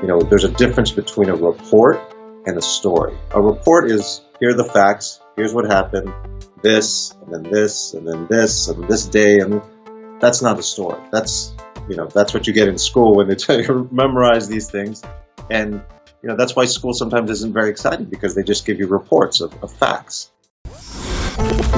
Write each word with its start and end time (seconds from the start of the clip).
you 0.00 0.06
know, 0.06 0.20
there's 0.20 0.44
a 0.44 0.52
difference 0.52 0.92
between 0.92 1.28
a 1.28 1.34
report 1.34 2.00
and 2.46 2.56
a 2.56 2.62
story. 2.62 3.16
A 3.32 3.40
report 3.40 3.90
is 3.90 4.22
here 4.38 4.50
are 4.50 4.54
the 4.54 4.64
facts, 4.64 5.20
here's 5.36 5.52
what 5.52 5.64
happened, 5.64 6.12
this, 6.62 7.14
and 7.22 7.32
then 7.32 7.52
this, 7.52 7.94
and 7.94 8.06
then 8.06 8.26
this, 8.28 8.68
and 8.68 8.86
this 8.88 9.06
day, 9.06 9.40
and 9.40 9.60
that's 10.20 10.42
not 10.42 10.58
a 10.58 10.62
story. 10.62 11.00
That's 11.10 11.52
you 11.88 11.96
know 11.96 12.06
that's 12.06 12.34
what 12.34 12.46
you 12.46 12.52
get 12.52 12.68
in 12.68 12.78
school 12.78 13.16
when 13.16 13.28
they 13.28 13.34
tell 13.34 13.60
you 13.60 13.88
memorize 13.92 14.48
these 14.48 14.70
things, 14.70 15.02
and 15.50 15.82
you 16.22 16.28
know 16.28 16.36
that's 16.36 16.54
why 16.54 16.66
school 16.66 16.92
sometimes 16.92 17.30
isn't 17.30 17.52
very 17.52 17.70
exciting 17.70 18.06
because 18.06 18.34
they 18.34 18.42
just 18.42 18.66
give 18.66 18.78
you 18.78 18.86
reports 18.86 19.40
of, 19.40 19.62
of 19.62 19.72
facts. 19.72 20.30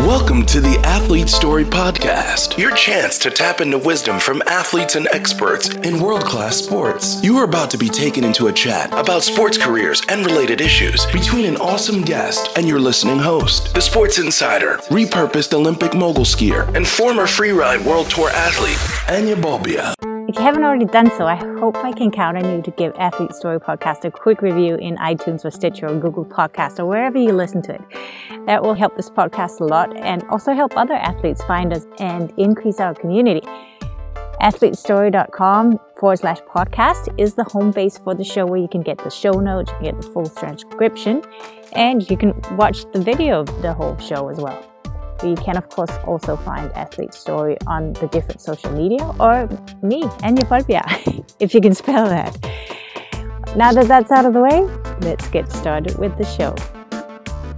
Welcome 0.06 0.46
to 0.46 0.62
the 0.62 0.78
Athlete 0.78 1.28
Story 1.28 1.64
Podcast, 1.64 2.56
your 2.56 2.74
chance 2.74 3.18
to 3.18 3.30
tap 3.30 3.60
into 3.60 3.76
wisdom 3.76 4.18
from 4.18 4.42
athletes 4.46 4.96
and 4.96 5.06
experts 5.12 5.68
in 5.68 6.00
world 6.00 6.24
class 6.24 6.56
sports. 6.56 7.22
You 7.22 7.36
are 7.36 7.44
about 7.44 7.70
to 7.72 7.78
be 7.78 7.90
taken 7.90 8.24
into 8.24 8.46
a 8.46 8.52
chat 8.52 8.90
about 8.94 9.22
sports 9.22 9.58
careers 9.58 10.00
and 10.08 10.24
related 10.24 10.62
issues 10.62 11.04
between 11.12 11.44
an 11.44 11.58
awesome 11.58 12.00
guest 12.00 12.48
and 12.56 12.66
your 12.66 12.80
listening 12.80 13.18
host, 13.18 13.74
the 13.74 13.82
sports 13.82 14.18
insider, 14.18 14.78
repurposed 14.88 15.52
Olympic 15.52 15.92
mogul 15.92 16.24
skier, 16.24 16.74
and 16.74 16.88
former 16.88 17.24
freeride 17.24 17.84
world 17.84 18.08
tour 18.08 18.30
athlete, 18.30 18.78
Anja 19.06 19.34
Bolbjerg. 19.36 20.09
If 20.30 20.36
you 20.36 20.42
haven't 20.42 20.62
already 20.62 20.84
done 20.84 21.10
so, 21.18 21.26
I 21.26 21.34
hope 21.34 21.76
I 21.78 21.90
can 21.90 22.12
count 22.12 22.36
on 22.36 22.44
you 22.44 22.62
to 22.62 22.70
give 22.70 22.94
Athlete 22.96 23.34
Story 23.34 23.58
Podcast 23.58 24.04
a 24.04 24.12
quick 24.12 24.42
review 24.42 24.76
in 24.76 24.94
iTunes 24.98 25.44
or 25.44 25.50
Stitcher 25.50 25.88
or 25.88 25.98
Google 25.98 26.24
Podcast 26.24 26.78
or 26.78 26.86
wherever 26.86 27.18
you 27.18 27.32
listen 27.32 27.62
to 27.62 27.74
it. 27.74 27.80
That 28.46 28.62
will 28.62 28.74
help 28.74 28.96
this 28.96 29.10
podcast 29.10 29.58
a 29.58 29.64
lot 29.64 29.96
and 29.96 30.22
also 30.30 30.52
help 30.54 30.76
other 30.76 30.94
athletes 30.94 31.42
find 31.46 31.72
us 31.72 31.84
and 31.98 32.32
increase 32.36 32.78
our 32.78 32.94
community. 32.94 33.44
AthleteStory.com 34.40 35.80
forward 35.98 36.20
slash 36.20 36.38
podcast 36.42 37.12
is 37.18 37.34
the 37.34 37.42
home 37.42 37.72
base 37.72 37.98
for 37.98 38.14
the 38.14 38.22
show 38.22 38.46
where 38.46 38.60
you 38.60 38.68
can 38.68 38.82
get 38.82 38.98
the 38.98 39.10
show 39.10 39.32
notes, 39.32 39.72
you 39.72 39.76
can 39.78 39.84
get 39.86 40.00
the 40.00 40.08
full 40.12 40.28
transcription, 40.28 41.24
and 41.72 42.08
you 42.08 42.16
can 42.16 42.40
watch 42.52 42.84
the 42.92 43.02
video 43.02 43.40
of 43.40 43.62
the 43.62 43.72
whole 43.72 43.98
show 43.98 44.28
as 44.28 44.38
well. 44.38 44.69
You 45.22 45.34
can, 45.34 45.58
of 45.58 45.68
course, 45.68 45.90
also 46.06 46.36
find 46.36 46.72
Athlete 46.72 47.12
Story 47.12 47.56
on 47.66 47.92
the 47.94 48.06
different 48.06 48.40
social 48.40 48.72
media 48.72 49.04
or 49.20 49.48
me, 49.82 50.02
Anja 50.24 50.44
Bolbjerg, 50.48 51.24
if 51.40 51.54
you 51.54 51.60
can 51.60 51.74
spell 51.74 52.06
that. 52.06 52.34
Now 53.54 53.72
that 53.72 53.86
that's 53.86 54.10
out 54.10 54.24
of 54.24 54.32
the 54.32 54.40
way, 54.40 54.62
let's 55.00 55.28
get 55.28 55.52
started 55.52 55.98
with 55.98 56.16
the 56.16 56.24
show. 56.24 56.54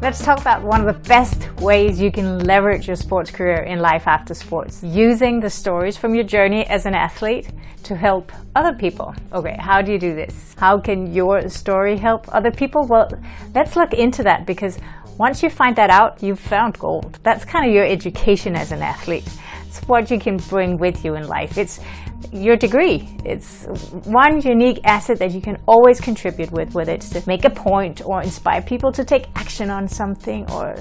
Let's 0.01 0.25
talk 0.25 0.41
about 0.41 0.63
one 0.63 0.81
of 0.81 0.87
the 0.93 1.09
best 1.09 1.49
ways 1.61 2.01
you 2.01 2.11
can 2.11 2.41
leverage 2.41 2.89
your 2.89 2.97
sports 2.97 3.31
career 3.31 3.63
in 3.63 3.79
life 3.79 4.09
after 4.09 4.35
sports, 4.35 4.83
using 4.83 5.39
the 5.39 5.49
stories 5.49 5.97
from 5.97 6.17
your 6.17 6.25
journey 6.25 6.67
as 6.67 6.87
an 6.87 6.95
athlete 6.95 7.51
to 7.85 7.95
help 7.95 8.33
other 8.57 8.77
people. 8.77 9.15
Okay, 9.33 9.57
how 9.61 9.81
do 9.81 9.93
you 9.93 10.01
do 10.01 10.13
this? 10.13 10.57
How 10.59 10.81
can 10.81 11.15
your 11.15 11.49
story 11.49 11.97
help 11.97 12.27
other 12.35 12.51
people? 12.51 12.85
Well, 12.85 13.13
let's 13.55 13.77
look 13.77 13.93
into 13.95 14.25
that 14.25 14.45
because 14.45 14.79
once 15.23 15.41
you 15.41 15.49
find 15.49 15.77
that 15.77 15.89
out, 15.89 16.21
you've 16.21 16.41
found 16.41 16.77
gold. 16.81 17.17
That's 17.23 17.45
kind 17.45 17.65
of 17.65 17.73
your 17.73 17.87
education 17.87 18.57
as 18.57 18.73
an 18.73 18.83
athlete. 18.83 19.25
It's 19.69 19.79
what 19.87 20.11
you 20.11 20.19
can 20.19 20.39
bring 20.49 20.79
with 20.79 21.05
you 21.05 21.15
in 21.15 21.29
life. 21.29 21.57
It's 21.57 21.79
your 22.33 22.57
degree. 22.57 23.09
It's 23.25 23.67
one 24.03 24.41
unique 24.41 24.81
asset 24.83 25.21
that 25.21 25.31
you 25.31 25.41
can 25.41 25.63
always 25.69 26.01
contribute 26.01 26.51
with, 26.51 26.75
whether 26.75 26.93
it's 26.93 27.09
to 27.11 27.23
make 27.29 27.45
a 27.45 27.51
point 27.51 28.05
or 28.05 28.21
inspire 28.21 28.63
people 28.63 28.91
to 28.91 29.05
take 29.05 29.27
action 29.37 29.71
on 29.71 29.87
something 29.87 30.51
or 30.51 30.75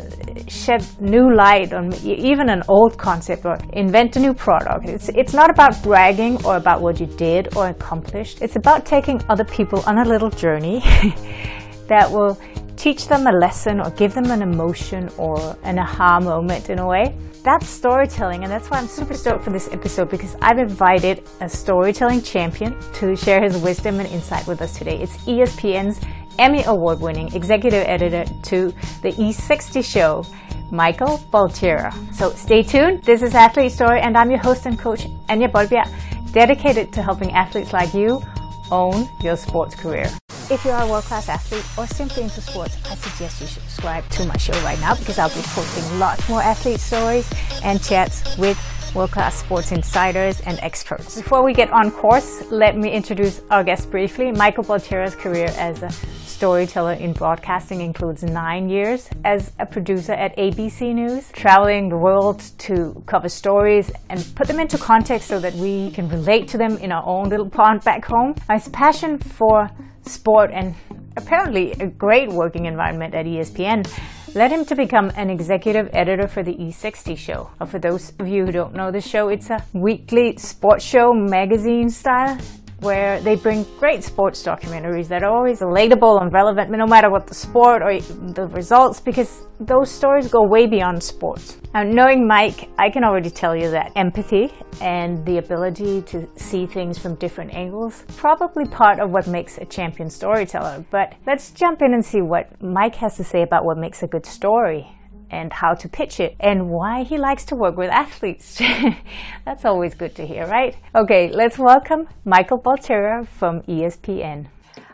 shed 0.48 0.84
new 1.00 1.32
light 1.36 1.72
on 1.72 1.94
even 2.04 2.50
an 2.50 2.64
old 2.68 2.98
concept 2.98 3.46
or 3.46 3.60
invent 3.74 4.16
a 4.16 4.20
new 4.20 4.34
product. 4.34 4.90
It's, 4.90 5.10
it's 5.10 5.36
not 5.36 5.52
about 5.52 5.84
bragging 5.84 6.44
or 6.44 6.56
about 6.56 6.82
what 6.82 7.00
you 7.00 7.06
did 7.06 7.56
or 7.56 7.68
accomplished. 7.68 8.42
It's 8.42 8.56
about 8.56 8.88
taking 8.88 9.22
other 9.30 9.46
people 9.46 9.84
on 9.86 10.00
a 10.00 10.04
little 10.04 10.32
journey 10.32 10.80
that 11.88 12.10
will 12.10 12.40
teach 12.82 13.08
them 13.08 13.28
a 13.28 13.32
lesson 13.32 13.80
or 13.80 13.92
give 13.92 14.12
them 14.16 14.32
an 14.32 14.42
emotion 14.42 15.08
or 15.16 15.56
an 15.62 15.78
aha 15.78 16.20
moment 16.20 16.72
in 16.72 16.80
a 16.80 16.88
way. 16.88 17.16
That's 17.44 17.70
storytelling, 17.70 18.42
and 18.42 18.52
that's 18.52 18.72
why 18.72 18.80
I'm 18.80 18.88
super 18.88 19.14
stoked 19.14 19.44
for 19.44 19.52
this 19.52 19.72
episode 19.72 20.10
because 20.10 20.36
I've 20.42 20.58
invited 20.58 21.24
a 21.42 21.48
storytelling 21.48 22.24
champion 22.24 22.76
to 22.94 23.16
share 23.16 23.40
his 23.40 23.56
wisdom 23.58 24.00
and 24.00 24.10
insight 24.10 24.48
with 24.48 24.64
us 24.64 24.76
today. 24.76 25.00
It's 25.00 25.16
ESPN's 25.26 26.02
Emmy 26.40 26.64
Award 26.64 27.00
winning 27.02 27.32
executive 27.36 27.86
editor 27.88 28.26
to 28.46 28.74
the 29.04 29.12
E60 29.12 29.86
show. 29.86 30.26
Michael 30.72 31.18
Baltierra. 31.34 31.92
So 32.16 32.32
stay 32.32 32.64
tuned. 32.64 33.04
This 33.04 33.22
is 33.22 33.36
Athlete 33.36 33.74
Story, 33.74 34.00
and 34.00 34.18
I'm 34.18 34.32
your 34.32 34.40
host 34.40 34.66
and 34.66 34.80
coach, 34.80 35.06
Anja 35.28 35.52
Bolbjerg, 35.52 36.32
dedicated 36.32 36.94
to 36.94 37.04
helping 37.04 37.34
athletes 37.34 37.74
like 37.74 37.94
you 37.94 38.24
own 38.72 39.08
your 39.22 39.38
sports 39.38 39.76
career. 39.76 40.10
If 40.50 40.66
you 40.66 40.72
are 40.72 40.84
a 40.84 40.88
world 40.88 41.06
class 41.06 41.30
athlete 41.30 41.66
or 41.78 41.88
simply 41.88 42.24
into 42.24 42.42
sports, 42.42 42.76
I 42.90 42.96
suggest 42.96 43.40
you 43.40 43.48
subscribe 43.48 44.08
to 44.10 44.26
my 44.26 44.38
show 44.38 44.54
right 44.64 44.80
now 44.82 44.96
because 44.96 45.18
I'll 45.18 45.30
be 45.30 45.42
posting 45.42 46.00
lots 46.00 46.28
more 46.28 46.42
athlete 46.42 46.80
stories 46.80 47.30
and 47.64 47.82
chats 47.82 48.38
with 48.38 48.58
world 48.94 49.12
class 49.12 49.36
sports 49.36 49.72
insiders 49.72 50.42
and 50.42 50.60
experts. 50.62 51.16
Before 51.16 51.44
we 51.44 51.54
get 51.54 51.72
on 51.72 51.92
course, 51.92 52.44
let 52.52 52.76
me 52.76 52.92
introduce 52.92 53.42
our 53.50 53.64
guest 53.64 53.90
briefly. 53.90 54.32
Michael 54.32 54.64
Baltierra's 54.64 55.16
career 55.16 55.48
as 55.58 55.82
a 55.84 55.90
storyteller 56.26 56.94
in 56.94 57.14
broadcasting 57.14 57.82
includes 57.82 58.24
nine 58.24 58.68
years 58.68 59.10
as 59.24 59.52
a 59.60 59.66
producer 59.66 60.14
at 60.14 60.36
ABC 60.38 60.94
News, 60.94 61.32
traveling 61.32 61.90
the 61.90 61.98
world 61.98 62.42
to 62.60 63.02
cover 63.06 63.30
stories 63.30 63.92
and 64.10 64.26
put 64.36 64.48
them 64.48 64.60
into 64.60 64.78
context 64.78 65.28
so 65.28 65.40
that 65.40 65.54
we 65.54 65.92
can 65.92 66.10
relate 66.10 66.48
to 66.50 66.58
them 66.58 66.78
in 66.78 66.92
our 66.92 67.04
own 67.06 67.30
little 67.30 67.50
pond 67.50 67.84
back 67.84 68.04
home. 68.06 68.34
His 68.50 68.68
passion 68.70 69.18
for 69.18 69.70
sport, 70.04 70.50
and 70.52 70.76
apparently 71.16 71.72
a 71.74 71.88
great 71.88 72.30
working 72.30 72.66
environment 72.66 73.14
at 73.14 73.26
ESPN 73.26 73.86
led 74.34 74.52
him 74.52 74.64
to 74.66 74.76
become 74.76 75.12
an 75.16 75.30
executive 75.30 75.90
editor 75.94 76.28
for 76.28 76.44
the 76.44 76.54
E60 76.54 77.18
show. 77.18 77.50
For 77.68 77.80
those 77.80 78.14
of 78.20 78.28
you 78.28 78.46
who 78.46 78.52
don't 78.52 78.74
know 78.74 78.92
the 78.92 79.02
show, 79.02 79.30
it's 79.30 79.50
a 79.50 79.64
weekly 79.74 80.38
sports 80.38 80.86
show 80.86 81.14
magazine 81.14 81.90
style 81.90 82.38
where 82.82 83.22
they 83.22 83.36
bring 83.36 83.64
great 83.80 84.04
sports 84.04 84.44
documentaries 84.44 85.08
that 85.08 85.24
are 85.24 85.32
always 85.32 85.60
relatable 85.60 86.22
and 86.22 86.34
relevant 86.34 86.70
no 86.72 86.86
matter 86.86 87.10
what 87.10 87.28
the 87.28 87.34
sport 87.34 87.82
or 87.82 88.00
the 88.34 88.48
results 88.48 89.00
because 89.00 89.44
those 89.60 89.90
stories 89.90 90.28
go 90.28 90.42
way 90.44 90.66
beyond 90.66 91.02
sports. 91.02 91.58
Now, 91.74 91.84
knowing 91.84 92.28
Mike, 92.28 92.70
I 92.78 92.90
can 92.90 93.04
already 93.04 93.30
tell 93.30 93.56
you 93.56 93.70
that 93.72 93.92
empathy 93.96 94.52
and 94.82 95.24
the 95.26 95.38
ability 95.38 96.02
to 96.04 96.28
see 96.36 96.66
things 96.66 96.98
from 96.98 97.16
different 97.16 97.54
angles 97.54 98.04
probably 98.18 98.66
part 98.66 99.00
of 99.00 99.12
what 99.12 99.28
makes 99.28 99.60
a 99.60 99.66
champion 99.66 100.10
storyteller. 100.10 100.84
But 100.90 101.14
let's 101.28 101.52
jump 101.52 101.82
in 101.82 101.94
and 101.94 102.04
see 102.04 102.22
what 102.22 102.62
Mike 102.62 102.96
has 102.96 103.16
to 103.18 103.24
say 103.24 103.44
about 103.44 103.64
what 103.64 103.78
makes 103.78 104.02
a 104.02 104.08
good 104.08 104.26
story 104.26 104.92
and 105.32 105.52
how 105.54 105.74
to 105.74 105.88
pitch 105.90 106.20
it 106.20 106.36
and 106.40 106.70
why 106.70 107.04
he 107.04 107.18
likes 107.18 107.46
to 107.46 107.56
work 107.56 107.78
with 107.78 107.90
athletes. 107.90 108.62
That's 109.46 109.66
always 109.66 109.96
good 109.96 110.14
to 110.16 110.28
hear, 110.28 110.46
right? 110.46 110.76
Okay, 110.94 111.32
let's 111.32 111.58
welcome 111.58 112.08
Michael 112.26 112.60
Baltierra 112.60 113.26
from 113.28 113.62
ESPN. 113.62 114.48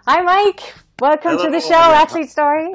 Hi, 0.07 0.21
Mike. 0.21 0.61
Welcome 1.01 1.31
Hello. 1.31 1.45
to 1.45 1.51
the 1.51 1.59
show, 1.59 1.73
Athlete 1.75 2.29
Story. 2.29 2.73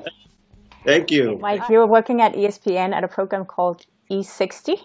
Thank 0.84 1.10
you. 1.12 1.38
Mike, 1.40 1.68
you're 1.70 1.86
working 1.88 2.20
at 2.20 2.34
ESPN 2.34 2.92
at 2.92 3.04
a 3.04 3.08
program 3.08 3.44
called 3.44 3.86
E60. 4.10 4.76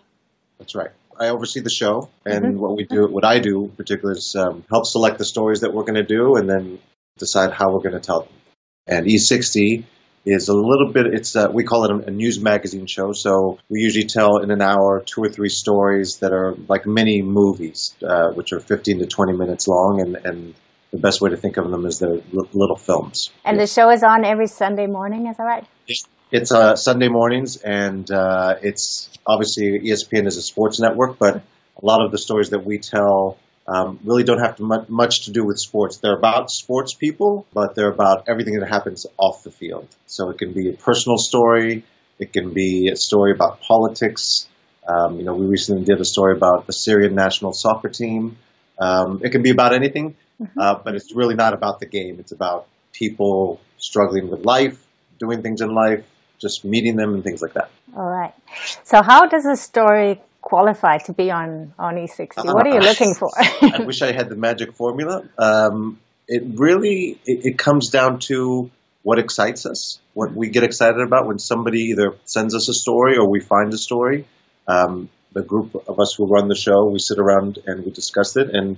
That's 0.59 0.75
right. 0.75 0.91
I 1.19 1.29
oversee 1.29 1.61
the 1.61 1.69
show, 1.71 2.09
and 2.25 2.45
Mm-hmm. 2.45 2.59
what 2.59 2.77
we 2.77 2.83
do, 2.85 3.07
what 3.07 3.25
I 3.25 3.39
do 3.39 3.65
in 3.65 3.71
particular, 3.71 4.13
is 4.13 4.35
um, 4.37 4.63
help 4.69 4.85
select 4.85 5.17
the 5.17 5.25
stories 5.25 5.61
that 5.61 5.73
we're 5.73 5.83
going 5.83 5.95
to 5.95 6.03
do, 6.05 6.35
and 6.35 6.47
then 6.47 6.77
decide 7.17 7.51
how 7.51 7.71
we're 7.73 7.81
going 7.81 7.99
to 7.99 7.99
tell 7.99 8.21
them. 8.21 8.33
And 8.85 9.05
E60 9.07 9.83
is 10.27 10.49
a 10.49 10.53
little 10.53 10.91
bit. 10.91 11.07
It's 11.07 11.35
uh, 11.35 11.49
we 11.51 11.63
call 11.63 11.85
it 11.85 11.91
a, 11.91 12.07
a 12.09 12.11
news 12.11 12.39
magazine 12.39 12.85
show. 12.85 13.13
So 13.13 13.59
we 13.69 13.79
usually 13.79 14.05
tell 14.05 14.37
in 14.37 14.51
an 14.51 14.61
hour 14.61 15.01
two 15.05 15.23
or 15.23 15.29
three 15.29 15.49
stories 15.49 16.17
that 16.17 16.33
are 16.33 16.55
like 16.67 16.85
mini 16.85 17.21
movies, 17.21 17.95
uh, 18.03 18.31
which 18.31 18.51
are 18.51 18.59
15 18.59 18.99
to 18.99 19.05
20 19.05 19.33
minutes 19.33 19.67
long, 19.67 20.01
and 20.01 20.17
and 20.25 20.53
the 20.91 20.97
best 20.97 21.21
way 21.21 21.29
to 21.29 21.37
think 21.37 21.57
of 21.57 21.69
them 21.69 21.85
is 21.85 21.99
they're 21.99 22.09
li- 22.09 22.49
little 22.53 22.75
films. 22.75 23.29
And 23.45 23.59
the 23.59 23.67
show 23.67 23.89
is 23.89 24.03
on 24.03 24.25
every 24.25 24.47
Sunday 24.47 24.87
morning, 24.87 25.27
is 25.27 25.37
that 25.37 25.43
right? 25.43 25.65
It's 26.31 26.51
uh, 26.51 26.75
Sunday 26.75 27.07
mornings, 27.07 27.57
and 27.57 28.09
uh, 28.11 28.55
it's 28.61 29.09
obviously 29.25 29.79
ESPN 29.79 30.27
is 30.27 30.35
a 30.37 30.41
sports 30.41 30.79
network, 30.79 31.17
but 31.17 31.37
a 31.37 31.85
lot 31.85 32.03
of 32.03 32.11
the 32.11 32.17
stories 32.17 32.49
that 32.49 32.65
we 32.65 32.79
tell 32.79 33.37
um, 33.67 33.99
really 34.03 34.23
don't 34.23 34.39
have 34.39 34.55
to 34.57 34.63
mu- 34.63 34.85
much 34.87 35.25
to 35.25 35.31
do 35.31 35.43
with 35.43 35.59
sports. 35.59 35.97
They're 35.97 36.17
about 36.17 36.49
sports 36.49 36.93
people, 36.93 37.45
but 37.53 37.75
they're 37.75 37.91
about 37.91 38.29
everything 38.29 38.59
that 38.59 38.69
happens 38.69 39.05
off 39.17 39.43
the 39.43 39.51
field. 39.51 39.87
So 40.05 40.29
it 40.29 40.37
can 40.37 40.53
be 40.53 40.69
a 40.69 40.73
personal 40.73 41.17
story, 41.17 41.83
it 42.17 42.33
can 42.33 42.53
be 42.53 42.89
a 42.89 42.95
story 42.95 43.31
about 43.31 43.61
politics. 43.61 44.47
Um, 44.87 45.17
you 45.17 45.25
know, 45.25 45.33
we 45.33 45.45
recently 45.45 45.83
did 45.83 45.99
a 45.99 46.05
story 46.05 46.35
about 46.35 46.65
the 46.65 46.73
Syrian 46.73 47.13
national 47.13 47.51
soccer 47.51 47.89
team. 47.89 48.37
Um, 48.79 49.21
it 49.23 49.31
can 49.31 49.41
be 49.41 49.49
about 49.49 49.73
anything, 49.73 50.15
uh, 50.57 50.75
but 50.83 50.95
it's 50.95 51.13
really 51.13 51.35
not 51.35 51.53
about 51.53 51.79
the 51.79 51.87
game. 51.87 52.19
It's 52.19 52.31
about 52.31 52.67
people 52.93 53.59
struggling 53.77 54.29
with 54.29 54.45
life, 54.45 54.81
doing 55.19 55.41
things 55.41 55.59
in 55.59 55.73
life, 55.73 56.05
just 56.39 56.63
meeting 56.63 56.95
them 56.95 57.13
and 57.15 57.23
things 57.23 57.41
like 57.41 57.53
that. 57.53 57.69
All 57.95 58.05
right. 58.05 58.33
So, 58.83 59.01
how 59.01 59.25
does 59.25 59.45
a 59.45 59.57
story 59.57 60.21
qualify 60.41 60.97
to 60.99 61.13
be 61.13 61.31
on, 61.31 61.73
on 61.77 61.95
E60? 61.95 62.45
What 62.45 62.67
are 62.67 62.73
you 62.73 62.79
looking 62.79 63.13
for? 63.13 63.29
I 63.37 63.83
wish 63.85 64.01
I 64.01 64.11
had 64.11 64.29
the 64.29 64.35
magic 64.35 64.73
formula. 64.73 65.27
Um, 65.37 65.99
it 66.27 66.43
really 66.45 67.19
it, 67.25 67.45
it 67.45 67.57
comes 67.57 67.89
down 67.89 68.19
to 68.19 68.69
what 69.03 69.19
excites 69.19 69.65
us, 69.65 69.99
what 70.13 70.33
we 70.33 70.49
get 70.49 70.63
excited 70.63 70.99
about 70.99 71.27
when 71.27 71.39
somebody 71.39 71.91
either 71.91 72.15
sends 72.25 72.53
us 72.53 72.67
a 72.67 72.73
story 72.73 73.17
or 73.17 73.29
we 73.29 73.39
find 73.39 73.73
a 73.73 73.77
story. 73.77 74.25
Um, 74.67 75.09
the 75.31 75.43
group 75.43 75.75
of 75.87 75.99
us 75.99 76.15
who 76.17 76.25
run 76.25 76.47
the 76.47 76.55
show, 76.55 76.85
we 76.85 76.99
sit 76.99 77.19
around 77.19 77.59
and 77.65 77.85
we 77.85 77.91
discuss 77.91 78.35
it, 78.35 78.49
and 78.51 78.77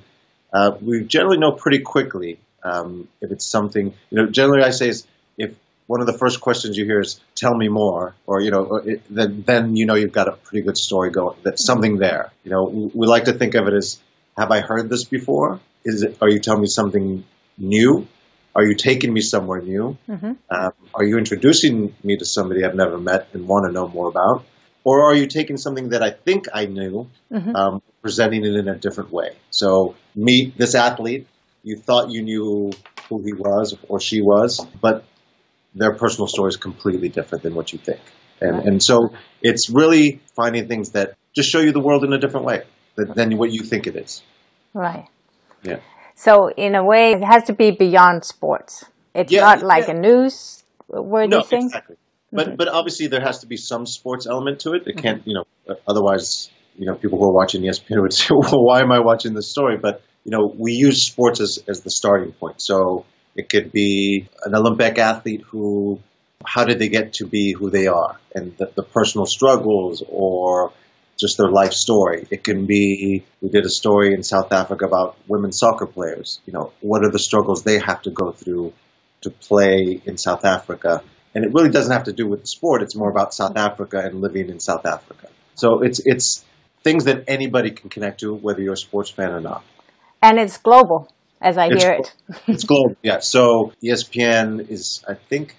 uh, 0.53 0.71
we 0.81 1.03
generally 1.03 1.37
know 1.37 1.53
pretty 1.53 1.79
quickly 1.79 2.39
um, 2.63 3.07
if 3.21 3.31
it's 3.31 3.45
something. 3.45 3.93
You 4.09 4.17
know, 4.17 4.27
generally 4.27 4.63
I 4.63 4.71
say 4.71 4.89
is 4.89 5.07
if 5.37 5.55
one 5.89 6.01
of 6.01 6.05
the 6.05 6.19
first 6.19 6.39
questions 6.39 6.77
you 6.77 6.85
hear 6.85 6.99
is 6.99 7.19
"Tell 7.33 7.55
me 7.55 7.67
more," 7.67 8.13
or 8.27 8.41
you 8.41 8.51
know, 8.51 8.75
it, 8.75 9.01
then 9.09 9.43
then 9.47 9.75
you 9.75 9.87
know 9.87 9.95
you've 9.95 10.11
got 10.11 10.27
a 10.27 10.33
pretty 10.33 10.63
good 10.63 10.77
story 10.77 11.09
going. 11.09 11.35
That's 11.41 11.65
something 11.65 11.97
there. 11.97 12.31
You 12.43 12.51
know, 12.51 12.63
we, 12.65 12.91
we 12.93 13.07
like 13.07 13.23
to 13.23 13.33
think 13.33 13.55
of 13.55 13.67
it 13.67 13.73
as 13.73 13.99
Have 14.37 14.51
I 14.51 14.59
heard 14.61 14.87
this 14.87 15.05
before? 15.05 15.59
Is 15.83 16.03
it? 16.03 16.17
Are 16.21 16.29
you 16.29 16.39
telling 16.39 16.61
me 16.61 16.67
something 16.67 17.25
new? 17.57 18.07
Are 18.55 18.63
you 18.63 18.75
taking 18.75 19.11
me 19.11 19.21
somewhere 19.21 19.63
new? 19.63 19.97
Mm-hmm. 20.07 20.33
Um, 20.51 20.71
are 20.93 21.03
you 21.03 21.17
introducing 21.17 21.95
me 22.03 22.17
to 22.17 22.25
somebody 22.25 22.63
I've 22.63 22.75
never 22.75 22.99
met 22.99 23.29
and 23.33 23.47
want 23.47 23.65
to 23.65 23.71
know 23.71 23.87
more 23.87 24.09
about? 24.09 24.45
Or 24.83 25.05
are 25.05 25.15
you 25.15 25.25
taking 25.25 25.57
something 25.57 25.89
that 25.89 26.03
I 26.03 26.11
think 26.11 26.45
I 26.53 26.67
knew, 26.67 27.09
mm-hmm. 27.31 27.55
um, 27.55 27.81
presenting 28.03 28.45
it 28.45 28.53
in 28.53 28.67
a 28.67 28.75
different 28.75 29.11
way? 29.11 29.31
So, 29.49 29.95
meet 30.15 30.55
this 30.55 30.75
athlete. 30.75 31.25
You 31.63 31.77
thought 31.77 32.11
you 32.11 32.21
knew 32.21 32.71
who 33.09 33.23
he 33.23 33.33
was 33.33 33.75
or 33.87 33.99
she 33.99 34.21
was, 34.21 34.63
but 34.79 35.03
their 35.75 35.95
personal 35.95 36.27
story 36.27 36.49
is 36.49 36.57
completely 36.57 37.09
different 37.09 37.43
than 37.43 37.55
what 37.55 37.71
you 37.73 37.79
think. 37.79 37.99
And, 38.41 38.57
right. 38.57 38.65
and 38.65 38.83
so 38.83 39.09
it's 39.41 39.69
really 39.69 40.21
finding 40.35 40.67
things 40.67 40.91
that 40.91 41.15
just 41.35 41.49
show 41.49 41.59
you 41.59 41.71
the 41.71 41.81
world 41.81 42.03
in 42.03 42.13
a 42.13 42.17
different 42.17 42.45
way 42.45 42.63
than, 42.95 43.13
than 43.13 43.37
what 43.37 43.51
you 43.51 43.63
think 43.63 43.87
it 43.87 43.95
is. 43.95 44.23
Right. 44.73 45.07
Yeah. 45.63 45.79
So 46.15 46.49
in 46.49 46.75
a 46.75 46.83
way, 46.83 47.13
it 47.13 47.23
has 47.23 47.43
to 47.45 47.53
be 47.53 47.71
beyond 47.71 48.25
sports. 48.25 48.85
It's 49.13 49.31
yeah, 49.31 49.41
not 49.41 49.61
like 49.61 49.87
yeah. 49.87 49.95
a 49.95 49.99
news 49.99 50.63
worthy 50.87 51.29
no, 51.29 51.41
thing. 51.43 51.65
Exactly. 51.65 51.95
But 52.31 52.47
mm-hmm. 52.47 52.55
but 52.57 52.67
obviously 52.67 53.07
there 53.07 53.21
has 53.21 53.39
to 53.39 53.47
be 53.47 53.57
some 53.57 53.85
sports 53.85 54.27
element 54.27 54.59
to 54.61 54.73
it. 54.73 54.83
It 54.85 54.97
can't 54.97 55.25
you 55.25 55.33
know 55.35 55.75
otherwise 55.87 56.49
you 56.75 56.85
know 56.85 56.95
people 56.95 57.19
who 57.19 57.25
are 57.25 57.33
watching 57.33 57.61
ESPN 57.61 58.01
would 58.01 58.13
say, 58.19 58.27
well, 58.31 58.63
why 58.63 58.81
am 58.81 58.91
I 58.91 58.99
watching 58.99 59.33
this 59.33 59.49
story? 59.49 59.77
But 59.81 60.01
you 60.23 60.31
know 60.31 60.53
we 60.55 60.73
use 60.73 61.05
sports 61.05 61.41
as 61.41 61.59
as 61.67 61.81
the 61.81 61.89
starting 61.89 62.33
point. 62.33 62.61
So 62.61 63.05
it 63.35 63.49
could 63.49 63.71
be 63.71 64.27
an 64.43 64.55
Olympic 64.55 64.97
athlete 64.97 65.41
who 65.47 65.99
how 66.45 66.63
did 66.63 66.79
they 66.79 66.87
get 66.87 67.13
to 67.13 67.27
be 67.27 67.53
who 67.53 67.69
they 67.69 67.87
are 67.87 68.17
and 68.33 68.55
the, 68.57 68.71
the 68.75 68.83
personal 68.83 69.25
struggles 69.25 70.03
or 70.07 70.71
just 71.19 71.37
their 71.37 71.49
life 71.49 71.73
story. 71.73 72.25
It 72.31 72.43
can 72.43 72.65
be, 72.65 73.25
we 73.41 73.49
did 73.49 73.65
a 73.65 73.69
story 73.69 74.13
in 74.13 74.23
South 74.23 74.53
Africa 74.53 74.85
about 74.85 75.17
women 75.27 75.51
soccer 75.51 75.85
players. 75.85 76.39
You 76.45 76.53
know, 76.53 76.71
what 76.79 77.03
are 77.03 77.11
the 77.11 77.19
struggles 77.19 77.63
they 77.63 77.79
have 77.79 78.01
to 78.03 78.11
go 78.11 78.31
through 78.31 78.73
to 79.21 79.29
play 79.29 80.01
in 80.05 80.17
South 80.17 80.45
Africa? 80.45 81.03
And 81.35 81.43
it 81.43 81.53
really 81.53 81.69
doesn't 81.69 81.91
have 81.91 82.05
to 82.05 82.13
do 82.13 82.25
with 82.25 82.41
the 82.41 82.47
sport. 82.47 82.81
It's 82.81 82.95
more 82.95 83.09
about 83.09 83.33
South 83.33 83.57
Africa 83.57 83.99
and 83.99 84.21
living 84.21 84.49
in 84.49 84.59
South 84.59 84.85
Africa. 84.85 85.27
So 85.55 85.81
it's, 85.81 86.01
it's 86.05 86.45
things 86.83 87.03
that 87.03 87.25
anybody 87.27 87.71
can 87.71 87.89
connect 87.89 88.21
to, 88.21 88.33
whether 88.33 88.61
you're 88.61 88.73
a 88.73 88.77
sports 88.77 89.09
fan 89.09 89.31
or 89.31 89.41
not. 89.41 89.63
And 90.21 90.39
it's 90.39 90.57
global, 90.57 91.11
as 91.41 91.57
I 91.57 91.67
it's, 91.67 91.83
hear 91.83 91.93
it. 91.93 92.13
it's 92.47 92.63
global, 92.63 92.95
yeah. 93.01 93.19
So 93.19 93.73
ESPN 93.83 94.69
is, 94.69 95.03
I 95.07 95.13
think, 95.13 95.55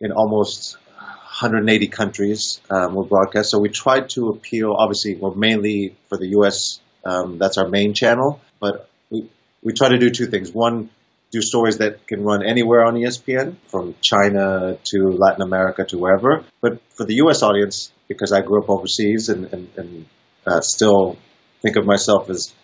in 0.00 0.12
almost 0.12 0.76
180 0.96 1.88
countries 1.88 2.60
um, 2.70 2.94
were 2.94 3.04
broadcast. 3.04 3.50
So 3.50 3.58
we 3.58 3.68
tried 3.68 4.10
to 4.10 4.28
appeal, 4.28 4.74
obviously, 4.76 5.16
well, 5.16 5.34
mainly 5.34 5.96
for 6.08 6.18
the 6.18 6.28
U.S. 6.28 6.80
Um, 7.04 7.38
that's 7.38 7.58
our 7.58 7.68
main 7.68 7.94
channel, 7.94 8.40
but 8.60 8.88
we 9.10 9.30
we 9.62 9.72
try 9.72 9.88
to 9.88 9.98
do 9.98 10.10
two 10.10 10.26
things. 10.26 10.52
One, 10.52 10.90
do 11.30 11.42
stories 11.42 11.78
that 11.78 12.06
can 12.06 12.22
run 12.22 12.42
anywhere 12.42 12.84
on 12.84 12.94
ESPN, 12.94 13.56
from 13.66 13.94
China 14.00 14.78
to 14.84 15.10
Latin 15.10 15.42
America 15.42 15.84
to 15.86 15.98
wherever. 15.98 16.44
But 16.60 16.80
for 16.96 17.04
the 17.04 17.14
U.S. 17.16 17.42
audience, 17.42 17.92
because 18.08 18.32
I 18.32 18.40
grew 18.40 18.62
up 18.62 18.70
overseas 18.70 19.28
and, 19.28 19.52
and, 19.52 19.68
and 19.76 20.06
uh, 20.46 20.60
still 20.60 21.18
think 21.60 21.76
of 21.76 21.84
myself 21.84 22.30
as 22.30 22.54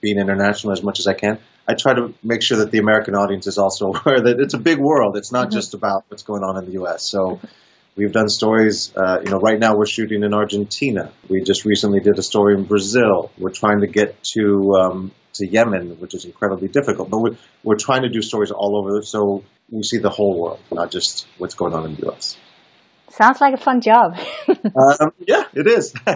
being 0.00 0.18
international 0.18 0.72
as 0.72 0.82
much 0.82 1.00
as 1.00 1.06
I 1.06 1.14
can, 1.14 1.38
I 1.68 1.74
try 1.74 1.94
to 1.94 2.14
make 2.22 2.42
sure 2.42 2.58
that 2.58 2.70
the 2.70 2.78
American 2.78 3.14
audience 3.14 3.46
is 3.46 3.58
also 3.58 3.86
aware 3.94 4.20
that 4.20 4.40
it's 4.40 4.54
a 4.54 4.58
big 4.58 4.78
world. 4.78 5.16
It's 5.16 5.32
not 5.32 5.48
mm-hmm. 5.48 5.56
just 5.56 5.74
about 5.74 6.04
what's 6.08 6.22
going 6.22 6.42
on 6.42 6.58
in 6.58 6.66
the 6.66 6.72
U.S. 6.72 7.08
So 7.08 7.40
We've 7.94 8.12
done 8.12 8.28
stories, 8.28 8.90
uh, 8.96 9.20
you 9.22 9.30
know, 9.30 9.38
right 9.38 9.58
now 9.58 9.76
we're 9.76 9.86
shooting 9.86 10.22
in 10.22 10.32
Argentina. 10.32 11.12
We 11.28 11.42
just 11.42 11.66
recently 11.66 12.00
did 12.00 12.18
a 12.18 12.22
story 12.22 12.54
in 12.54 12.64
Brazil. 12.64 13.30
We're 13.36 13.50
trying 13.50 13.80
to 13.80 13.86
get 13.86 14.22
to 14.34 14.72
um, 14.80 15.12
to 15.34 15.46
Yemen, 15.46 16.00
which 16.00 16.14
is 16.14 16.24
incredibly 16.24 16.68
difficult. 16.68 17.10
But 17.10 17.18
we're, 17.18 17.36
we're 17.62 17.76
trying 17.76 18.02
to 18.02 18.08
do 18.08 18.22
stories 18.22 18.50
all 18.50 18.78
over, 18.78 19.02
so 19.02 19.44
we 19.70 19.82
see 19.82 19.98
the 19.98 20.08
whole 20.08 20.40
world, 20.40 20.60
not 20.70 20.90
just 20.90 21.26
what's 21.36 21.54
going 21.54 21.74
on 21.74 21.84
in 21.84 21.96
the 21.96 22.06
U.S. 22.06 22.38
Sounds 23.10 23.42
like 23.42 23.52
a 23.52 23.58
fun 23.58 23.82
job. 23.82 24.16
um, 24.48 25.12
yeah, 25.26 25.44
it 25.52 25.66
is. 25.66 25.92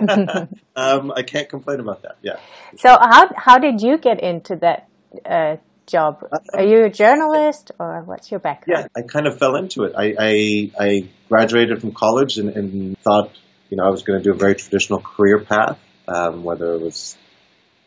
um, 0.77 1.13
I 1.15 1.23
can't 1.27 1.51
complain 1.51 1.81
about 1.81 2.03
that. 2.03 2.17
Yeah. 2.23 2.37
So 2.79 2.89
how 2.89 3.29
how 3.37 3.59
did 3.59 3.83
you 3.83 3.99
get 3.99 4.23
into 4.23 4.57
that 4.63 4.89
uh, 5.25 5.57
job? 5.87 6.29
Are 6.53 6.65
you 6.65 6.85
a 6.85 6.91
journalist 6.91 7.71
or 7.79 8.03
what's 8.03 8.31
your 8.31 8.41
background? 8.41 8.89
Yeah, 8.95 9.03
I 9.03 9.07
kind 9.07 9.27
of 9.27 9.39
fell 9.39 9.57
into 9.57 9.85
it. 9.85 9.95
I, 9.97 10.15
I, 10.19 10.71
I 10.79 11.09
graduated 11.29 11.81
from 11.81 11.93
college 11.93 12.39
and, 12.39 12.51
and, 12.51 12.99
thought, 12.99 13.31
you 13.71 13.77
know, 13.77 13.85
I 13.85 13.91
was 13.91 14.03
going 14.03 14.19
to 14.19 14.25
do 14.25 14.33
a 14.33 14.39
very 14.39 14.55
traditional 14.55 15.01
career 15.01 15.41
path, 15.41 15.79
um, 16.09 16.45
whether 16.45 16.75
it 16.75 16.81
was 16.81 17.17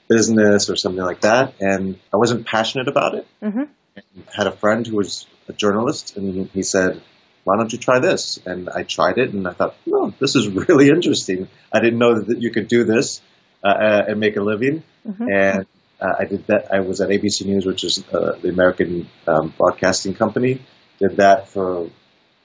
business 0.07 0.69
or 0.69 0.75
something 0.75 1.03
like 1.03 1.21
that. 1.21 1.53
And 1.59 1.99
I 2.13 2.17
wasn't 2.17 2.45
passionate 2.45 2.87
about 2.87 3.15
it. 3.15 3.27
Mm-hmm. 3.41 3.63
had 4.33 4.47
a 4.47 4.51
friend 4.51 4.85
who 4.85 4.97
was 4.97 5.27
a 5.47 5.53
journalist 5.53 6.17
and 6.17 6.49
he 6.49 6.63
said, 6.63 7.01
why 7.43 7.55
don't 7.57 7.71
you 7.71 7.79
try 7.79 7.99
this? 7.99 8.39
And 8.45 8.69
I 8.69 8.83
tried 8.83 9.17
it 9.17 9.33
and 9.33 9.47
I 9.47 9.53
thought, 9.53 9.75
oh, 9.91 10.13
this 10.19 10.35
is 10.35 10.47
really 10.67 10.89
interesting. 10.89 11.47
I 11.71 11.79
didn't 11.79 11.99
know 11.99 12.19
that 12.21 12.41
you 12.41 12.51
could 12.51 12.67
do 12.67 12.83
this 12.83 13.21
uh, 13.63 13.67
uh 13.67 14.05
and 14.07 14.19
make 14.19 14.37
a 14.37 14.41
living. 14.41 14.83
Mm-hmm. 15.07 15.27
And 15.29 15.65
uh, 16.01 16.13
I 16.19 16.25
did 16.25 16.47
that. 16.47 16.73
I 16.73 16.79
was 16.79 17.01
at 17.01 17.09
ABC 17.09 17.45
News, 17.45 17.65
which 17.65 17.83
is 17.83 18.03
uh, 18.11 18.37
the 18.41 18.49
American 18.49 19.09
um, 19.27 19.53
broadcasting 19.57 20.13
company. 20.13 20.61
Did 20.99 21.17
that 21.17 21.49
for 21.49 21.89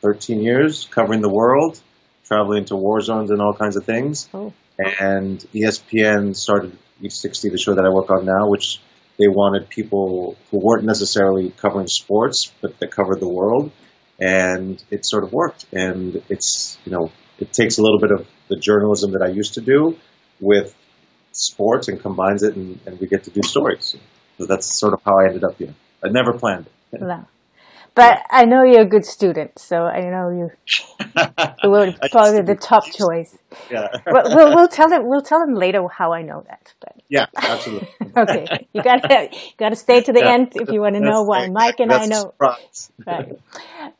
13 0.04 0.40
years, 0.40 0.86
covering 0.90 1.22
the 1.22 1.30
world, 1.30 1.80
traveling 2.24 2.66
to 2.66 2.76
war 2.76 3.00
zones 3.00 3.30
and 3.30 3.40
all 3.40 3.54
kinds 3.54 3.76
of 3.76 3.84
things. 3.84 4.28
Oh. 4.34 4.52
And 4.78 5.38
ESPN 5.54 6.36
started 6.36 6.76
E60, 7.02 7.50
the 7.50 7.58
show 7.58 7.74
that 7.74 7.84
I 7.84 7.88
work 7.88 8.10
on 8.10 8.26
now, 8.26 8.48
which 8.48 8.80
they 9.18 9.28
wanted 9.28 9.70
people 9.70 10.36
who 10.50 10.58
weren't 10.58 10.84
necessarily 10.84 11.50
covering 11.50 11.86
sports, 11.86 12.52
but 12.60 12.78
that 12.80 12.90
covered 12.90 13.20
the 13.20 13.28
world. 13.28 13.70
And 14.20 14.82
it 14.90 15.06
sort 15.06 15.24
of 15.24 15.32
worked. 15.32 15.64
And 15.72 16.22
it's, 16.28 16.78
you 16.84 16.92
know, 16.92 17.10
it 17.38 17.52
takes 17.52 17.78
a 17.78 17.82
little 17.82 17.98
bit 17.98 18.10
of 18.10 18.26
the 18.48 18.56
journalism 18.56 19.12
that 19.12 19.22
I 19.22 19.28
used 19.28 19.54
to 19.54 19.60
do 19.60 19.96
with 20.40 20.74
sports 21.36 21.88
and 21.88 22.00
combines 22.00 22.42
it, 22.42 22.56
and, 22.56 22.78
and 22.86 23.00
we 23.00 23.06
get 23.06 23.24
to 23.24 23.30
do 23.30 23.42
stories. 23.42 23.96
So 24.38 24.46
that's 24.46 24.78
sort 24.78 24.94
of 24.94 25.02
how 25.04 25.18
I 25.18 25.26
ended 25.26 25.44
up 25.44 25.56
here. 25.58 25.74
I 26.02 26.08
never 26.08 26.32
planned 26.32 26.66
it. 26.66 27.00
No. 27.00 27.26
But 27.94 28.22
I 28.28 28.44
know 28.44 28.64
you're 28.64 28.82
a 28.82 28.88
good 28.88 29.04
student, 29.04 29.56
so 29.56 29.84
I 29.84 30.00
know 30.00 30.28
you, 30.30 30.50
you 31.62 31.70
were 31.70 31.92
probably 32.10 32.42
the 32.42 32.56
top 32.60 32.84
choice. 32.86 33.38
Yeah. 33.70 33.86
we'll, 34.04 34.34
we'll, 34.34 34.56
we'll, 34.56 34.68
tell 34.68 34.88
them. 34.88 35.06
We'll 35.06 35.22
tell 35.22 35.38
them 35.38 35.54
later 35.54 35.86
how 35.86 36.12
I 36.12 36.22
know 36.22 36.44
that. 36.48 36.74
But 36.80 36.96
yeah, 37.08 37.26
absolutely. 37.36 37.88
okay, 38.16 38.66
you 38.72 38.82
gotta 38.82 39.28
gotta 39.58 39.76
stay 39.76 40.00
to 40.00 40.12
the 40.12 40.20
yeah, 40.20 40.32
end 40.32 40.52
if 40.56 40.70
you 40.70 40.80
want 40.80 40.96
to 40.96 41.00
know 41.00 41.22
why 41.22 41.48
Mike 41.48 41.78
and 41.78 41.92
I 41.92 42.06
know. 42.06 42.34
Right. 42.40 43.38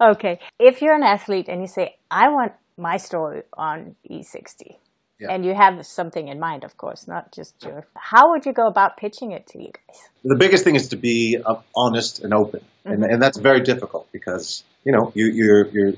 Okay, 0.01 0.41
if 0.59 0.83
you're 0.83 0.97
an 0.97 1.05
athlete 1.05 1.49
and 1.49 1.61
you 1.61 1.69
say, 1.69 1.95
"I 2.11 2.31
want 2.31 2.53
my 2.77 2.97
story 2.97 3.43
on 3.57 3.95
E60," 4.11 4.75
Yeah. 5.21 5.31
And 5.31 5.45
you 5.45 5.55
have 5.55 5.87
something 5.87 6.27
in 6.27 6.41
mind, 6.41 6.65
of 6.65 6.77
course, 6.77 7.07
not 7.07 7.31
just 7.31 7.63
your. 7.63 7.87
How 7.95 8.31
would 8.31 8.47
you 8.47 8.53
go 8.53 8.67
about 8.67 8.97
pitching 8.97 9.31
it 9.31 9.47
to 9.49 9.59
you 9.59 9.71
guys? 9.71 10.01
The 10.25 10.37
biggest 10.37 10.65
thing 10.65 10.75
is 10.75 10.89
to 10.89 10.97
be 10.97 11.39
uh, 11.45 11.57
honest 11.77 12.25
and 12.25 12.35
open, 12.35 12.61
mm-hmm. 12.61 12.93
and, 12.93 13.05
and 13.05 13.23
that's 13.23 13.39
very 13.39 13.61
difficult 13.61 14.09
because 14.11 14.65
you 14.85 14.91
know 14.91 15.13
you, 15.15 15.31
you're 15.33 15.69
you're 15.69 15.93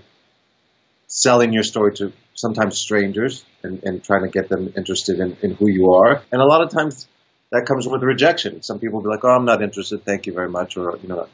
selling 1.06 1.54
your 1.54 1.62
story 1.62 1.94
to 1.94 2.12
sometimes 2.34 2.76
strangers 2.76 3.42
and, 3.62 3.82
and 3.84 4.04
trying 4.04 4.22
to 4.22 4.28
get 4.28 4.50
them 4.50 4.72
interested 4.76 5.18
in, 5.18 5.34
in 5.40 5.54
who 5.54 5.70
you 5.70 5.92
are, 5.92 6.22
and 6.30 6.42
a 6.42 6.44
lot 6.44 6.60
of 6.60 6.68
times 6.70 7.08
that 7.52 7.64
comes 7.64 7.88
with 7.88 8.02
rejection. 8.02 8.62
Some 8.62 8.80
people 8.80 8.98
will 8.98 9.04
be 9.04 9.10
like, 9.10 9.24
"Oh, 9.24 9.30
I'm 9.30 9.46
not 9.46 9.62
interested. 9.62 10.04
Thank 10.04 10.26
you 10.26 10.34
very 10.34 10.50
much," 10.50 10.76
or 10.76 10.98
you 11.02 11.08
know, 11.08 11.26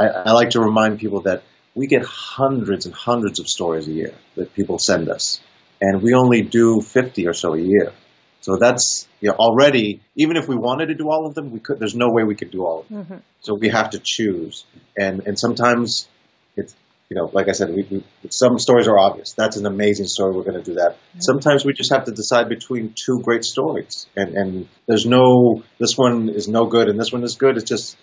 I, 0.00 0.06
I 0.06 0.32
like 0.32 0.50
to 0.50 0.60
remind 0.60 0.98
people 0.98 1.20
that 1.22 1.44
we 1.76 1.86
get 1.86 2.02
hundreds 2.02 2.86
and 2.86 2.94
hundreds 2.94 3.38
of 3.38 3.48
stories 3.48 3.86
a 3.86 3.92
year 3.92 4.14
that 4.34 4.52
people 4.52 4.80
send 4.80 5.08
us 5.08 5.40
and 5.80 6.02
we 6.02 6.14
only 6.14 6.42
do 6.42 6.80
50 6.80 7.26
or 7.26 7.32
so 7.32 7.54
a 7.54 7.60
year. 7.60 7.92
So 8.40 8.56
that's 8.56 9.06
you 9.20 9.28
know, 9.28 9.34
already, 9.34 10.00
even 10.16 10.36
if 10.36 10.48
we 10.48 10.56
wanted 10.56 10.86
to 10.86 10.94
do 10.94 11.10
all 11.10 11.26
of 11.26 11.34
them, 11.34 11.50
we 11.50 11.60
could. 11.60 11.78
There's 11.78 11.94
no 11.94 12.08
way 12.10 12.24
we 12.24 12.34
could 12.34 12.50
do 12.50 12.64
all 12.64 12.80
of 12.80 12.88
them. 12.88 13.04
Mm-hmm. 13.04 13.16
So 13.40 13.54
we 13.54 13.68
have 13.68 13.90
to 13.90 14.00
choose, 14.02 14.64
and 14.98 15.26
and 15.26 15.38
sometimes 15.38 16.08
it's 16.56 16.74
you 17.10 17.16
know, 17.16 17.28
like 17.32 17.48
I 17.48 17.52
said, 17.52 17.70
we, 17.70 17.86
we, 17.90 18.04
some 18.30 18.58
stories 18.58 18.86
are 18.86 18.96
obvious. 18.96 19.32
That's 19.32 19.56
an 19.56 19.66
amazing 19.66 20.06
story. 20.06 20.32
We're 20.34 20.44
going 20.44 20.62
to 20.62 20.62
do 20.62 20.74
that. 20.74 20.92
Mm-hmm. 20.92 21.20
Sometimes 21.20 21.64
we 21.64 21.72
just 21.72 21.92
have 21.92 22.04
to 22.04 22.12
decide 22.12 22.48
between 22.48 22.94
two 22.94 23.20
great 23.20 23.44
stories, 23.44 24.06
and 24.16 24.34
and 24.34 24.68
there's 24.86 25.04
no 25.04 25.62
this 25.78 25.98
one 25.98 26.30
is 26.30 26.48
no 26.48 26.66
good 26.66 26.88
and 26.88 26.98
this 26.98 27.12
one 27.12 27.24
is 27.24 27.34
good. 27.34 27.58
It's 27.58 27.68
just 27.68 27.96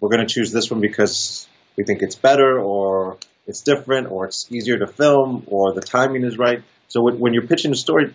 we're 0.00 0.10
going 0.10 0.26
to 0.26 0.32
choose 0.32 0.52
this 0.52 0.70
one 0.70 0.80
because 0.80 1.46
we 1.76 1.84
think 1.84 2.02
it's 2.02 2.16
better, 2.16 2.60
or 2.60 3.18
it's 3.46 3.62
different, 3.62 4.10
or 4.10 4.26
it's 4.26 4.50
easier 4.50 4.78
to 4.78 4.86
film, 4.86 5.44
or 5.48 5.74
the 5.74 5.82
timing 5.82 6.24
is 6.24 6.38
right. 6.38 6.62
So 6.92 7.00
when, 7.02 7.18
when 7.18 7.32
you're 7.32 7.46
pitching 7.46 7.72
a 7.72 7.74
story, 7.86 8.12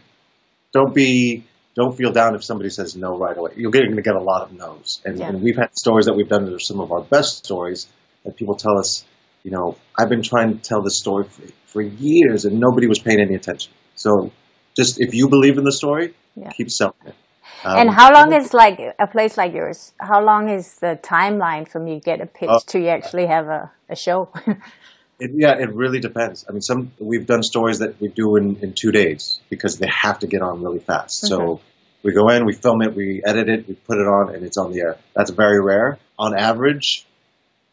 don't 0.71 0.93
be 0.93 1.43
don't 1.75 1.95
feel 1.95 2.11
down 2.11 2.35
if 2.35 2.43
somebody 2.43 2.69
says 2.69 2.95
no 2.95 3.17
right 3.17 3.35
away. 3.37 3.51
You're 3.55 3.71
going 3.71 3.95
to 3.95 4.01
get 4.01 4.15
a 4.15 4.21
lot 4.31 4.41
of 4.43 4.51
no's, 4.53 5.01
and, 5.05 5.17
Yeah. 5.19 5.29
and 5.29 5.41
we've 5.41 5.57
had 5.57 5.77
stories 5.77 6.05
that 6.07 6.15
we've 6.15 6.29
done 6.29 6.45
that 6.45 6.53
are 6.53 6.59
some 6.59 6.79
of 6.79 6.91
our 6.91 7.01
best 7.01 7.45
stories 7.45 7.87
that 8.23 8.35
people 8.35 8.55
tell 8.55 8.77
us, 8.79 9.03
you 9.43 9.51
know, 9.51 9.77
I've 9.97 10.09
been 10.09 10.23
trying 10.23 10.49
to 10.57 10.59
tell 10.69 10.81
this 10.81 10.97
story 10.99 11.25
for, 11.25 11.43
for 11.65 11.81
years 11.81 12.45
and 12.45 12.59
nobody 12.59 12.87
was 12.87 12.99
paying 12.99 13.19
any 13.19 13.35
attention. 13.35 13.71
So 13.95 14.31
just 14.75 14.99
if 14.99 15.13
you 15.13 15.29
believe 15.29 15.57
in 15.57 15.63
the 15.63 15.71
story, 15.71 16.13
Yeah. 16.35 16.49
keep 16.51 16.69
selling 16.71 16.93
it. 17.05 17.15
Um, 17.63 17.77
and 17.79 17.89
how 17.89 18.11
long 18.13 18.33
is 18.33 18.53
like 18.53 18.79
a 18.99 19.07
place 19.07 19.37
like 19.37 19.53
yours? 19.53 19.93
How 19.99 20.23
long 20.23 20.49
is 20.49 20.75
the 20.79 20.99
timeline 21.01 21.67
from 21.67 21.87
you 21.87 21.99
get 21.99 22.21
a 22.21 22.25
pitch 22.27 22.49
Oh. 22.51 22.59
to 22.67 22.79
you 22.79 22.89
actually 22.89 23.25
have 23.27 23.47
a, 23.47 23.71
a 23.89 23.95
show? 23.95 24.29
It, 25.19 25.31
yeah, 25.33 25.53
it 25.57 25.73
really 25.73 25.99
depends. 25.99 26.45
I 26.47 26.51
mean, 26.51 26.61
some 26.61 26.91
we've 26.99 27.25
done 27.25 27.41
stories 27.41 27.79
that 27.79 27.99
we 27.99 28.07
do 28.07 28.35
in, 28.35 28.57
in 28.57 28.73
two 28.73 28.91
days 28.91 29.39
because 29.49 29.79
they 29.79 29.87
have 29.87 30.19
to 30.19 30.27
get 30.27 30.41
on 30.41 30.61
really 30.61 30.79
fast. 30.79 31.25
So 31.25 31.59
we 32.03 32.13
go 32.13 32.29
in, 32.29 32.45
we 32.45 32.53
film 32.53 32.81
it, 32.83 32.95
we 32.95 33.23
edit 33.25 33.49
it, 33.49 33.67
we 33.67 33.73
put 33.73 33.97
it 33.97 34.07
on, 34.07 34.33
and 34.35 34.45
it's 34.45 34.57
on 34.57 34.71
the 34.71 34.81
air. 34.81 34.97
That's 35.15 35.31
very 35.31 35.59
rare. 35.59 35.97
On 36.19 36.37
average, 36.37 37.05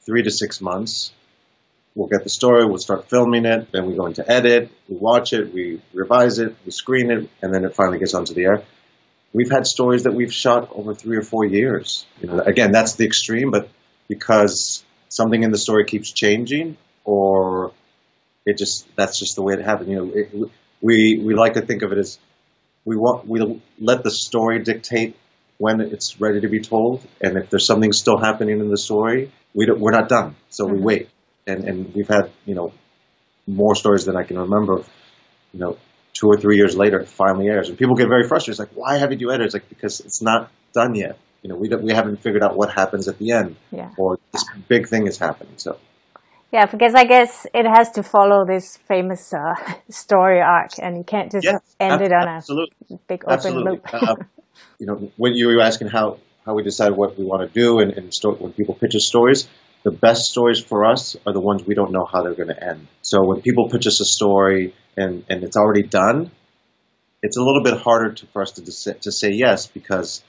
three 0.06 0.22
to 0.22 0.30
six 0.30 0.60
months. 0.60 1.12
We'll 1.94 2.08
get 2.08 2.24
the 2.24 2.30
story, 2.30 2.66
we'll 2.66 2.78
start 2.78 3.08
filming 3.08 3.44
it, 3.44 3.70
then 3.70 3.86
we 3.86 3.94
go 3.94 4.06
into 4.06 4.28
edit, 4.28 4.68
we 4.88 4.96
watch 4.96 5.32
it, 5.32 5.54
we 5.54 5.80
revise 5.92 6.40
it, 6.40 6.56
we 6.64 6.72
screen 6.72 7.12
it, 7.12 7.30
and 7.40 7.54
then 7.54 7.64
it 7.64 7.76
finally 7.76 8.00
gets 8.00 8.14
onto 8.14 8.34
the 8.34 8.46
air. 8.46 8.64
We've 9.32 9.50
had 9.50 9.64
stories 9.64 10.02
that 10.02 10.12
we've 10.12 10.34
shot 10.34 10.70
over 10.72 10.92
three 10.92 11.16
or 11.16 11.22
four 11.22 11.44
years. 11.44 12.04
You 12.20 12.28
know, 12.28 12.40
again, 12.40 12.72
that's 12.72 12.94
the 12.94 13.06
extreme, 13.06 13.52
but 13.52 13.68
because 14.08 14.84
something 15.08 15.40
in 15.40 15.52
the 15.52 15.58
story 15.58 15.84
keeps 15.84 16.10
changing, 16.10 16.76
or 17.04 17.72
it 18.46 18.58
just 18.58 18.86
that's 18.96 19.18
just 19.18 19.36
the 19.36 19.42
way 19.42 19.54
it 19.54 19.64
happened. 19.64 19.90
You 19.90 19.96
know, 19.96 20.12
it, 20.14 20.50
we 20.80 21.20
we 21.24 21.34
like 21.34 21.54
to 21.54 21.62
think 21.62 21.82
of 21.82 21.92
it 21.92 21.98
as 21.98 22.18
we 22.84 22.96
want 22.96 23.26
we 23.26 23.60
let 23.78 24.02
the 24.02 24.10
story 24.10 24.62
dictate 24.62 25.16
when 25.58 25.80
it's 25.80 26.20
ready 26.20 26.40
to 26.40 26.48
be 26.48 26.60
told, 26.60 27.06
and 27.20 27.36
if 27.36 27.50
there's 27.50 27.66
something 27.66 27.92
still 27.92 28.18
happening 28.18 28.60
in 28.60 28.68
the 28.68 28.76
story, 28.76 29.32
we 29.54 29.70
we're 29.70 29.92
not 29.92 30.08
done, 30.08 30.36
so 30.50 30.66
we 30.66 30.72
mm-hmm. 30.72 30.84
wait. 30.84 31.08
And 31.46 31.64
and 31.64 31.94
we've 31.94 32.08
had 32.08 32.30
you 32.44 32.54
know 32.54 32.72
more 33.46 33.74
stories 33.74 34.04
than 34.04 34.16
I 34.16 34.24
can 34.24 34.38
remember. 34.38 34.82
You 35.52 35.60
know, 35.60 35.78
two 36.12 36.26
or 36.26 36.36
three 36.36 36.56
years 36.56 36.76
later, 36.76 36.98
it 37.00 37.08
finally 37.08 37.48
airs, 37.48 37.68
and 37.68 37.78
people 37.78 37.94
get 37.94 38.08
very 38.08 38.26
frustrated. 38.26 38.60
It's 38.60 38.70
like, 38.70 38.76
why 38.76 38.98
haven't 38.98 39.20
you 39.20 39.30
edited? 39.30 39.46
It's 39.46 39.54
like 39.54 39.68
because 39.68 40.00
it's 40.00 40.22
not 40.22 40.50
done 40.72 40.94
yet. 40.94 41.18
You 41.42 41.50
know, 41.50 41.56
we 41.56 41.68
we 41.68 41.92
haven't 41.92 42.22
figured 42.22 42.42
out 42.42 42.56
what 42.56 42.72
happens 42.72 43.06
at 43.08 43.18
the 43.18 43.32
end, 43.32 43.56
Yeah. 43.70 43.90
or 43.98 44.18
this 44.32 44.44
big 44.68 44.88
thing 44.88 45.06
is 45.06 45.18
happening. 45.18 45.54
So 45.56 45.78
yeah, 46.54 46.66
because 46.66 46.94
I 46.94 47.04
guess 47.04 47.48
it 47.52 47.66
has 47.66 47.90
to 47.92 48.04
follow 48.04 48.46
this 48.46 48.76
famous 48.86 49.34
uh, 49.34 49.56
story 49.90 50.40
arc, 50.40 50.70
and 50.80 50.96
you 50.96 51.02
can't 51.02 51.32
just 51.32 51.48
end 51.80 52.00
it 52.00 52.12
on 52.12 52.28
absolutely. 52.28 52.76
a 52.92 52.98
big 53.08 53.24
open 53.24 53.34
Absolutely. 53.34 53.72
loop. 53.72 53.92
uh, 53.92 54.14
you 54.78 54.86
know, 54.86 55.10
when 55.16 55.34
you 55.34 55.48
were 55.48 55.60
asking 55.60 55.88
how, 55.88 56.18
how 56.46 56.54
we 56.54 56.62
decide 56.62 56.92
what 56.92 57.18
we 57.18 57.24
want 57.24 57.42
to 57.42 57.60
do 57.60 57.80
and, 57.80 57.90
and 57.94 58.14
sto- 58.14 58.36
when 58.36 58.52
people 58.52 58.76
pitch 58.76 58.94
us 58.94 59.04
stories, 59.04 59.48
the 59.82 59.90
best 59.90 60.30
stories 60.30 60.60
for 60.62 60.84
us 60.84 61.16
are 61.26 61.32
the 61.32 61.40
ones 61.40 61.66
we 61.66 61.74
don't 61.74 61.90
know 61.90 62.04
how 62.04 62.22
they're 62.22 62.34
going 62.34 62.54
to 62.54 62.64
end. 62.64 62.86
So 63.02 63.24
when 63.24 63.42
people 63.42 63.68
pitch 63.68 63.88
us 63.88 64.00
a 64.00 64.04
story 64.04 64.76
and, 64.96 65.24
and 65.28 65.42
it's 65.42 65.56
already 65.56 65.82
done, 65.82 66.30
it's 67.20 67.36
a 67.36 67.42
little 67.42 67.64
bit 67.64 67.78
harder 67.78 68.12
to, 68.12 68.26
for 68.26 68.42
us 68.42 68.52
to, 68.52 68.94
to 68.94 69.10
say 69.10 69.32
yes 69.32 69.66
because 69.66 70.22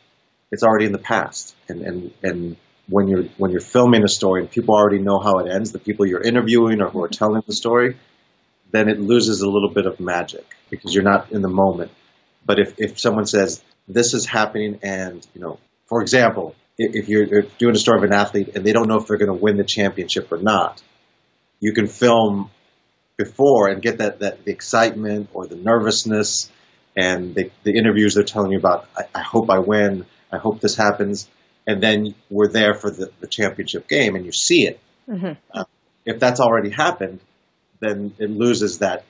it's 0.51 0.63
already 0.63 0.88
in 0.88 0.91
the 0.91 0.98
past. 0.98 1.55
And, 1.70 1.82
and, 1.84 2.12
and 2.24 2.58
when 2.88 3.08
you're, 3.08 3.24
when 3.38 3.51
you're 3.51 3.62
filming 3.62 4.04
a 4.04 4.08
story 4.08 4.42
and 4.42 4.50
people 4.50 4.75
already 4.75 5.00
know 5.00 5.20
how 5.20 5.39
it 5.39 5.51
ends, 5.51 5.72
the 5.72 5.80
people 5.80 6.06
you're 6.06 6.22
interviewing 6.22 6.82
or 6.82 6.89
who 6.89 7.04
are 7.04 7.08
telling 7.08 7.42
the 7.48 7.54
story, 7.54 7.98
then 8.72 8.89
it 8.89 9.00
loses 9.00 9.42
a 9.42 9.50
little 9.50 9.70
bit 9.70 9.86
of 9.86 10.00
magic 10.00 10.46
because 10.70 10.94
you're 10.94 11.04
not 11.04 11.32
in 11.32 11.42
the 11.42 11.50
moment. 11.50 11.92
But 12.46 12.60
if, 12.60 12.75
if 12.77 13.00
someone 13.00 13.25
says 13.25 13.63
this 13.88 14.13
is 14.13 14.25
happening 14.25 14.80
and, 14.84 15.25
you 15.34 15.42
know, 15.42 15.60
for 15.88 16.01
example, 16.01 16.56
if 16.77 17.08
you're 17.08 17.44
doing 17.58 17.75
a 17.75 17.80
story 17.80 18.00
of 18.00 18.04
an 18.04 18.13
athlete 18.13 18.56
and 18.56 18.65
they 18.65 18.74
don't 18.74 18.88
know 18.88 18.98
if 18.98 19.08
they're 19.08 19.18
going 19.18 19.36
to 19.36 19.42
win 19.42 19.58
the 19.58 19.63
championship 19.63 20.32
or 20.32 20.38
not, 20.38 20.82
you 21.60 21.74
can 21.74 21.88
film 21.88 22.51
before 23.18 23.70
and 23.70 23.82
get 23.82 24.00
that, 24.00 24.20
that 24.20 24.44
the 24.44 24.51
excitement 24.51 25.30
or 25.34 25.48
the 25.48 25.56
nervousness 25.56 26.51
and 26.98 27.34
the, 27.34 27.51
the 27.63 27.77
interviews 27.77 28.15
they're 28.15 28.24
telling 28.24 28.51
you 28.51 28.58
about, 28.58 28.88
I, 28.96 29.04
I 29.15 29.22
hope 29.22 29.50
I 29.50 29.60
win, 29.60 30.06
I 30.32 30.38
hope 30.38 30.60
this 30.60 30.75
happens, 30.75 31.30
and 31.67 31.81
then 31.81 32.15
we're 32.29 32.48
there 32.51 32.74
for 32.74 32.91
the, 32.91 33.12
the 33.19 33.27
championship 33.27 33.88
game 33.88 34.15
and 34.15 34.25
you 34.25 34.31
see 34.31 34.67
it. 34.67 34.79
Uh, 35.53 35.65
if 36.05 36.19
that's 36.19 36.39
already 36.39 36.69
happened, 36.69 37.19
then 37.79 38.13
it 38.19 38.29
loses 38.29 38.79
that. 38.79 39.03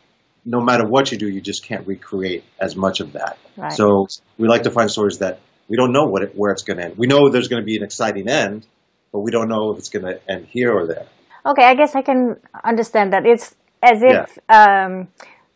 No 0.45 0.61
matter 0.61 0.87
what 0.87 1.11
you 1.11 1.17
do, 1.17 1.27
you 1.27 1.41
just 1.41 1.63
can't 1.65 1.87
recreate 1.87 2.43
as 2.59 2.75
much 2.75 2.99
of 2.99 3.13
that. 3.13 3.37
Right. 3.57 3.71
So 3.73 4.07
we 4.37 4.47
like 4.47 4.63
to 4.63 4.71
find 4.71 4.91
stories 4.91 5.19
that 5.19 5.39
we 5.67 5.75
don't 5.77 5.91
know 5.91 6.05
what 6.05 6.21
it, 6.21 6.33
where 6.35 6.51
it's 6.51 6.63
going 6.63 6.77
to 6.77 6.85
end. 6.85 6.97
We 6.97 7.07
know 7.07 7.29
there's 7.29 7.47
going 7.47 7.61
to 7.61 7.65
be 7.65 7.77
an 7.77 7.83
exciting 7.83 8.29
end, 8.29 8.65
but 9.11 9.21
we 9.21 9.31
don't 9.31 9.49
know 9.49 9.71
if 9.71 9.79
it's 9.79 9.89
going 9.89 10.05
to 10.05 10.19
end 10.29 10.47
here 10.49 10.71
or 10.71 10.85
there. 10.85 11.07
Okay, 11.45 11.63
I 11.63 11.75
guess 11.75 11.95
I 11.95 12.01
can 12.01 12.37
understand 12.63 13.13
that. 13.13 13.25
It's 13.25 13.55
as 13.81 14.01
if 14.03 14.37
um, 14.49 15.07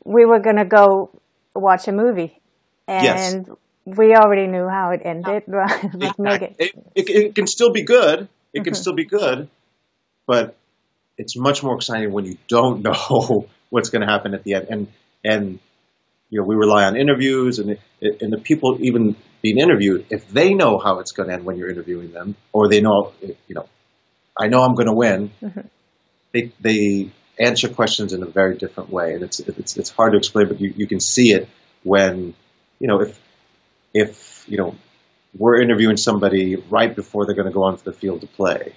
we 0.04 0.26
were 0.26 0.40
going 0.40 0.58
to 0.58 0.66
go 0.66 1.12
watch 1.54 1.88
a 1.88 1.92
movie 1.92 2.40
and 2.88 3.04
Yes. 3.04 3.46
We 3.98 4.16
already 4.16 4.48
knew 4.48 4.68
how 4.68 4.92
it 4.92 5.02
ended. 5.04 5.44
Like 5.48 6.20
make 6.20 6.42
it, 6.42 6.56
It, 6.60 6.76
it, 6.96 7.10
it 7.10 7.36
can 7.36 7.48
still 7.48 7.72
be 7.72 7.84
good. 7.84 8.28
It 8.54 8.64
can 8.64 8.74
mm-hmm. 8.74 8.82
still 8.82 8.94
be 8.94 9.06
good, 9.06 9.50
but 10.26 10.56
it's 11.18 11.38
much 11.38 11.62
more 11.64 11.76
exciting 11.76 12.12
when 12.12 12.26
you 12.26 12.38
don't 12.48 12.82
know 12.88 13.48
what's 13.70 13.90
going 13.90 14.02
to 14.02 14.08
happen 14.08 14.34
at 14.34 14.44
the 14.44 14.56
end. 14.56 14.68
And 14.70 14.88
and 15.24 15.60
you 16.30 16.40
know 16.40 16.46
we 16.46 16.56
rely 16.56 16.86
on 16.86 16.96
interviews 16.96 17.60
and 17.60 17.78
and 18.02 18.34
the 18.34 18.38
people 18.38 18.78
even 18.82 19.16
being 19.42 19.58
interviewed 19.58 20.06
if 20.10 20.30
they 20.30 20.54
know 20.54 20.78
how 20.78 21.00
it's 21.00 21.12
going 21.12 21.30
to 21.30 21.36
end 21.36 21.46
when 21.46 21.58
you're 21.58 21.70
interviewing 21.70 22.12
them 22.12 22.36
or 22.54 22.70
they 22.70 22.82
know 22.82 23.14
you 23.22 23.56
know 23.56 23.68
I 24.40 24.48
know 24.48 24.62
I'm 24.62 24.74
going 24.74 24.88
to 24.88 24.94
win. 24.94 25.32
Mm-hmm. 25.42 25.68
They 26.34 26.52
they 26.62 27.12
answer 27.40 27.70
questions 27.70 28.14
in 28.14 28.24
a 28.24 28.26
very 28.26 28.58
different 28.58 28.90
way, 28.90 29.14
and 29.14 29.24
it's 29.24 29.40
it's 29.40 29.78
it's 29.78 29.90
hard 29.90 30.14
to 30.14 30.18
explain, 30.18 30.48
but 30.48 30.62
you, 30.62 30.74
you 30.76 30.88
can 30.88 31.00
see 31.00 31.32
it 31.32 31.50
when 31.84 32.34
you 32.80 32.88
know 32.88 33.02
if 33.02 33.20
if 34.00 34.46
you 34.48 34.58
know 34.58 34.76
we're 35.38 35.62
interviewing 35.62 35.98
somebody 35.98 36.56
right 36.56 36.96
before 36.96 37.26
they're 37.26 37.36
going 37.36 37.48
to 37.48 37.54
go 37.54 37.64
onto 37.64 37.84
the 37.84 37.94
field 37.94 38.22
to 38.22 38.28
play. 38.28 38.74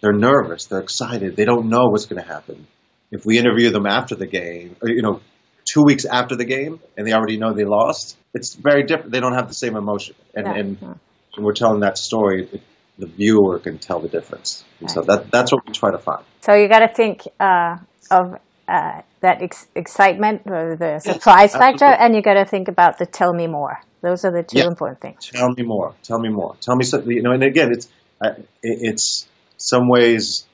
They're 0.00 0.12
nervous. 0.12 0.66
They're 0.66 0.80
excited. 0.80 1.36
They 1.36 1.44
don't 1.44 1.68
know 1.68 1.86
what's 1.90 2.06
going 2.06 2.22
to 2.22 2.28
happen. 2.28 2.66
If 3.10 3.24
we 3.24 3.38
interview 3.38 3.70
them 3.70 3.86
after 3.86 4.14
the 4.14 4.26
game, 4.26 4.76
or, 4.82 4.88
you 4.88 5.02
know, 5.02 5.20
two 5.64 5.82
weeks 5.82 6.04
after 6.04 6.36
the 6.36 6.44
game, 6.44 6.80
and 6.96 7.06
they 7.06 7.12
already 7.12 7.36
know 7.38 7.52
they 7.54 7.64
lost, 7.64 8.16
it's 8.34 8.54
very 8.54 8.84
different. 8.84 9.12
They 9.12 9.20
don't 9.20 9.34
have 9.34 9.48
the 9.48 9.54
same 9.54 9.76
emotion. 9.76 10.14
And, 10.34 10.46
Yeah. 10.46 10.60
and 10.60 10.78
when 10.80 11.44
we're 11.46 11.54
telling 11.54 11.80
that 11.80 11.96
story, 11.96 12.48
it, 12.52 12.62
the 12.98 13.06
viewer 13.06 13.58
can 13.58 13.78
tell 13.78 14.00
the 14.00 14.08
difference. 14.08 14.64
And 14.80 14.90
so 14.90 15.02
that, 15.02 15.30
that's 15.30 15.52
what 15.52 15.66
we 15.66 15.72
try 15.72 15.90
to 15.90 15.98
find. 15.98 16.24
So 16.40 16.54
you 16.54 16.68
got 16.68 16.80
to 16.80 16.92
think 16.94 17.22
uh, 17.40 17.76
of 18.10 18.38
uh, 18.68 19.02
that 19.24 19.40
ex- 19.40 19.66
excitement 19.74 20.42
or 20.44 20.76
the 20.76 20.98
surprise 21.00 21.52
factor, 21.52 21.86
and 21.86 22.14
you 22.14 22.20
got 22.20 22.34
to 22.34 22.44
think 22.44 22.68
about 22.68 22.98
the 22.98 23.06
tell 23.06 23.32
me 23.32 23.46
more. 23.46 23.80
Those 24.02 24.24
are 24.26 24.30
the 24.30 24.42
two 24.42 24.58
Yeah. 24.58 24.66
important 24.66 25.00
things. 25.00 25.30
Tell 25.32 25.50
me 25.50 25.62
more. 25.62 25.94
Tell 26.02 26.18
me 26.18 26.28
more. 26.28 26.56
Tell 26.60 26.76
me 26.76 26.84
something. 26.84 27.10
You 27.10 27.22
know, 27.22 27.32
and 27.32 27.42
again, 27.42 27.72
it's 27.72 27.88
uh, 28.24 28.34
it's 28.62 29.26
some 29.56 29.88
ways 29.88 30.44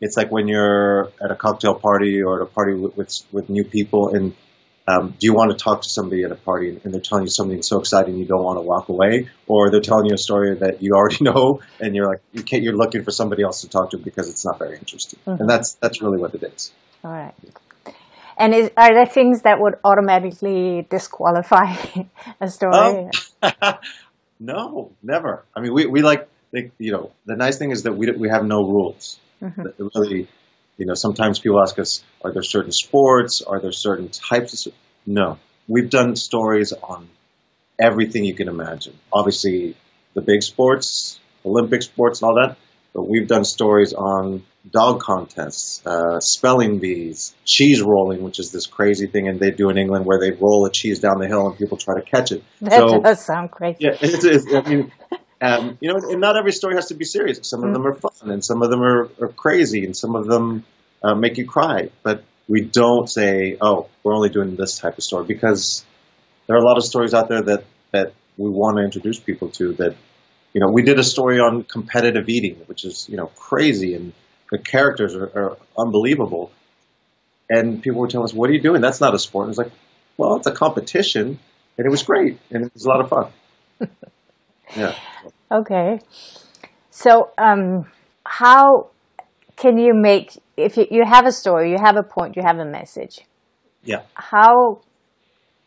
it's 0.00 0.16
like 0.16 0.30
when 0.30 0.46
you're 0.46 1.10
at 1.24 1.30
a 1.30 1.36
cocktail 1.36 1.74
party 1.74 2.22
or 2.22 2.42
at 2.42 2.42
a 2.42 2.50
party 2.58 2.74
with 2.74 2.96
with, 2.98 3.12
with 3.32 3.48
new 3.48 3.64
people, 3.64 4.14
and 4.14 4.34
um, 4.86 5.14
do 5.18 5.26
you 5.26 5.32
want 5.32 5.50
to 5.50 5.56
talk 5.56 5.82
to 5.82 5.88
somebody 5.88 6.22
at 6.24 6.30
a 6.30 6.40
party 6.50 6.78
and 6.84 6.92
they're 6.92 7.00
telling 7.00 7.24
you 7.24 7.30
something 7.30 7.62
so 7.62 7.80
exciting 7.80 8.16
you 8.18 8.26
don't 8.26 8.44
want 8.44 8.58
to 8.58 8.62
walk 8.62 8.90
away, 8.90 9.30
or 9.46 9.70
they're 9.70 9.80
telling 9.80 10.04
you 10.04 10.14
a 10.14 10.18
story 10.28 10.54
that 10.56 10.82
you 10.82 10.92
already 10.92 11.24
know 11.28 11.60
and 11.80 11.96
you're 11.96 12.06
like 12.12 12.20
you 12.32 12.42
can't, 12.42 12.62
you're 12.62 12.76
looking 12.76 13.04
for 13.04 13.10
somebody 13.10 13.42
else 13.42 13.62
to 13.62 13.68
talk 13.70 13.90
to 13.92 13.96
because 13.96 14.28
it's 14.28 14.44
not 14.44 14.58
very 14.58 14.76
interesting, 14.76 15.18
and 15.24 15.48
that's 15.48 15.74
that's 15.80 16.02
really 16.02 16.18
what 16.18 16.34
it 16.34 16.42
is. 16.42 16.72
All 17.02 17.10
right. 17.10 17.34
And 18.38 18.54
is, 18.54 18.70
are 18.76 18.94
there 18.94 19.06
things 19.06 19.42
that 19.42 19.60
would 19.60 19.74
automatically 19.84 20.86
disqualify 20.88 21.74
a 22.40 22.48
story? 22.48 23.10
Oh. 23.42 23.72
no, 24.40 24.92
never. 25.02 25.44
I 25.54 25.60
mean, 25.60 25.74
we, 25.74 25.86
we 25.86 26.02
like, 26.02 26.28
like, 26.52 26.72
you 26.78 26.92
know, 26.92 27.10
the 27.26 27.36
nice 27.36 27.58
thing 27.58 27.72
is 27.72 27.82
that 27.82 27.92
we, 27.96 28.10
we 28.12 28.28
have 28.28 28.44
no 28.44 28.62
rules. 28.62 29.18
Mm-hmm. 29.42 29.62
That 29.62 29.90
Really, 29.94 30.28
you 30.76 30.86
know, 30.86 30.94
sometimes 30.94 31.40
people 31.40 31.60
ask 31.60 31.78
us, 31.78 32.02
are 32.22 32.32
there 32.32 32.42
certain 32.42 32.72
sports? 32.72 33.42
Are 33.42 33.60
there 33.60 33.72
certain 33.72 34.08
types 34.08 34.66
of, 34.66 34.72
no. 35.04 35.38
We've 35.66 35.90
done 35.90 36.16
stories 36.16 36.72
on 36.72 37.08
everything 37.78 38.24
you 38.24 38.34
can 38.34 38.48
imagine. 38.48 38.94
Obviously, 39.12 39.76
the 40.14 40.20
big 40.20 40.42
sports, 40.42 41.18
Olympic 41.44 41.82
sports 41.82 42.22
and 42.22 42.28
all 42.28 42.34
that, 42.36 42.56
but 42.94 43.08
we've 43.08 43.28
done 43.28 43.44
stories 43.44 43.92
on 43.92 44.44
dog 44.70 45.00
contests, 45.00 45.84
uh, 45.86 46.20
spelling 46.20 46.78
bees, 46.78 47.34
cheese 47.44 47.80
rolling, 47.82 48.22
which 48.22 48.38
is 48.38 48.50
this 48.52 48.66
crazy 48.66 49.06
thing 49.06 49.28
and 49.28 49.40
they 49.40 49.50
do 49.50 49.70
in 49.70 49.78
England 49.78 50.04
where 50.04 50.20
they 50.20 50.32
roll 50.32 50.66
a 50.66 50.70
cheese 50.70 51.00
down 51.00 51.18
the 51.18 51.26
hill 51.26 51.46
and 51.46 51.56
people 51.56 51.76
try 51.76 51.94
to 51.94 52.02
catch 52.02 52.32
it. 52.32 52.42
That 52.60 52.88
so, 52.88 53.00
does 53.00 53.24
sound 53.24 53.50
crazy. 53.50 53.78
yeah, 53.80 53.96
it's, 54.00 54.24
it's, 54.24 54.52
I 54.52 54.62
mean, 54.68 54.92
Um, 55.40 55.78
you 55.80 55.92
know, 55.92 55.98
and 56.10 56.20
not 56.20 56.36
every 56.36 56.52
story 56.52 56.74
has 56.74 56.86
to 56.86 56.94
be 56.94 57.04
serious. 57.04 57.38
Some 57.42 57.62
of 57.62 57.72
them 57.72 57.86
are 57.86 57.94
fun, 57.94 58.30
and 58.30 58.44
some 58.44 58.62
of 58.62 58.70
them 58.70 58.82
are, 58.82 59.08
are 59.20 59.28
crazy, 59.28 59.84
and 59.84 59.96
some 59.96 60.16
of 60.16 60.26
them 60.26 60.64
uh, 61.02 61.14
make 61.14 61.38
you 61.38 61.46
cry. 61.46 61.90
But 62.02 62.24
we 62.48 62.62
don't 62.62 63.08
say, 63.08 63.56
"Oh, 63.60 63.88
we're 64.02 64.14
only 64.14 64.30
doing 64.30 64.56
this 64.56 64.78
type 64.78 64.98
of 64.98 65.04
story," 65.04 65.26
because 65.26 65.84
there 66.46 66.56
are 66.56 66.60
a 66.60 66.64
lot 66.64 66.76
of 66.76 66.84
stories 66.84 67.14
out 67.14 67.28
there 67.28 67.42
that 67.42 67.64
that 67.92 68.14
we 68.36 68.50
want 68.50 68.78
to 68.78 68.82
introduce 68.82 69.20
people 69.20 69.50
to. 69.50 69.74
That 69.74 69.94
you 70.54 70.60
know, 70.60 70.72
we 70.72 70.82
did 70.82 70.98
a 70.98 71.04
story 71.04 71.38
on 71.38 71.62
competitive 71.62 72.28
eating, 72.28 72.56
which 72.66 72.84
is 72.84 73.06
you 73.08 73.16
know 73.16 73.26
crazy, 73.36 73.94
and 73.94 74.12
the 74.50 74.58
characters 74.58 75.14
are, 75.14 75.26
are 75.26 75.56
unbelievable. 75.78 76.50
And 77.50 77.82
people 77.82 78.00
were 78.00 78.08
telling 78.08 78.24
us, 78.24 78.34
"What 78.34 78.50
are 78.50 78.52
you 78.52 78.60
doing? 78.60 78.80
That's 78.80 79.00
not 79.00 79.14
a 79.14 79.18
sport." 79.18 79.44
And 79.44 79.50
it's 79.52 79.58
like, 79.58 79.72
well, 80.18 80.36
it's 80.36 80.46
a 80.46 80.52
competition, 80.52 81.38
and 81.78 81.86
it 81.86 81.90
was 81.90 82.02
great, 82.02 82.38
and 82.50 82.66
it 82.66 82.74
was 82.74 82.84
a 82.84 82.88
lot 82.88 83.00
of 83.00 83.08
fun. 83.08 83.32
yeah. 84.76 84.94
Okay. 85.50 86.00
So, 86.90 87.30
um, 87.38 87.84
how 88.24 88.90
can 89.56 89.78
you 89.78 89.94
make 89.94 90.36
if 90.56 90.76
you, 90.76 90.86
you 90.90 91.04
have 91.06 91.26
a 91.26 91.32
story, 91.32 91.70
you 91.70 91.78
have 91.82 91.96
a 91.96 92.02
point, 92.02 92.36
you 92.36 92.42
have 92.44 92.58
a 92.58 92.64
message? 92.64 93.20
Yeah. 93.84 94.02
How 94.14 94.80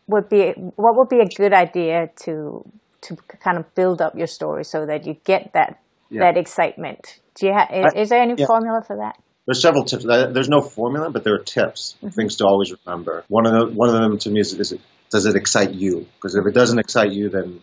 would 0.08 0.30
be 0.30 0.52
what 0.76 0.98
would 0.98 1.10
be 1.10 1.20
a 1.20 1.28
good 1.28 1.54
idea 1.54 2.10
to 2.24 2.64
to 3.02 3.16
kind 3.16 3.58
of 3.58 3.74
build 3.74 4.02
up 4.02 4.16
your 4.16 4.28
story 4.28 4.64
so 4.64 4.86
that 4.86 5.08
you 5.08 5.16
get 5.24 5.52
that 5.54 5.81
yeah. 6.12 6.22
that 6.22 6.38
excitement? 6.38 7.20
Do 7.36 7.48
you 7.48 7.54
have 7.54 7.70
is, 7.72 7.94
is 7.96 8.10
there 8.10 8.22
any 8.22 8.36
yeah. 8.38 8.46
formula 8.46 8.84
for 8.86 8.98
that? 8.98 9.18
There's 9.46 9.62
several 9.62 9.86
tips. 9.86 10.06
There's 10.06 10.50
no 10.50 10.62
formula, 10.62 11.10
but 11.10 11.24
there 11.24 11.34
are 11.34 11.44
tips, 11.44 11.96
mm-hmm. 11.98 12.10
things 12.10 12.36
to 12.38 12.46
always 12.46 12.74
remember. 12.86 13.26
One 13.28 13.46
of 13.46 13.54
the 13.54 13.76
one 13.76 13.90
of 13.90 13.96
them 13.96 14.18
to 14.20 14.30
me 14.30 14.40
is, 14.40 14.54
is 14.54 14.72
it, 14.72 14.82
does 15.10 15.26
it 15.26 15.36
excite 15.36 15.72
you? 15.72 16.08
Because 16.16 16.36
if 16.36 16.46
it 16.46 16.54
doesn't 16.54 16.78
excite 16.78 17.12
you, 17.12 17.30
then 17.30 17.62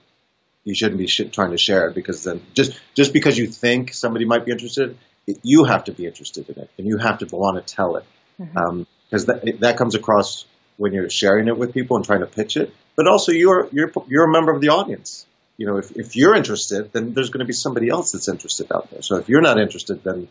you 0.64 0.74
shouldn't 0.74 0.98
be 0.98 1.06
sh- 1.06 1.30
trying 1.32 1.52
to 1.52 1.58
share 1.58 1.88
it 1.88 1.94
because 1.94 2.24
then 2.24 2.42
just 2.54 2.78
just 2.94 3.12
because 3.12 3.38
you 3.38 3.46
think 3.46 3.94
somebody 3.94 4.24
might 4.24 4.44
be 4.44 4.52
interested, 4.52 4.96
it, 5.26 5.38
you 5.42 5.64
have 5.64 5.84
to 5.84 5.92
be 5.92 6.04
interested 6.06 6.48
in 6.48 6.62
it 6.62 6.70
and 6.78 6.86
you 6.86 6.98
have 6.98 7.18
to 7.18 7.26
want 7.34 7.64
to 7.64 7.74
tell 7.74 7.96
it 7.96 8.04
because 8.38 8.54
mm-hmm. 8.54 9.30
um, 9.30 9.42
that 9.44 9.60
that 9.60 9.76
comes 9.76 9.94
across 9.94 10.46
when 10.76 10.92
you're 10.92 11.10
sharing 11.10 11.48
it 11.48 11.56
with 11.56 11.72
people 11.72 11.96
and 11.96 12.04
trying 12.04 12.20
to 12.20 12.26
pitch 12.26 12.56
it. 12.56 12.74
But 12.96 13.06
also 13.06 13.32
you're 13.32 13.68
you're 13.72 13.92
you're 14.08 14.24
a 14.24 14.32
member 14.32 14.52
of 14.52 14.60
the 14.60 14.70
audience. 14.70 15.26
You 15.58 15.66
know, 15.66 15.76
if 15.76 15.90
if 15.96 16.16
you're 16.16 16.34
interested, 16.34 16.92
then 16.92 17.12
there's 17.12 17.30
going 17.30 17.40
to 17.40 17.46
be 17.46 17.52
somebody 17.52 17.90
else 17.90 18.12
that's 18.12 18.28
interested 18.28 18.72
out 18.72 18.90
there. 18.90 19.02
So 19.02 19.16
if 19.16 19.28
you're 19.28 19.42
not 19.42 19.60
interested, 19.60 20.02
then 20.02 20.28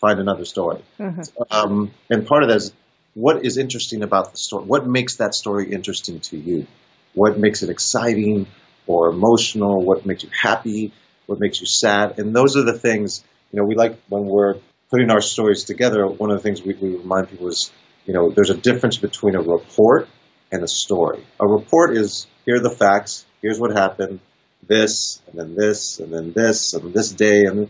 find 0.00 0.18
another 0.18 0.46
story. 0.46 0.82
Mm-hmm. 0.98 1.42
Um, 1.50 1.90
and 2.08 2.26
part 2.26 2.42
of 2.42 2.48
that 2.48 2.56
is 2.56 2.72
what 3.14 3.44
is 3.44 3.58
interesting 3.58 4.02
about 4.02 4.30
the 4.30 4.38
story. 4.38 4.64
What 4.64 4.86
makes 4.86 5.16
that 5.16 5.34
story 5.34 5.70
interesting 5.70 6.20
to 6.20 6.38
you? 6.38 6.66
What 7.12 7.38
makes 7.38 7.62
it 7.62 7.68
exciting? 7.68 8.46
or 8.86 9.08
emotional, 9.08 9.82
what 9.82 10.04
makes 10.06 10.24
you 10.24 10.30
happy, 10.30 10.92
what 11.26 11.40
makes 11.40 11.60
you 11.60 11.66
sad. 11.66 12.18
And 12.18 12.34
those 12.34 12.56
are 12.56 12.62
the 12.62 12.78
things, 12.78 13.24
you 13.52 13.60
know, 13.60 13.66
we 13.66 13.74
like 13.74 13.98
when 14.08 14.24
we're 14.26 14.56
putting 14.90 15.10
our 15.10 15.20
stories 15.20 15.64
together, 15.64 16.06
one 16.06 16.30
of 16.30 16.36
the 16.36 16.42
things 16.42 16.62
we, 16.62 16.74
we 16.74 16.96
remind 16.96 17.30
people 17.30 17.48
is, 17.48 17.70
you 18.06 18.12
know, 18.12 18.30
there's 18.30 18.50
a 18.50 18.56
difference 18.56 18.98
between 18.98 19.34
a 19.34 19.40
report 19.40 20.08
and 20.50 20.62
a 20.62 20.68
story. 20.68 21.24
A 21.40 21.46
report 21.46 21.96
is 21.96 22.26
here 22.44 22.56
are 22.56 22.60
the 22.60 22.70
facts, 22.70 23.24
here's 23.40 23.58
what 23.58 23.72
happened, 23.72 24.20
this, 24.66 25.20
and 25.26 25.38
then 25.38 25.54
this, 25.54 25.98
and 25.98 26.12
then 26.12 26.32
this, 26.32 26.74
and 26.74 26.92
this 26.94 27.10
day, 27.12 27.44
and 27.44 27.68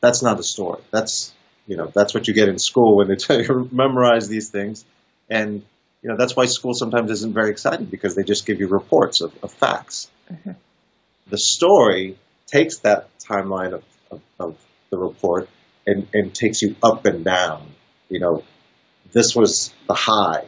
that's 0.00 0.22
not 0.22 0.38
a 0.38 0.42
story. 0.42 0.82
That's 0.90 1.32
you 1.66 1.76
know, 1.76 1.90
that's 1.94 2.14
what 2.14 2.26
you 2.26 2.34
get 2.34 2.48
in 2.48 2.58
school 2.58 2.96
when 2.96 3.08
they 3.08 3.16
tell 3.26 3.40
you 3.40 3.68
memorize 3.70 4.28
these 4.28 4.50
things. 4.50 4.84
And 5.28 5.62
you 6.02 6.08
know, 6.08 6.16
that's 6.16 6.34
why 6.34 6.46
school 6.46 6.74
sometimes 6.74 7.10
isn't 7.10 7.34
very 7.34 7.50
exciting 7.50 7.86
because 7.86 8.14
they 8.14 8.22
just 8.22 8.46
give 8.46 8.58
you 8.58 8.68
reports 8.68 9.20
of, 9.20 9.32
of 9.42 9.52
facts. 9.52 10.10
Mm-hmm. 10.32 10.52
The 11.28 11.38
story 11.38 12.18
takes 12.46 12.78
that 12.78 13.08
timeline 13.18 13.74
of, 13.74 13.84
of, 14.10 14.20
of 14.38 14.58
the 14.90 14.98
report 14.98 15.48
and, 15.86 16.08
and 16.12 16.34
takes 16.34 16.62
you 16.62 16.74
up 16.82 17.04
and 17.06 17.24
down. 17.24 17.68
You 18.08 18.20
know, 18.20 18.42
this 19.12 19.36
was 19.36 19.72
the 19.86 19.94
high 19.94 20.46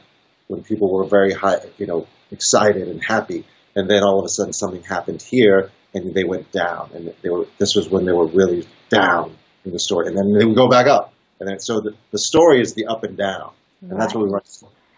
when 0.48 0.62
people 0.62 0.92
were 0.92 1.04
very 1.04 1.32
high, 1.32 1.60
you 1.78 1.86
know, 1.86 2.06
excited 2.30 2.88
and 2.88 3.02
happy, 3.02 3.44
and 3.74 3.88
then 3.88 4.02
all 4.02 4.18
of 4.18 4.24
a 4.24 4.28
sudden 4.28 4.52
something 4.52 4.82
happened 4.82 5.22
here 5.22 5.70
and 5.94 6.14
they 6.14 6.24
went 6.24 6.50
down, 6.52 6.90
and 6.94 7.14
they 7.22 7.28
were. 7.28 7.46
This 7.58 7.74
was 7.74 7.88
when 7.88 8.04
they 8.04 8.12
were 8.12 8.26
really 8.26 8.66
down 8.88 9.36
in 9.64 9.72
the 9.72 9.78
story, 9.78 10.08
and 10.08 10.16
then 10.16 10.32
they 10.32 10.44
would 10.44 10.56
go 10.56 10.68
back 10.68 10.86
up, 10.86 11.12
and 11.38 11.48
then 11.48 11.60
so 11.60 11.80
the, 11.80 11.94
the 12.10 12.18
story 12.18 12.60
is 12.60 12.74
the 12.74 12.86
up 12.86 13.04
and 13.04 13.16
down, 13.16 13.52
and 13.82 13.92
right. 13.92 14.00
that's 14.00 14.14
what 14.14 14.24
we 14.24 14.30
want. 14.30 14.46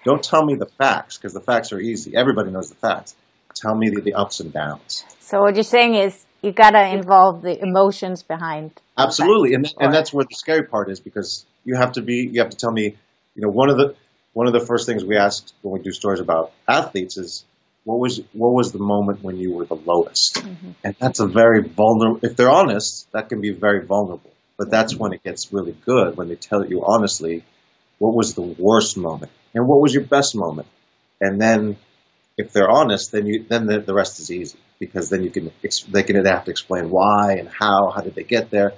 Don't 0.05 0.23
tell 0.23 0.45
me 0.45 0.55
the 0.55 0.67
facts 0.67 1.17
because 1.17 1.33
the 1.33 1.41
facts 1.41 1.73
are 1.73 1.81
easy. 1.81 2.15
Everybody 2.15 2.51
knows 2.51 2.69
the 2.69 2.77
facts. 2.77 3.17
Tell 3.55 3.75
me 3.75 3.89
the, 3.89 4.03
the 4.03 4.15
ups 4.15 4.41
and 4.41 4.53
downs. 4.53 5.05
So 5.21 5.41
what 5.41 5.55
you're 5.55 5.65
saying 5.65 5.95
is 5.95 6.27
you 6.43 6.53
got 6.53 6.73
to 6.73 6.89
involve 6.89 7.43
the 7.43 7.59
emotions 7.61 8.23
behind. 8.23 8.73
Absolutely, 8.97 9.55
and 9.55 9.73
and 9.81 9.93
that's 9.93 10.13
where 10.13 10.25
the 10.25 10.35
scary 10.35 10.65
part 10.65 10.91
is 10.91 11.01
because 11.01 11.45
you 11.65 11.77
have 11.77 11.93
to 11.93 12.03
be 12.03 12.29
you 12.31 12.41
have 12.41 12.51
to 12.51 12.57
tell 12.57 12.73
me, 12.73 12.97
you 13.35 13.43
know, 13.43 13.49
one 13.49 13.71
of 13.71 13.79
the 13.79 13.97
one 14.33 14.47
of 14.47 14.53
the 14.53 14.65
first 14.65 14.87
things 14.87 15.05
we 15.05 15.17
ask 15.17 15.49
when 15.63 15.73
we 15.73 15.81
do 15.81 15.91
stories 15.91 16.21
about 16.21 16.53
athletes 16.69 17.17
is 17.17 17.45
what 17.85 17.99
was 17.99 18.21
what 18.33 18.53
was 18.53 18.73
the 18.73 18.79
moment 18.79 19.23
when 19.23 19.37
you 19.37 19.53
were 19.53 19.67
the 19.67 19.77
lowest, 19.77 20.37
mm-hmm. 20.37 20.73
and 20.83 20.97
that's 20.99 21.21
a 21.21 21.27
very 21.27 21.63
vulnerable. 21.63 22.21
If 22.23 22.37
they're 22.37 22.51
honest, 22.51 23.11
that 23.13 23.29
can 23.29 23.41
be 23.41 23.51
very 23.51 23.85
vulnerable. 23.85 24.31
But 24.57 24.71
that's 24.71 24.95
when 24.95 25.13
it 25.13 25.23
gets 25.25 25.53
really 25.53 25.77
good 25.85 26.17
when 26.17 26.29
they 26.29 26.37
tell 26.37 26.65
you 26.65 26.85
honestly 26.87 27.45
what 27.99 28.15
was 28.15 28.35
the 28.35 28.43
worst 28.43 28.97
moment 28.97 29.33
and 29.55 29.67
what 29.67 29.81
was 29.81 29.95
your 29.95 30.05
best 30.05 30.35
moment? 30.35 30.69
And 31.21 31.41
then 31.41 31.77
if 32.37 32.53
they're 32.53 32.71
honest, 32.71 33.13
then 33.13 33.27
you 33.27 33.45
then 33.49 33.67
the, 33.67 33.81
the 33.81 33.95
rest 33.95 34.19
is 34.21 34.31
easy 34.31 34.59
because 34.79 35.11
then 35.11 35.23
you 35.23 35.31
can 35.31 35.53
they 35.89 36.03
can 36.03 36.25
have 36.25 36.45
to 36.45 36.51
explain 36.51 36.91
why 36.91 37.37
and 37.39 37.49
how 37.49 37.91
how 37.91 38.01
did 38.01 38.15
they 38.15 38.25
get 38.25 38.51
there. 38.51 38.75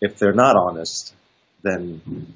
If 0.00 0.18
they're 0.18 0.34
not 0.34 0.56
honest, 0.56 1.14
then 1.62 2.34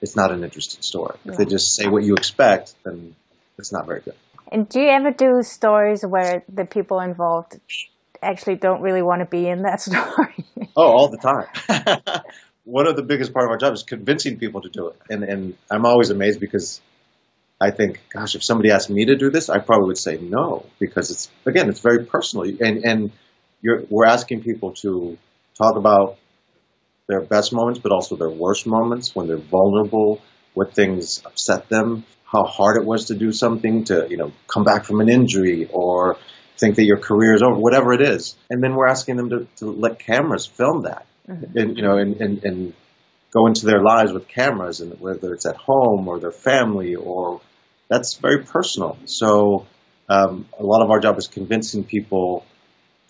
it's 0.00 0.16
not 0.16 0.32
an 0.32 0.42
interesting 0.42 0.82
story. 0.82 1.16
If 1.24 1.36
they 1.36 1.44
just 1.44 1.76
say 1.76 1.86
what 1.86 2.02
you 2.02 2.14
expect, 2.14 2.74
then 2.84 3.14
it's 3.58 3.72
not 3.72 3.86
very 3.86 4.00
good. 4.00 4.14
And 4.50 4.68
do 4.68 4.80
you 4.80 4.88
ever 4.88 5.10
do 5.10 5.42
stories 5.42 6.02
where 6.02 6.44
the 6.52 6.64
people 6.64 7.00
involved 7.00 7.60
actually 8.22 8.56
don't 8.56 8.80
really 8.80 9.02
want 9.02 9.20
to 9.20 9.26
be 9.26 9.46
in 9.46 9.62
that 9.62 9.80
story? 9.80 10.44
oh, 10.76 10.82
all 10.82 11.08
the 11.08 11.18
time. 11.18 12.22
One 12.64 12.86
of 12.86 12.96
the 12.96 13.02
biggest 13.02 13.32
part 13.32 13.46
of 13.46 13.50
our 13.50 13.56
job 13.56 13.72
is 13.72 13.82
convincing 13.82 14.38
people 14.38 14.60
to 14.60 14.68
do 14.68 14.88
it, 14.88 14.96
and 15.08 15.24
and 15.24 15.56
I'm 15.70 15.86
always 15.86 16.10
amazed 16.10 16.38
because 16.38 16.82
I 17.60 17.70
think, 17.70 18.00
gosh, 18.10 18.34
if 18.34 18.44
somebody 18.44 18.70
asked 18.70 18.90
me 18.90 19.06
to 19.06 19.16
do 19.16 19.30
this, 19.30 19.48
I 19.48 19.58
probably 19.58 19.86
would 19.86 19.98
say 19.98 20.18
no 20.18 20.66
because 20.78 21.10
it's 21.10 21.30
again, 21.46 21.70
it's 21.70 21.80
very 21.80 22.04
personal, 22.04 22.44
and 22.60 22.84
and 22.84 23.10
we're 23.62 24.06
asking 24.06 24.42
people 24.42 24.72
to 24.82 25.16
talk 25.56 25.76
about 25.76 26.18
their 27.08 27.22
best 27.22 27.54
moments, 27.54 27.80
but 27.80 27.90
also 27.90 28.16
their 28.16 28.30
worst 28.30 28.66
moments 28.66 29.14
when 29.14 29.26
they're 29.26 29.38
vulnerable, 29.38 30.20
what 30.54 30.74
things 30.74 31.22
upset 31.24 31.68
them, 31.68 32.04
how 32.24 32.44
hard 32.44 32.80
it 32.80 32.86
was 32.86 33.06
to 33.06 33.14
do 33.14 33.32
something, 33.32 33.84
to 33.84 34.06
you 34.10 34.16
know 34.16 34.32
come 34.46 34.64
back 34.64 34.84
from 34.84 35.00
an 35.00 35.08
injury 35.08 35.68
or 35.70 36.16
think 36.58 36.76
that 36.76 36.84
your 36.84 36.98
career 36.98 37.34
is 37.34 37.42
over, 37.42 37.58
whatever 37.58 37.92
it 37.92 38.02
is, 38.02 38.36
and 38.50 38.62
then 38.62 38.74
we're 38.74 38.88
asking 38.88 39.16
them 39.16 39.30
to, 39.30 39.48
to 39.56 39.66
let 39.70 39.98
cameras 39.98 40.46
film 40.46 40.82
that, 40.82 41.06
mm-hmm. 41.28 41.56
and 41.56 41.76
you 41.76 41.82
know, 41.82 41.96
and, 41.98 42.20
and 42.20 42.44
and 42.44 42.74
go 43.30 43.46
into 43.46 43.66
their 43.66 43.82
lives 43.82 44.12
with 44.12 44.26
cameras, 44.28 44.80
and 44.80 44.98
whether 45.00 45.32
it's 45.34 45.46
at 45.46 45.56
home 45.56 46.08
or 46.08 46.18
their 46.18 46.32
family 46.32 46.94
or 46.94 47.40
that's 47.88 48.16
very 48.16 48.44
personal. 48.44 48.98
So 49.06 49.66
um, 50.08 50.46
a 50.58 50.62
lot 50.62 50.82
of 50.82 50.90
our 50.90 51.00
job 51.00 51.18
is 51.18 51.26
convincing 51.26 51.84
people 51.84 52.44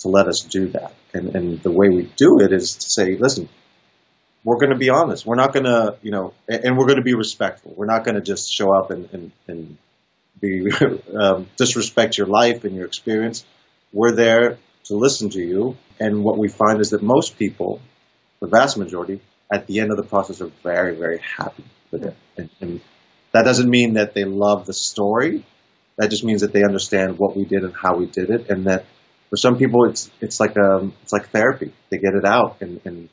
to 0.00 0.08
let 0.08 0.28
us 0.28 0.40
do 0.40 0.68
that. 0.68 0.92
And, 1.12 1.34
and 1.34 1.62
the 1.62 1.70
way 1.70 1.88
we 1.88 2.10
do 2.16 2.40
it 2.40 2.52
is 2.52 2.76
to 2.76 2.90
say, 2.90 3.16
listen, 3.16 3.48
we're 4.48 4.56
going 4.56 4.70
to 4.70 4.78
be 4.78 4.88
honest. 4.88 5.26
We're 5.26 5.34
not 5.34 5.52
going 5.52 5.66
to, 5.66 5.98
you 6.00 6.10
know, 6.10 6.32
and 6.48 6.78
we're 6.78 6.86
going 6.86 6.96
to 6.96 7.02
be 7.02 7.12
respectful. 7.12 7.74
We're 7.76 7.84
not 7.84 8.02
going 8.02 8.14
to 8.14 8.22
just 8.22 8.50
show 8.50 8.74
up 8.74 8.90
and, 8.90 9.06
and, 9.12 9.32
and 9.46 9.76
be 10.40 10.70
um, 11.14 11.48
disrespect 11.58 12.16
your 12.16 12.28
life 12.28 12.64
and 12.64 12.74
your 12.74 12.86
experience. 12.86 13.44
We're 13.92 14.12
there 14.12 14.56
to 14.84 14.94
listen 14.94 15.28
to 15.30 15.38
you. 15.38 15.76
And 16.00 16.24
what 16.24 16.38
we 16.38 16.48
find 16.48 16.80
is 16.80 16.90
that 16.90 17.02
most 17.02 17.38
people, 17.38 17.82
the 18.40 18.46
vast 18.46 18.78
majority, 18.78 19.20
at 19.52 19.66
the 19.66 19.80
end 19.80 19.90
of 19.90 19.98
the 19.98 20.02
process 20.02 20.40
are 20.40 20.50
very, 20.62 20.96
very 20.96 21.18
happy 21.18 21.64
with 21.90 22.06
it. 22.06 22.16
And, 22.38 22.48
and 22.62 22.80
that 23.32 23.42
doesn't 23.42 23.68
mean 23.68 23.94
that 23.94 24.14
they 24.14 24.24
love 24.24 24.64
the 24.64 24.72
story. 24.72 25.44
That 25.98 26.08
just 26.08 26.24
means 26.24 26.40
that 26.40 26.54
they 26.54 26.64
understand 26.64 27.18
what 27.18 27.36
we 27.36 27.44
did 27.44 27.64
and 27.64 27.74
how 27.74 27.96
we 27.96 28.06
did 28.06 28.30
it, 28.30 28.48
and 28.48 28.64
that 28.64 28.86
for 29.28 29.36
some 29.36 29.58
people 29.58 29.84
it's 29.90 30.10
it's 30.20 30.38
like 30.38 30.56
a 30.56 30.76
um, 30.76 30.94
it's 31.02 31.12
like 31.12 31.30
therapy. 31.30 31.72
They 31.90 31.98
get 31.98 32.14
it 32.14 32.24
out, 32.24 32.58
and, 32.60 32.80
and 32.84 33.08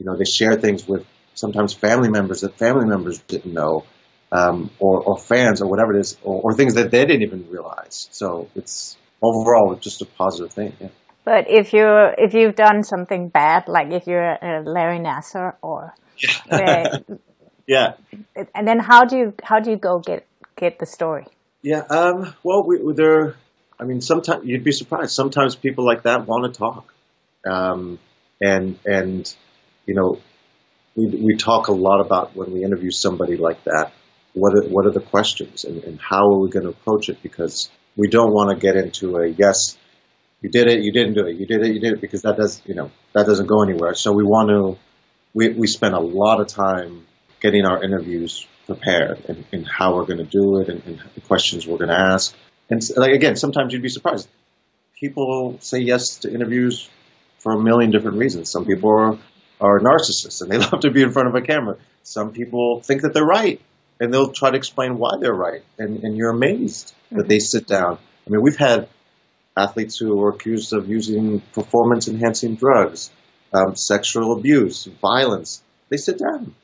you 0.00 0.06
know 0.06 0.16
they 0.16 0.24
share 0.24 0.56
things 0.56 0.88
with 0.88 1.06
sometimes 1.34 1.72
family 1.72 2.10
members 2.10 2.40
that 2.40 2.56
family 2.56 2.86
members 2.86 3.18
didn't 3.20 3.52
know, 3.54 3.84
um, 4.32 4.70
or, 4.80 5.00
or 5.02 5.18
fans 5.18 5.62
or 5.62 5.68
whatever 5.68 5.94
it 5.94 6.00
is, 6.00 6.16
or, 6.22 6.40
or, 6.42 6.54
things 6.54 6.74
that 6.74 6.90
they 6.90 7.04
didn't 7.04 7.22
even 7.22 7.46
realize. 7.50 8.08
So 8.10 8.48
it's 8.54 8.96
overall 9.22 9.76
just 9.76 10.02
a 10.02 10.06
positive 10.06 10.52
thing. 10.52 10.72
Yeah. 10.80 10.88
But 11.24 11.50
if 11.50 11.72
you're 11.72 12.14
if 12.18 12.34
you've 12.34 12.56
done 12.56 12.82
something 12.82 13.28
bad, 13.28 13.68
like 13.68 13.92
if 13.92 14.06
you're 14.06 14.32
a 14.42 14.62
Larry 14.64 14.98
Nassar 14.98 15.54
or 15.62 15.94
yeah. 16.50 16.98
Yeah. 17.66 17.92
And 18.52 18.66
then 18.66 18.80
how 18.80 19.04
do 19.04 19.16
you 19.16 19.34
how 19.44 19.60
do 19.60 19.70
you 19.70 19.76
go 19.76 20.00
get 20.00 20.26
get 20.56 20.80
the 20.80 20.86
story? 20.86 21.26
Yeah. 21.62 21.82
Um, 21.88 22.34
well, 22.42 22.66
we, 22.66 22.80
there. 22.94 23.36
I 23.78 23.84
mean, 23.84 24.00
sometimes 24.00 24.44
you'd 24.44 24.64
be 24.64 24.72
surprised. 24.72 25.12
Sometimes 25.12 25.54
people 25.54 25.86
like 25.86 26.02
that 26.02 26.26
want 26.26 26.52
to 26.52 26.58
talk. 26.58 26.92
Um, 27.48 28.00
and 28.40 28.76
and 28.84 29.32
you 29.90 29.96
know, 29.96 30.20
we 30.94 31.06
we 31.06 31.36
talk 31.36 31.66
a 31.66 31.72
lot 31.72 32.00
about 32.00 32.36
when 32.36 32.52
we 32.52 32.62
interview 32.62 32.92
somebody 32.92 33.36
like 33.36 33.64
that. 33.64 33.90
What 34.34 34.54
are, 34.54 34.68
what 34.68 34.86
are 34.86 34.92
the 34.92 35.00
questions 35.00 35.64
and, 35.64 35.82
and 35.82 35.98
how 36.00 36.30
are 36.30 36.38
we 36.38 36.48
going 36.48 36.62
to 36.62 36.70
approach 36.70 37.08
it? 37.08 37.20
Because 37.24 37.68
we 37.96 38.06
don't 38.06 38.32
want 38.32 38.50
to 38.50 38.56
get 38.66 38.76
into 38.76 39.16
a 39.16 39.26
yes, 39.26 39.76
you 40.42 40.48
did 40.48 40.68
it, 40.68 40.84
you 40.84 40.92
didn't 40.92 41.14
do 41.14 41.26
it, 41.26 41.34
you 41.34 41.44
did 41.44 41.64
it, 41.64 41.74
you 41.74 41.80
did 41.80 41.94
it, 41.94 42.00
because 42.00 42.22
that 42.22 42.36
does 42.36 42.62
you 42.64 42.76
know 42.76 42.92
that 43.14 43.26
doesn't 43.26 43.48
go 43.48 43.64
anywhere. 43.64 43.94
So 43.94 44.12
we 44.12 44.22
want 44.22 44.50
to 44.50 44.78
we 45.34 45.48
we 45.48 45.66
spend 45.66 45.94
a 45.94 46.00
lot 46.00 46.40
of 46.40 46.46
time 46.46 47.04
getting 47.40 47.66
our 47.66 47.82
interviews 47.82 48.46
prepared 48.66 49.24
and, 49.28 49.44
and 49.50 49.66
how 49.66 49.96
we're 49.96 50.06
going 50.06 50.24
to 50.24 50.32
do 50.40 50.60
it 50.60 50.68
and, 50.68 50.80
and, 50.86 51.02
the 51.16 51.20
questions 51.22 51.66
we're 51.66 51.78
going 51.78 51.88
to 51.88 51.98
ask. 52.14 52.36
And 52.68 52.80
like 52.96 53.10
again, 53.10 53.34
sometimes 53.34 53.72
you'd 53.72 53.82
be 53.82 53.88
surprised. 53.88 54.28
People 55.00 55.56
say 55.60 55.80
yes 55.80 56.18
to 56.18 56.32
interviews 56.32 56.88
for 57.40 57.52
a 57.52 57.58
million 57.58 57.90
different 57.90 58.18
reasons. 58.18 58.50
Some 58.50 58.64
people 58.66 58.90
are, 58.90 59.18
are 59.60 59.80
narcissists 59.80 60.42
and 60.42 60.50
they 60.50 60.58
love 60.70 60.80
to 60.80 60.90
be 60.90 61.02
in 61.02 61.12
front 61.12 61.28
of 61.28 61.34
a 61.34 61.42
camera. 61.42 61.76
Some 62.02 62.32
people 62.32 62.80
think 62.80 63.02
that 63.02 63.14
they're 63.14 63.24
right 63.24 63.60
and 64.00 64.12
they'll 64.12 64.32
try 64.32 64.50
to 64.50 64.56
explain 64.56 64.98
why 64.98 65.18
they're 65.20 65.34
right. 65.34 65.62
And, 65.78 66.02
and 66.02 66.16
you're 66.16 66.30
amazed 66.30 66.94
mm-hmm. 67.06 67.18
that 67.18 67.28
they 67.28 67.38
sit 67.38 67.66
down. 67.66 67.98
I 68.26 68.30
mean, 68.30 68.42
we've 68.42 68.56
had 68.56 68.88
athletes 69.56 69.98
who 69.98 70.16
were 70.16 70.30
accused 70.30 70.72
of 70.72 70.88
using 70.88 71.40
performance 71.52 72.08
enhancing 72.08 72.56
drugs, 72.56 73.10
um, 73.52 73.76
sexual 73.76 74.32
abuse, 74.32 74.84
violence. 74.84 75.62
They 75.88 75.96
sit 75.96 76.18
down 76.18 76.54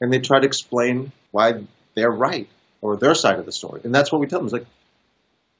and 0.00 0.12
they 0.12 0.18
try 0.18 0.40
to 0.40 0.46
explain 0.46 1.12
why 1.30 1.64
they're 1.94 2.10
right 2.10 2.48
or 2.80 2.96
their 2.96 3.14
side 3.14 3.38
of 3.38 3.46
the 3.46 3.52
story. 3.52 3.80
And 3.84 3.94
that's 3.94 4.12
what 4.12 4.20
we 4.20 4.26
tell 4.26 4.40
them. 4.40 4.46
It's 4.46 4.52
like, 4.52 4.66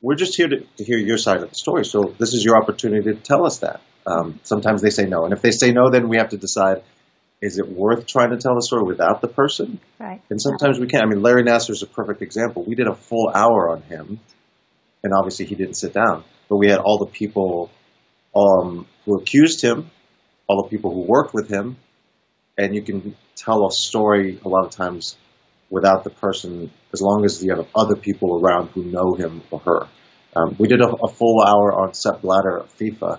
we're 0.03 0.16
just 0.16 0.37
here 0.37 0.49
to, 0.49 0.61
to 0.61 0.85
hear 0.85 0.99
your 0.99 1.16
side 1.16 1.42
of 1.42 1.49
the 1.49 1.55
story. 1.55 1.87
So 1.87 2.14
this 2.18 2.35
is 2.35 2.44
your 2.44 2.57
opportunity 2.57 3.14
to 3.14 3.14
tell 3.14 3.47
us 3.47 3.59
that. 3.59 3.81
Um, 4.07 4.40
sometimes 4.43 4.83
they 4.83 4.90
say 4.90 5.07
no. 5.07 5.25
And 5.25 5.33
if 5.33 5.43
they 5.43 5.51
say 5.51 5.73
no, 5.73 5.90
then 5.90 6.09
we 6.09 6.19
have 6.19 6.31
to 6.31 6.37
decide 6.37 6.83
is 7.40 7.59
it 7.59 7.69
worth 7.69 8.07
trying 8.07 8.31
to 8.31 8.38
tell 8.38 8.55
the 8.55 8.62
story 8.62 8.85
without 8.85 9.21
the 9.21 9.29
person? 9.29 9.79
Right. 9.99 10.23
And 10.31 10.40
sometimes 10.40 10.79
we 10.79 10.87
can't. 10.87 11.05
I 11.05 11.07
mean, 11.07 11.23
Larry 11.23 11.43
Nassar 11.43 11.71
is 11.71 11.83
a 11.83 11.87
perfect 11.87 12.23
example. 12.23 12.64
We 12.64 12.75
did 12.75 12.87
a 12.87 12.95
full 12.95 13.29
hour 13.29 13.69
on 13.69 13.83
him, 13.83 14.19
and 15.03 15.12
obviously 15.12 15.45
he 15.45 15.55
didn't 15.55 15.75
sit 15.75 15.93
down. 15.93 16.25
But 16.49 16.57
we 16.57 16.71
had 16.71 16.79
all 16.79 16.99
the 16.99 17.11
people 17.11 17.71
um, 18.35 18.87
who 19.05 19.19
accused 19.19 19.61
him, 19.62 19.90
all 20.47 20.62
the 20.62 20.69
people 20.71 20.93
who 20.95 21.01
worked 21.01 21.35
with 21.35 21.51
him, 21.51 21.77
and 22.57 22.75
you 22.75 22.83
can 22.83 23.14
tell 23.37 23.67
a 23.67 23.71
story 23.71 24.40
a 24.45 24.49
lot 24.49 24.64
of 24.64 24.71
times 24.71 25.17
without 25.71 26.05
the 26.05 26.11
person, 26.11 26.71
as 26.93 27.03
long 27.03 27.25
as 27.25 27.43
you 27.43 27.55
have 27.55 27.67
other 27.75 27.97
people 27.97 28.40
around 28.40 28.69
who 28.69 28.85
know 28.85 29.14
him 29.14 29.43
or 29.51 29.59
her. 29.61 29.88
Um, 30.37 30.57
we 30.59 30.69
did 30.69 30.81
a, 30.81 30.88
a, 30.88 31.09
full 31.09 31.43
hour 31.43 31.73
on 31.73 31.95
Sepp 31.95 32.23
Blatter 32.23 32.59
of 32.59 32.77
FIFA, 32.77 33.19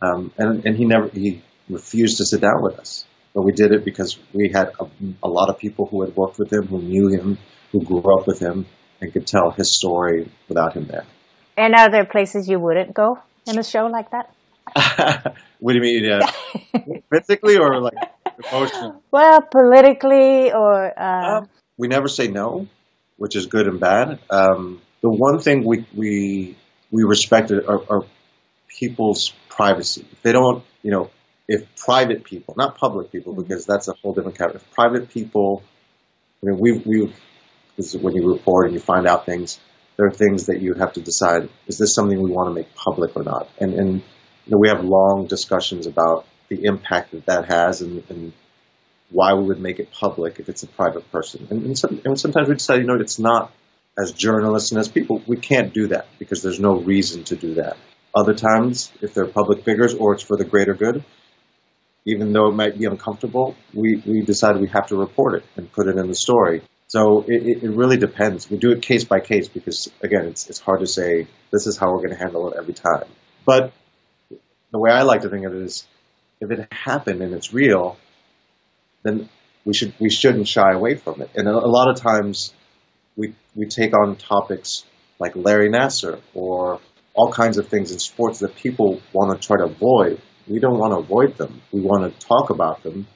um, 0.00 0.32
and, 0.38 0.64
and 0.66 0.76
he 0.76 0.84
never 0.84 1.08
he 1.08 1.42
refused 1.68 2.18
to 2.18 2.26
sit 2.26 2.40
down 2.40 2.62
with 2.62 2.78
us. 2.78 3.04
But 3.34 3.42
we 3.42 3.52
did 3.52 3.72
it 3.72 3.84
because 3.84 4.18
we 4.32 4.50
had 4.54 4.72
a, 4.78 4.86
a 5.22 5.28
lot 5.28 5.48
of 5.48 5.58
people 5.58 5.86
who 5.86 6.02
had 6.02 6.14
worked 6.16 6.38
with 6.38 6.52
him, 6.52 6.66
who 6.66 6.80
knew 6.80 7.08
him, 7.08 7.38
who 7.72 7.82
grew 7.82 8.02
up 8.16 8.26
with 8.26 8.38
him, 8.38 8.66
and 9.00 9.12
could 9.12 9.26
tell 9.26 9.50
his 9.50 9.76
story 9.76 10.30
without 10.48 10.74
him 10.74 10.86
there. 10.86 11.04
And 11.56 11.74
are 11.74 11.90
there 11.90 12.04
places 12.04 12.48
you 12.48 12.58
wouldn't 12.58 12.94
go 12.94 13.18
in 13.46 13.58
a 13.58 13.64
show 13.64 13.86
like 13.86 14.10
that? 14.10 14.32
what 15.60 15.72
do 15.72 15.78
you 15.78 15.82
mean? 15.82 16.10
Uh, 16.10 16.26
physically 17.12 17.56
or 17.56 17.80
like 17.80 17.94
emotionally? 18.52 18.98
Well, 19.10 19.42
politically 19.42 20.52
or. 20.52 20.98
Uh... 20.98 21.38
Um, 21.38 21.48
we 21.76 21.88
never 21.88 22.08
say 22.08 22.28
no, 22.28 22.68
which 23.16 23.36
is 23.36 23.46
good 23.46 23.66
and 23.66 23.80
bad. 23.80 24.20
Um, 24.30 24.80
the 25.02 25.10
one 25.10 25.38
thing 25.38 25.64
we 25.64 25.86
we 25.94 26.56
we 26.90 27.04
respect 27.04 27.50
are, 27.50 27.92
are 27.92 28.04
people's 28.78 29.32
privacy. 29.48 30.06
If 30.12 30.22
they 30.22 30.32
don't, 30.32 30.64
you 30.82 30.90
know, 30.90 31.10
if 31.48 31.74
private 31.76 32.24
people, 32.24 32.54
not 32.56 32.78
public 32.78 33.12
people, 33.12 33.32
mm-hmm. 33.32 33.42
because 33.42 33.66
that's 33.66 33.88
a 33.88 33.94
whole 34.02 34.12
different 34.12 34.38
category. 34.38 34.62
If 34.64 34.70
private 34.72 35.10
people, 35.10 35.62
I 36.42 36.46
mean, 36.46 36.58
we 36.58 36.72
we 36.78 37.14
this 37.76 37.94
is 37.94 38.00
when 38.00 38.14
you 38.14 38.30
report 38.32 38.66
and 38.66 38.74
you 38.74 38.80
find 38.80 39.06
out 39.06 39.26
things. 39.26 39.58
There 39.96 40.06
are 40.06 40.10
things 40.10 40.46
that 40.46 40.60
you 40.60 40.74
have 40.74 40.94
to 40.94 41.00
decide: 41.00 41.48
is 41.66 41.78
this 41.78 41.94
something 41.94 42.20
we 42.20 42.30
want 42.30 42.48
to 42.48 42.54
make 42.54 42.74
public 42.74 43.16
or 43.16 43.22
not? 43.22 43.48
And 43.58 43.74
and 43.74 43.92
you 44.46 44.50
know, 44.50 44.58
we 44.58 44.68
have 44.68 44.84
long 44.84 45.26
discussions 45.26 45.86
about 45.86 46.26
the 46.48 46.64
impact 46.64 47.12
that 47.12 47.26
that 47.26 47.46
has, 47.46 47.80
and, 47.80 48.02
and 48.08 48.32
why 49.10 49.32
we 49.34 49.44
would 49.44 49.60
make 49.60 49.78
it 49.78 49.92
public 49.92 50.38
if 50.40 50.48
it's 50.48 50.62
a 50.62 50.66
private 50.66 51.10
person. 51.12 51.46
And, 51.50 51.64
and, 51.64 51.78
some, 51.78 52.00
and 52.04 52.18
sometimes 52.18 52.48
we 52.48 52.54
decide, 52.54 52.80
you 52.80 52.86
know, 52.86 52.96
it's 52.96 53.18
not 53.18 53.52
as 53.96 54.12
journalists 54.12 54.72
and 54.72 54.80
as 54.80 54.88
people, 54.88 55.22
we 55.26 55.36
can't 55.36 55.72
do 55.72 55.88
that 55.88 56.06
because 56.18 56.42
there's 56.42 56.60
no 56.60 56.76
reason 56.76 57.24
to 57.24 57.36
do 57.36 57.54
that. 57.54 57.76
Other 58.14 58.34
times, 58.34 58.92
if 59.00 59.14
they're 59.14 59.26
public 59.26 59.64
figures 59.64 59.94
or 59.94 60.14
it's 60.14 60.22
for 60.22 60.36
the 60.36 60.44
greater 60.44 60.74
good, 60.74 61.04
even 62.06 62.32
though 62.32 62.48
it 62.48 62.54
might 62.54 62.78
be 62.78 62.84
uncomfortable, 62.84 63.56
we, 63.72 64.02
we 64.06 64.22
decide 64.22 64.56
we 64.60 64.68
have 64.68 64.88
to 64.88 64.96
report 64.96 65.34
it 65.34 65.44
and 65.56 65.72
put 65.72 65.88
it 65.88 65.96
in 65.96 66.06
the 66.06 66.14
story. 66.14 66.62
So 66.86 67.24
it, 67.26 67.64
it 67.64 67.70
really 67.70 67.96
depends. 67.96 68.48
We 68.48 68.58
do 68.58 68.70
it 68.70 68.82
case 68.82 69.04
by 69.04 69.20
case 69.20 69.48
because, 69.48 69.90
again, 70.02 70.26
it's, 70.26 70.48
it's 70.48 70.60
hard 70.60 70.80
to 70.80 70.86
say 70.86 71.26
this 71.50 71.66
is 71.66 71.76
how 71.76 71.90
we're 71.90 72.02
going 72.06 72.10
to 72.10 72.18
handle 72.18 72.52
it 72.52 72.56
every 72.58 72.74
time. 72.74 73.04
But 73.44 73.72
the 74.70 74.78
way 74.78 74.90
I 74.90 75.02
like 75.02 75.22
to 75.22 75.28
think 75.28 75.44
of 75.46 75.54
it 75.54 75.62
is 75.62 75.86
if 76.40 76.50
it 76.50 76.72
happened 76.72 77.22
and 77.22 77.34
it's 77.34 77.52
real, 77.52 77.96
then 79.02 79.28
we 79.64 79.72
should 79.72 79.94
we 79.98 80.10
shouldn't 80.10 80.48
shy 80.48 80.72
away 80.72 80.96
from 80.96 81.22
it. 81.22 81.30
And 81.34 81.48
a, 81.48 81.52
lot 81.52 81.90
of 81.90 81.96
times 81.96 82.52
we 83.16 83.34
we 83.54 83.66
take 83.66 83.96
on 83.96 84.16
topics 84.16 84.84
like 85.18 85.36
Larry 85.36 85.70
Nassar 85.70 86.20
or 86.34 86.80
all 87.14 87.32
kinds 87.32 87.58
of 87.58 87.68
things 87.68 87.92
in 87.92 87.98
sports 87.98 88.40
that 88.40 88.56
people 88.56 89.00
want 89.12 89.40
to 89.40 89.46
try 89.46 89.56
to 89.56 89.64
avoid. 89.64 90.20
We 90.46 90.58
don't 90.58 90.78
want 90.78 90.92
to 90.92 90.98
avoid 90.98 91.38
them. 91.38 91.62
We 91.72 91.80
want 91.80 92.12
to 92.12 92.26
talk 92.26 92.50
about 92.50 92.82
them. 92.82 93.06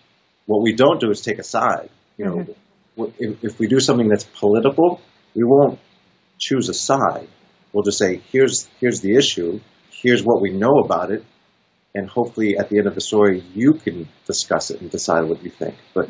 What 0.46 0.62
we 0.62 0.74
don't 0.74 1.00
do 1.00 1.10
is 1.10 1.20
take 1.20 1.38
a 1.38 1.44
side. 1.44 1.90
You 2.16 2.24
know, 2.24 2.36
mm-hmm. 2.36 3.04
if, 3.18 3.44
if 3.44 3.58
we 3.58 3.66
do 3.66 3.80
something 3.80 4.08
that's 4.08 4.24
political, 4.24 5.00
we 5.34 5.44
won't 5.44 5.78
choose 6.38 6.68
a 6.68 6.74
side. 6.74 7.28
We'll 7.72 7.84
just 7.84 7.98
say, 7.98 8.22
here's 8.32 8.68
here's 8.80 9.00
the 9.00 9.16
issue. 9.16 9.60
Here's 9.90 10.22
what 10.22 10.40
we 10.40 10.50
know 10.50 10.78
about 10.78 11.10
it 11.10 11.24
and 11.94 12.08
hopefully 12.08 12.56
at 12.56 12.68
the 12.68 12.78
end 12.78 12.86
of 12.86 12.94
the 12.94 13.00
story 13.00 13.42
you 13.54 13.74
can 13.74 14.08
discuss 14.26 14.70
it 14.70 14.80
and 14.80 14.90
decide 14.90 15.24
what 15.24 15.42
you 15.42 15.50
think. 15.50 15.74
But 15.94 16.08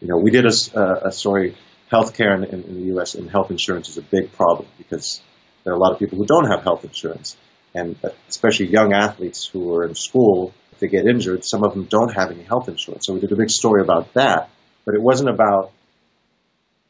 you 0.00 0.08
know, 0.08 0.18
we 0.18 0.30
did 0.30 0.46
a, 0.46 1.08
a 1.08 1.12
story. 1.12 1.56
Healthcare 1.90 2.36
in, 2.36 2.44
in, 2.44 2.62
in 2.62 2.74
the 2.74 2.86
U.S. 2.94 3.16
and 3.16 3.28
health 3.28 3.50
insurance 3.50 3.88
is 3.88 3.98
a 3.98 4.02
big 4.02 4.30
problem 4.32 4.68
because 4.78 5.20
there 5.64 5.72
are 5.72 5.76
a 5.76 5.78
lot 5.78 5.92
of 5.92 5.98
people 5.98 6.18
who 6.18 6.26
don't 6.26 6.50
have 6.50 6.62
health 6.62 6.84
insurance, 6.84 7.36
and 7.74 7.96
especially 8.28 8.66
young 8.66 8.92
athletes 8.92 9.46
who 9.46 9.74
are 9.74 9.84
in 9.84 9.94
school. 9.94 10.52
If 10.72 10.78
they 10.80 10.88
get 10.88 11.06
injured, 11.06 11.44
some 11.44 11.62
of 11.62 11.74
them 11.74 11.84
don't 11.84 12.12
have 12.14 12.30
any 12.30 12.42
health 12.42 12.68
insurance. 12.68 13.06
So 13.06 13.14
we 13.14 13.20
did 13.20 13.32
a 13.32 13.36
big 13.36 13.50
story 13.50 13.82
about 13.82 14.14
that. 14.14 14.50
But 14.84 14.94
it 14.94 15.02
wasn't 15.02 15.28
about 15.28 15.72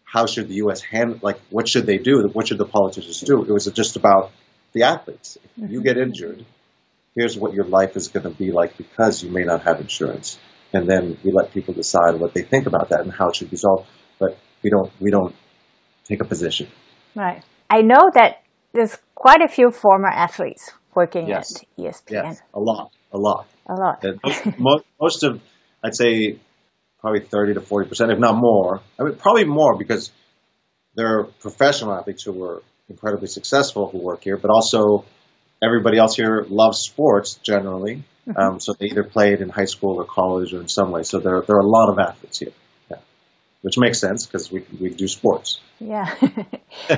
how 0.05 0.27
should 0.27 0.49
the 0.49 0.55
U.S. 0.55 0.81
handle, 0.81 1.19
like 1.23 1.41
what 1.51 1.69
should 1.69 1.87
they 1.87 1.99
do, 1.99 2.29
what 2.33 2.49
should 2.49 2.59
the 2.59 2.65
politicians 2.65 3.21
do. 3.21 3.43
It 3.43 3.51
was 3.51 3.67
just 3.67 3.97
about 3.97 4.33
the 4.73 4.85
athletes. 4.85 5.39
If 5.57 5.71
you 5.71 5.79
mm-hmm. 5.79 5.87
get 5.87 5.99
injured, 5.99 6.45
here's 7.15 7.37
what 7.37 7.55
your 7.55 7.65
life 7.65 7.97
is 7.97 8.09
going 8.09 8.25
to 8.25 8.31
be 8.31 8.53
like 8.53 8.77
because 8.77 9.23
you 9.23 9.31
may 9.31 9.45
not 9.45 9.63
have 9.63 9.81
insurance. 9.81 10.39
And 10.73 10.89
then 10.89 11.19
we 11.25 11.33
let 11.33 11.53
people 11.53 11.75
decide 11.75 12.15
what 12.21 12.33
they 12.33 12.43
think 12.43 12.67
about 12.67 12.91
that 12.91 13.01
and 13.01 13.13
how 13.13 13.29
it 13.29 13.37
should 13.37 13.51
be 13.51 13.57
solved. 13.57 13.89
But 14.19 14.39
we 14.63 14.71
don't 14.71 14.91
we 15.01 15.11
don't 15.11 15.35
take 16.05 16.21
a 16.21 16.25
position. 16.25 16.69
Right. 17.15 17.43
I 17.69 17.83
know 17.83 18.11
that 18.15 18.43
there's 18.73 18.99
quite 19.15 19.43
a 19.43 19.49
few 19.49 19.71
former 19.71 20.09
athletes 20.09 20.73
working 20.95 21.29
yes. 21.29 21.57
at 21.57 21.67
ESPN. 21.79 22.11
Yes, 22.11 22.43
a 22.55 22.61
lot, 22.61 22.93
a 23.13 23.19
lot, 23.19 23.47
a 23.67 23.75
lot. 23.75 24.05
most, 24.59 24.85
most 25.01 25.23
of, 25.23 25.41
I'd 25.85 25.95
say, 25.95 26.39
probably 27.01 27.21
thirty 27.21 27.55
to 27.55 27.61
forty 27.61 27.89
percent, 27.89 28.11
if 28.11 28.19
not 28.19 28.37
more. 28.37 28.81
I 28.99 29.05
mean, 29.05 29.15
probably 29.17 29.45
more 29.45 29.77
because 29.77 30.11
there 30.95 31.19
are 31.19 31.25
professional 31.25 31.95
athletes 31.95 32.25
who 32.25 32.33
were 32.33 32.63
incredibly 32.89 33.29
successful 33.29 33.89
who 33.89 33.99
work 33.99 34.25
here, 34.25 34.37
but 34.37 34.51
also 34.51 35.05
everybody 35.63 35.99
else 35.99 36.17
here 36.17 36.45
loves 36.49 36.79
sports 36.79 37.35
generally. 37.43 38.03
Mm-hmm. 38.29 38.39
Um, 38.39 38.61
so 38.61 38.75
they 38.79 38.87
either 38.87 39.05
played 39.05 39.41
in 39.41 39.49
high 39.49 39.65
school 39.65 39.97
or 39.97 40.05
college 40.05 40.53
or 40.53 40.61
in 40.61 40.69
some 40.69 40.91
way. 40.91 41.03
So 41.05 41.19
there, 41.19 41.41
there 41.47 41.57
are 41.57 41.61
a 41.61 41.67
lot 41.67 41.91
of 41.91 41.99
athletes 41.99 42.39
here. 42.39 42.53
Which 43.63 43.77
makes 43.79 43.99
sense 43.99 44.27
because 44.27 44.51
we, 44.51 44.65
we 44.81 44.91
do 44.91 45.07
sports. 45.07 45.61
Yeah. 45.79 46.13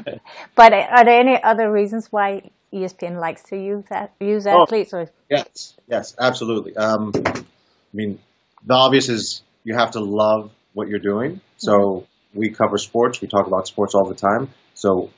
but 0.55 0.73
are 0.73 1.05
there 1.05 1.21
any 1.21 1.43
other 1.43 1.71
reasons 1.71 2.09
why 2.11 2.51
ESPN 2.73 3.21
likes 3.21 3.43
to 3.45 3.57
use 3.57 3.85
that 3.91 4.15
use 4.21 4.47
oh, 4.47 4.63
athletes? 4.63 4.95
Or? 4.95 5.09
Yes, 5.29 5.75
yes, 5.89 6.15
absolutely. 6.19 6.77
Um, 6.77 7.13
I 7.15 7.45
mean, 7.93 8.19
the 8.65 8.75
obvious 8.75 9.09
is 9.09 9.43
you 9.65 9.75
have 9.75 9.93
to 9.93 10.01
love 10.01 10.51
what 10.73 10.89
you're 10.89 11.01
doing. 11.01 11.41
So 11.57 11.73
mm-hmm. 11.73 12.39
we 12.39 12.51
cover 12.51 12.79
sports. 12.79 13.21
We 13.21 13.29
talk 13.29 13.47
about 13.47 13.67
sports 13.67 13.95
all 13.95 14.09
the 14.09 14.15
time. 14.15 14.49
So 14.75 15.11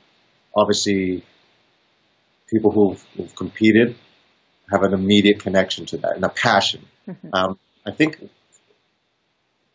obviously 0.55 1.23
people 2.47 2.71
who've, 2.71 3.03
who've 3.15 3.35
competed 3.35 3.95
have 4.69 4.83
an 4.83 4.93
immediate 4.93 5.39
connection 5.39 5.85
to 5.87 5.97
that 5.97 6.15
and 6.15 6.25
a 6.25 6.29
passion. 6.29 6.85
Mm-hmm. 7.07 7.29
Um, 7.33 7.59
I 7.85 7.91
think 7.91 8.19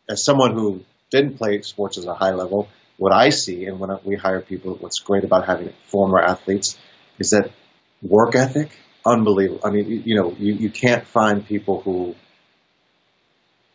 as 0.09 0.23
someone 0.23 0.53
who 0.53 0.83
didn't 1.11 1.37
play 1.37 1.61
sports 1.61 1.97
at 1.97 2.05
a 2.05 2.13
high 2.13 2.31
level, 2.31 2.67
what 2.97 3.13
I 3.13 3.29
see 3.29 3.65
and 3.65 3.79
when 3.79 3.89
we 4.03 4.15
hire 4.15 4.41
people, 4.41 4.75
what's 4.75 4.99
great 4.99 5.23
about 5.23 5.45
having 5.45 5.73
former 5.87 6.19
athletes 6.19 6.77
is 7.19 7.31
that 7.31 7.51
work 8.01 8.35
ethic 8.35 8.71
unbelievable. 9.05 9.61
I 9.63 9.71
mean, 9.71 10.03
you 10.05 10.15
know, 10.15 10.35
you, 10.37 10.53
you 10.53 10.69
can't 10.69 11.05
find 11.05 11.45
people 11.45 11.81
who 11.81 12.15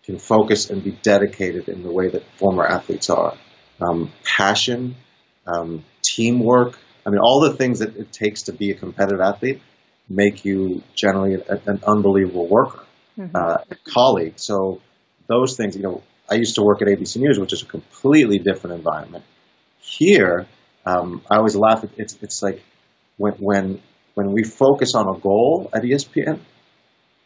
can 0.05 0.19
focus 0.19 0.71
and 0.71 0.83
be 0.83 0.93
dedicated 0.93 1.69
in 1.69 1.83
the 1.83 1.91
way 1.91 2.09
that 2.09 2.23
former 2.37 2.65
athletes 2.65 3.11
are. 3.11 3.37
Um, 3.81 4.13
passion, 4.25 4.97
um, 5.47 5.85
teamwork. 6.03 6.79
I 7.05 7.11
mean, 7.11 7.19
all 7.19 7.41
the 7.41 7.55
things 7.55 7.81
that 7.81 7.97
it 7.97 8.13
takes 8.13 8.45
to 8.45 8.53
be 8.53 8.71
a 8.71 8.75
competitive 8.75 9.21
athlete 9.21 9.61
make 10.09 10.45
you 10.45 10.83
generally 10.95 11.35
a, 11.35 11.61
an 11.67 11.83
unbelievable 11.87 12.47
worker, 12.47 12.85
mm-hmm. 13.19 13.35
uh, 13.35 13.59
colleague. 13.93 14.35
So 14.37 14.81
those 15.27 15.57
things, 15.57 15.77
you 15.77 15.83
know, 15.83 16.03
I 16.29 16.35
used 16.35 16.57
to 16.57 16.63
work 16.63 16.83
at 16.83 16.89
ABC 16.89 17.17
News, 17.17 17.39
which 17.39 17.53
is 17.53 17.63
a 17.63 17.67
completely 17.67 18.39
different 18.39 18.77
environment. 18.77 19.25
Here, 19.81 20.47
um, 20.85 21.23
I 21.31 21.37
always 21.37 21.57
laugh. 21.57 21.85
At, 21.85 21.91
it's 21.97 22.19
it's 22.21 22.43
like 22.43 22.63
when 23.17 23.35
when 23.35 23.83
when 24.15 24.33
we 24.33 24.43
focus 24.43 24.95
on 24.95 25.09
a 25.09 25.19
goal 25.19 25.71
at 25.73 25.83
ESPN, 25.83 26.41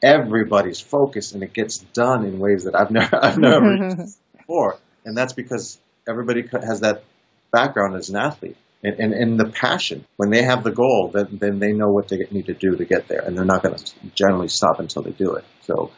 everybody's 0.02 0.80
focused 0.80 1.34
and 1.34 1.42
it 1.42 1.52
gets 1.52 1.78
done 1.78 2.24
in 2.24 2.38
ways 2.38 2.64
that 2.64 2.74
I've 2.74 2.90
never 2.98 3.16
I've 3.16 3.38
never 3.38 4.06
before, 4.36 4.78
and 5.04 5.16
that's 5.16 5.32
because 5.32 5.78
everybody 6.08 6.44
has 6.52 6.80
that 6.80 7.04
background 7.50 7.96
as 7.96 8.10
an 8.10 8.16
athlete 8.16 8.56
and, 8.82 8.98
and, 8.98 9.12
and 9.12 9.40
the 9.40 9.46
passion. 9.46 10.04
When 10.16 10.30
they 10.30 10.42
have 10.42 10.64
the 10.64 10.72
goal, 10.72 11.10
then 11.12 11.38
then 11.40 11.58
they 11.58 11.72
know 11.72 11.90
what 11.90 12.08
they 12.08 12.18
need 12.30 12.46
to 12.46 12.54
do 12.54 12.76
to 12.76 12.84
get 12.84 13.08
there, 13.08 13.20
and 13.20 13.36
they're 13.36 13.44
not 13.44 13.62
going 13.62 13.76
to 13.76 13.92
generally 14.14 14.48
stop 14.48 14.80
until 14.80 15.02
they 15.02 15.12
do 15.12 15.34
it. 15.34 15.44
So, 15.62 15.90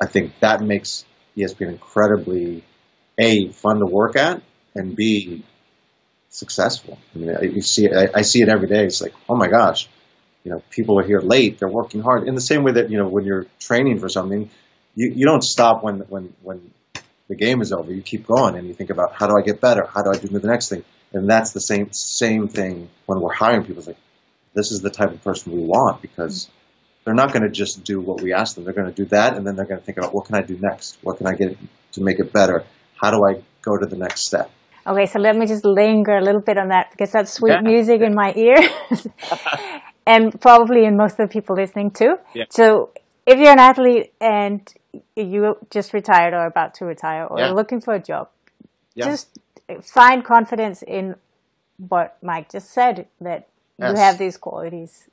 I 0.00 0.06
think 0.06 0.32
that 0.40 0.60
makes 0.60 1.04
ESPN 1.36 1.68
incredibly 1.68 2.64
a 3.18 3.48
fun 3.48 3.78
to 3.78 3.86
work 3.86 4.16
at, 4.16 4.42
and 4.74 4.94
b 4.96 5.44
successful. 6.30 6.98
I 7.14 7.18
mean, 7.18 7.54
you 7.54 7.62
see, 7.62 7.88
I, 7.90 8.08
I 8.14 8.22
see 8.22 8.42
it 8.42 8.48
every 8.48 8.68
day. 8.68 8.84
It's 8.84 9.00
like, 9.00 9.14
oh 9.28 9.36
my 9.36 9.48
gosh, 9.48 9.88
you 10.44 10.50
know, 10.50 10.62
people 10.70 10.98
are 11.00 11.02
here 11.02 11.20
late. 11.20 11.58
They're 11.58 11.68
working 11.68 12.02
hard. 12.02 12.28
In 12.28 12.34
the 12.34 12.40
same 12.40 12.62
way 12.62 12.72
that 12.72 12.90
you 12.90 12.98
know, 12.98 13.08
when 13.08 13.24
you're 13.24 13.46
training 13.58 13.98
for 13.98 14.08
something, 14.08 14.50
you, 14.94 15.12
you 15.14 15.26
don't 15.26 15.42
stop 15.42 15.82
when 15.82 16.00
when 16.00 16.34
when 16.42 16.70
the 17.28 17.34
game 17.34 17.60
is 17.60 17.72
over. 17.72 17.92
You 17.92 18.02
keep 18.02 18.26
going 18.26 18.56
and 18.56 18.66
you 18.66 18.74
think 18.74 18.90
about 18.90 19.14
how 19.14 19.26
do 19.26 19.34
I 19.36 19.42
get 19.42 19.60
better? 19.60 19.86
How 19.86 20.02
do 20.02 20.10
I 20.10 20.18
do 20.18 20.28
the 20.28 20.46
next 20.46 20.68
thing? 20.68 20.84
And 21.12 21.28
that's 21.28 21.52
the 21.52 21.60
same 21.60 21.92
same 21.92 22.48
thing 22.48 22.88
when 23.06 23.20
we're 23.20 23.32
hiring 23.32 23.62
people. 23.62 23.78
It's 23.78 23.88
like 23.88 23.98
this 24.54 24.72
is 24.72 24.80
the 24.80 24.90
type 24.90 25.10
of 25.10 25.22
person 25.22 25.52
we 25.52 25.62
want 25.62 26.02
because 26.02 26.48
they're 27.06 27.14
not 27.14 27.32
going 27.32 27.44
to 27.44 27.48
just 27.48 27.84
do 27.84 28.00
what 28.00 28.20
we 28.20 28.34
ask 28.34 28.56
them. 28.56 28.64
They're 28.64 28.74
going 28.74 28.92
to 28.92 29.02
do 29.02 29.04
that, 29.10 29.36
and 29.36 29.46
then 29.46 29.54
they're 29.54 29.64
going 29.64 29.78
to 29.78 29.86
think 29.86 29.96
about 29.96 30.12
what 30.12 30.26
can 30.26 30.34
I 30.34 30.42
do 30.42 30.58
next? 30.60 30.98
What 31.02 31.18
can 31.18 31.28
I 31.28 31.34
get 31.34 31.56
to 31.92 32.02
make 32.02 32.18
it 32.18 32.32
better? 32.32 32.64
How 33.00 33.12
do 33.12 33.24
I 33.24 33.42
go 33.62 33.78
to 33.78 33.86
the 33.86 33.96
next 33.96 34.26
step? 34.26 34.50
Okay, 34.84 35.06
so 35.06 35.20
let 35.20 35.36
me 35.36 35.46
just 35.46 35.64
linger 35.64 36.16
a 36.16 36.20
little 36.20 36.40
bit 36.40 36.58
on 36.58 36.68
that 36.70 36.90
because 36.90 37.12
that's 37.12 37.32
sweet 37.32 37.52
yeah. 37.52 37.60
music 37.60 38.00
in 38.00 38.12
my 38.12 38.32
ears. 38.34 39.06
and 40.06 40.40
probably 40.40 40.84
in 40.84 40.96
most 40.96 41.12
of 41.20 41.28
the 41.28 41.32
people 41.32 41.54
listening 41.54 41.92
too. 41.92 42.16
Yeah. 42.34 42.46
So 42.50 42.90
if 43.24 43.38
you're 43.38 43.52
an 43.52 43.60
athlete 43.60 44.12
and 44.20 44.68
you 45.14 45.56
just 45.70 45.94
retired 45.94 46.34
or 46.34 46.44
about 46.46 46.74
to 46.74 46.86
retire 46.86 47.24
or 47.24 47.38
yeah. 47.38 47.52
looking 47.52 47.80
for 47.80 47.94
a 47.94 48.00
job, 48.00 48.30
just 48.96 49.38
find 49.82 50.24
confidence 50.24 50.82
in 50.82 51.14
what 51.76 52.16
Mike 52.20 52.50
just 52.50 52.72
said 52.72 53.06
that 53.20 53.46
yes. 53.78 53.92
you 53.92 53.96
have 53.96 54.18
these 54.18 54.36
qualities. 54.36 55.08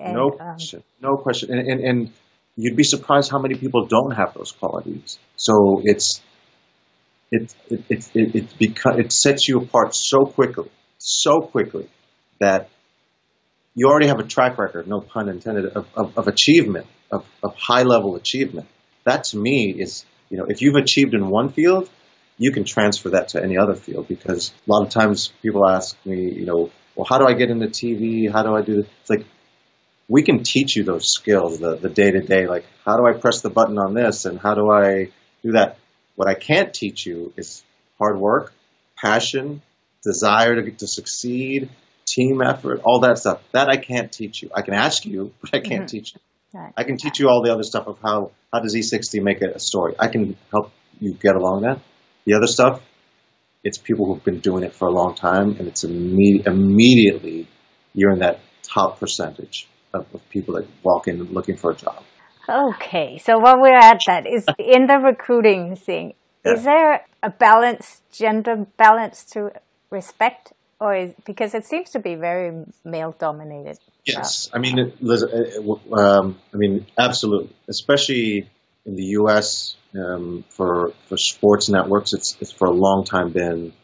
And, 0.00 0.14
no 0.14 0.30
um, 0.30 0.36
question. 0.38 0.80
Um, 0.80 1.10
no 1.10 1.16
question. 1.16 1.52
And, 1.52 1.68
and, 1.68 1.80
and 1.80 2.12
you'd 2.56 2.76
be 2.76 2.84
surprised 2.84 3.30
how 3.30 3.38
many 3.38 3.54
people 3.54 3.86
don't 3.86 4.12
have 4.12 4.34
those 4.34 4.52
qualities. 4.52 5.18
So 5.36 5.82
it's 5.84 6.20
it 7.30 7.54
it 7.68 7.84
it 7.88 8.10
it, 8.14 8.34
it, 8.34 8.58
beca- 8.58 8.98
it 8.98 9.12
sets 9.12 9.48
you 9.48 9.58
apart 9.58 9.94
so 9.94 10.24
quickly, 10.24 10.70
so 10.98 11.40
quickly 11.40 11.88
that 12.40 12.68
you 13.74 13.88
already 13.88 14.08
have 14.08 14.18
a 14.18 14.24
track 14.24 14.58
record, 14.58 14.88
no 14.88 15.00
pun 15.00 15.28
intended, 15.28 15.66
of, 15.66 15.86
of, 15.94 16.18
of 16.18 16.28
achievement, 16.28 16.86
of, 17.10 17.24
of 17.42 17.54
high 17.56 17.82
level 17.82 18.16
achievement. 18.16 18.66
That 19.04 19.24
to 19.24 19.38
me 19.38 19.74
is, 19.78 20.04
you 20.28 20.38
know, 20.38 20.46
if 20.48 20.60
you've 20.60 20.74
achieved 20.74 21.14
in 21.14 21.28
one 21.28 21.50
field, 21.50 21.88
you 22.36 22.52
can 22.52 22.64
transfer 22.64 23.10
that 23.10 23.28
to 23.28 23.42
any 23.42 23.58
other 23.58 23.74
field 23.74 24.08
because 24.08 24.52
a 24.66 24.72
lot 24.72 24.84
of 24.84 24.90
times 24.90 25.32
people 25.42 25.68
ask 25.68 25.96
me, 26.04 26.32
you 26.32 26.46
know, 26.46 26.70
well, 26.96 27.06
how 27.08 27.18
do 27.18 27.26
I 27.26 27.34
get 27.34 27.50
into 27.50 27.66
TV? 27.66 28.30
How 28.30 28.42
do 28.42 28.54
I 28.54 28.62
do 28.62 28.76
this? 28.76 28.86
It's 29.02 29.10
like, 29.10 29.26
we 30.10 30.24
can 30.24 30.42
teach 30.42 30.74
you 30.74 30.82
those 30.82 31.12
skills, 31.12 31.60
the, 31.60 31.76
the 31.76 31.88
day-to-day, 31.88 32.48
like 32.48 32.66
how 32.84 32.96
do 32.96 33.06
I 33.06 33.12
press 33.12 33.42
the 33.42 33.48
button 33.48 33.78
on 33.78 33.94
this 33.94 34.24
and 34.24 34.40
how 34.40 34.54
do 34.54 34.68
I 34.68 35.10
do 35.44 35.52
that? 35.52 35.78
What 36.16 36.28
I 36.28 36.34
can't 36.34 36.74
teach 36.74 37.06
you 37.06 37.32
is 37.36 37.62
hard 37.96 38.18
work, 38.18 38.52
passion, 38.96 39.62
desire 40.02 40.60
to, 40.60 40.70
to 40.72 40.88
succeed, 40.88 41.70
team 42.06 42.42
effort, 42.42 42.80
all 42.82 43.00
that 43.00 43.18
stuff. 43.18 43.40
That 43.52 43.68
I 43.68 43.76
can't 43.76 44.10
teach 44.10 44.42
you. 44.42 44.50
I 44.52 44.62
can 44.62 44.74
ask 44.74 45.06
you, 45.06 45.32
but 45.40 45.54
I 45.54 45.60
can't 45.60 45.82
mm-hmm. 45.82 45.86
teach 45.86 46.14
you. 46.14 46.20
Right. 46.58 46.72
I 46.76 46.82
can 46.82 46.96
teach 46.96 47.20
you 47.20 47.28
all 47.28 47.44
the 47.44 47.52
other 47.52 47.62
stuff 47.62 47.86
of 47.86 48.00
how, 48.02 48.32
how 48.52 48.58
does 48.58 48.74
E60 48.74 49.22
make 49.22 49.40
it 49.42 49.54
a 49.54 49.60
story. 49.60 49.94
I 49.96 50.08
can 50.08 50.36
help 50.50 50.72
you 50.98 51.14
get 51.14 51.36
along 51.36 51.62
that. 51.62 51.78
The 52.24 52.34
other 52.34 52.48
stuff, 52.48 52.82
it's 53.62 53.78
people 53.78 54.06
who've 54.06 54.24
been 54.24 54.40
doing 54.40 54.64
it 54.64 54.74
for 54.74 54.88
a 54.88 54.90
long 54.90 55.14
time, 55.14 55.50
and 55.60 55.68
it's 55.68 55.84
imme- 55.84 56.48
immediately 56.48 57.46
you're 57.94 58.10
in 58.10 58.18
that 58.18 58.40
top 58.64 58.98
percentage 58.98 59.68
of, 59.92 60.06
of 60.14 60.28
people 60.30 60.54
that 60.54 60.66
walk 60.82 61.08
in 61.08 61.22
looking 61.32 61.56
for 61.56 61.70
a 61.72 61.74
job. 61.74 62.02
Okay, 62.48 63.18
so 63.18 63.38
while 63.38 63.60
we're 63.60 63.74
at 63.74 64.00
that, 64.06 64.26
is 64.26 64.46
in 64.58 64.86
the 64.86 64.98
recruiting 64.98 65.76
thing, 65.76 66.14
yeah. 66.44 66.52
is 66.52 66.64
there 66.64 67.06
a 67.22 67.30
balance, 67.30 68.02
gender 68.12 68.66
balance 68.76 69.24
to 69.24 69.52
respect 69.90 70.52
or 70.80 70.94
is 70.94 71.12
because 71.24 71.54
it 71.54 71.66
seems 71.66 71.90
to 71.90 71.98
be 71.98 72.14
very 72.14 72.64
male 72.84 73.14
dominated. 73.18 73.78
Yes, 74.04 74.50
I 74.52 74.58
mean, 74.58 74.92
Liz, 75.00 75.22
uh, 75.22 75.94
um, 75.94 76.38
I 76.54 76.56
mean, 76.56 76.86
absolutely, 76.98 77.54
especially 77.68 78.48
in 78.86 78.96
the 78.96 79.04
U.S. 79.20 79.76
Um, 79.94 80.44
for 80.48 80.92
for 81.08 81.18
sports 81.18 81.68
networks, 81.68 82.14
it's 82.14 82.36
it's 82.40 82.50
for 82.50 82.66
a 82.66 82.72
long 82.72 83.04
time 83.04 83.30
been 83.30 83.74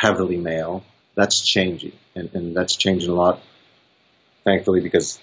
heavily 0.00 0.36
male. 0.36 0.84
That's 1.16 1.44
changing, 1.44 1.92
and, 2.14 2.30
and 2.34 2.56
that's 2.56 2.76
changing 2.76 3.10
a 3.10 3.14
lot, 3.14 3.42
thankfully, 4.44 4.80
because 4.80 5.20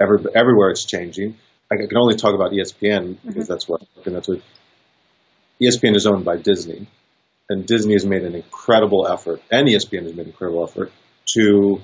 every, 0.00 0.18
everywhere 0.34 0.70
it's 0.70 0.84
changing. 0.84 1.36
I 1.70 1.76
can 1.76 1.96
only 1.96 2.16
talk 2.16 2.34
about 2.34 2.52
ESPN 2.52 3.16
because 3.24 3.44
mm-hmm. 3.44 3.52
that's 3.52 3.68
what 3.68 3.82
and 4.04 4.14
that's 4.14 4.28
what 4.28 4.42
ESPN 5.62 5.96
is 5.96 6.06
owned 6.06 6.24
by 6.24 6.36
Disney, 6.36 6.86
and 7.48 7.66
Disney 7.66 7.94
has 7.94 8.04
made 8.04 8.22
an 8.24 8.34
incredible 8.34 9.06
effort, 9.08 9.40
and 9.50 9.66
ESPN 9.68 10.04
has 10.04 10.14
made 10.14 10.26
an 10.26 10.32
incredible 10.32 10.64
effort 10.64 10.92
to 11.34 11.80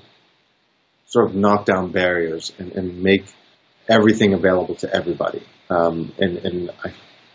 sort 1.07 1.29
of 1.29 1.35
knock 1.35 1.65
down 1.65 1.91
barriers 1.91 2.51
and, 2.59 2.71
and 2.73 3.01
make 3.01 3.25
everything 3.87 4.33
available 4.33 4.75
to 4.75 4.93
everybody. 4.93 5.43
Um, 5.69 6.13
and 6.19 6.37
and 6.37 6.71
I, 6.83 6.93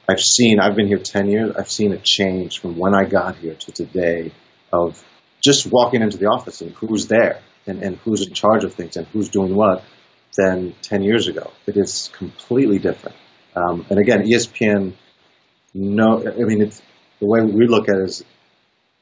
I've 0.08 0.20
seen, 0.20 0.60
I've 0.60 0.76
been 0.76 0.86
here 0.86 0.98
10 0.98 1.28
years, 1.28 1.56
I've 1.56 1.70
seen 1.70 1.92
a 1.92 1.98
change 1.98 2.60
from 2.60 2.76
when 2.76 2.94
I 2.94 3.04
got 3.04 3.36
here 3.36 3.54
to 3.54 3.72
today 3.72 4.32
of 4.72 5.02
just 5.40 5.66
walking 5.66 6.02
into 6.02 6.18
the 6.18 6.26
office 6.26 6.60
and 6.60 6.72
who's 6.72 7.06
there 7.06 7.40
and, 7.66 7.82
and 7.82 7.96
who's 7.98 8.26
in 8.26 8.34
charge 8.34 8.64
of 8.64 8.74
things 8.74 8.96
and 8.96 9.06
who's 9.08 9.28
doing 9.28 9.54
what 9.54 9.84
than 10.36 10.74
10 10.82 11.02
years 11.02 11.28
ago. 11.28 11.52
It 11.66 11.76
is 11.76 12.10
completely 12.16 12.78
different. 12.78 13.16
Um, 13.54 13.86
and 13.88 13.98
again, 13.98 14.24
ESPN, 14.26 14.94
no, 15.72 16.26
I 16.26 16.44
mean, 16.44 16.62
it's, 16.62 16.82
the 17.20 17.26
way 17.26 17.40
we 17.42 17.66
look 17.66 17.88
at 17.88 17.96
it 17.96 18.04
is 18.04 18.24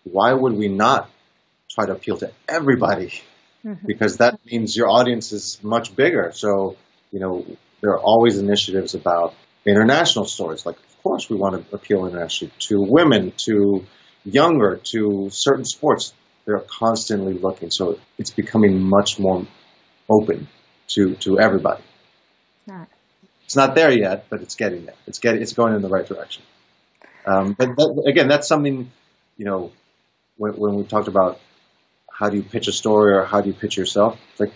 why 0.05 0.33
would 0.33 0.53
we 0.55 0.69
not 0.69 1.09
try 1.71 1.87
to 1.87 1.93
appeal 1.93 2.19
to 2.19 2.31
everybody? 2.49 3.13
Mm-hmm. 3.65 3.87
Because 3.87 4.19
that 4.19 4.39
means 4.45 4.77
your 4.77 4.89
audience 4.89 5.33
is 5.33 5.59
much 5.63 5.95
bigger. 5.95 6.33
So, 6.35 6.77
you 7.11 7.21
know, 7.21 7.47
there 7.81 7.93
are 7.93 8.01
always 8.01 8.39
initiatives 8.39 8.95
about 8.95 9.35
international 9.65 10.25
stories. 10.25 10.67
Like, 10.67 10.77
of 10.77 11.03
course, 11.03 11.31
we 11.31 11.37
want 11.37 11.69
to 11.69 11.75
appeal 11.75 12.07
internationally 12.07 12.53
to 12.61 12.81
women, 12.81 13.33
to 13.45 13.85
younger, 14.25 14.81
to 14.85 15.29
certain 15.31 15.65
sports. 15.65 16.13
They're 16.45 16.61
constantly 16.61 17.35
looking. 17.35 17.71
So 17.71 17.99
it's 18.19 18.31
becoming 18.31 18.83
much 18.83 19.19
more 19.19 19.47
open 20.09 20.49
to, 20.89 21.15
to 21.17 21.39
everybody. 21.39 21.83
Not. 22.67 22.89
It's 23.45 23.57
not 23.57 23.75
there 23.75 23.93
yet, 23.93 24.27
but 24.31 24.41
it's 24.41 24.55
getting 24.55 24.87
there. 24.87 24.95
It's 25.07 25.19
getting, 25.19 25.43
it's 25.43 25.53
going 25.53 25.75
in 25.75 25.83
the 25.83 25.89
right 25.89 26.07
direction. 26.07 26.43
Um, 27.27 27.53
but 27.53 27.77
that, 27.77 28.05
again, 28.07 28.29
that's 28.29 28.49
something, 28.49 28.91
you 29.37 29.45
know, 29.45 29.73
when, 30.37 30.55
when, 30.55 30.75
we 30.75 30.85
talked 30.85 31.09
about 31.09 31.39
how 32.11 32.29
do 32.31 32.37
you 32.37 32.43
pitch 32.43 32.67
a 32.69 32.73
story 32.73 33.15
or 33.15 33.25
how 33.25 33.41
do 33.41 33.49
you 33.49 33.55
pitch 33.55 33.77
yourself, 33.77 34.19
it's 34.31 34.41
like, 34.41 34.53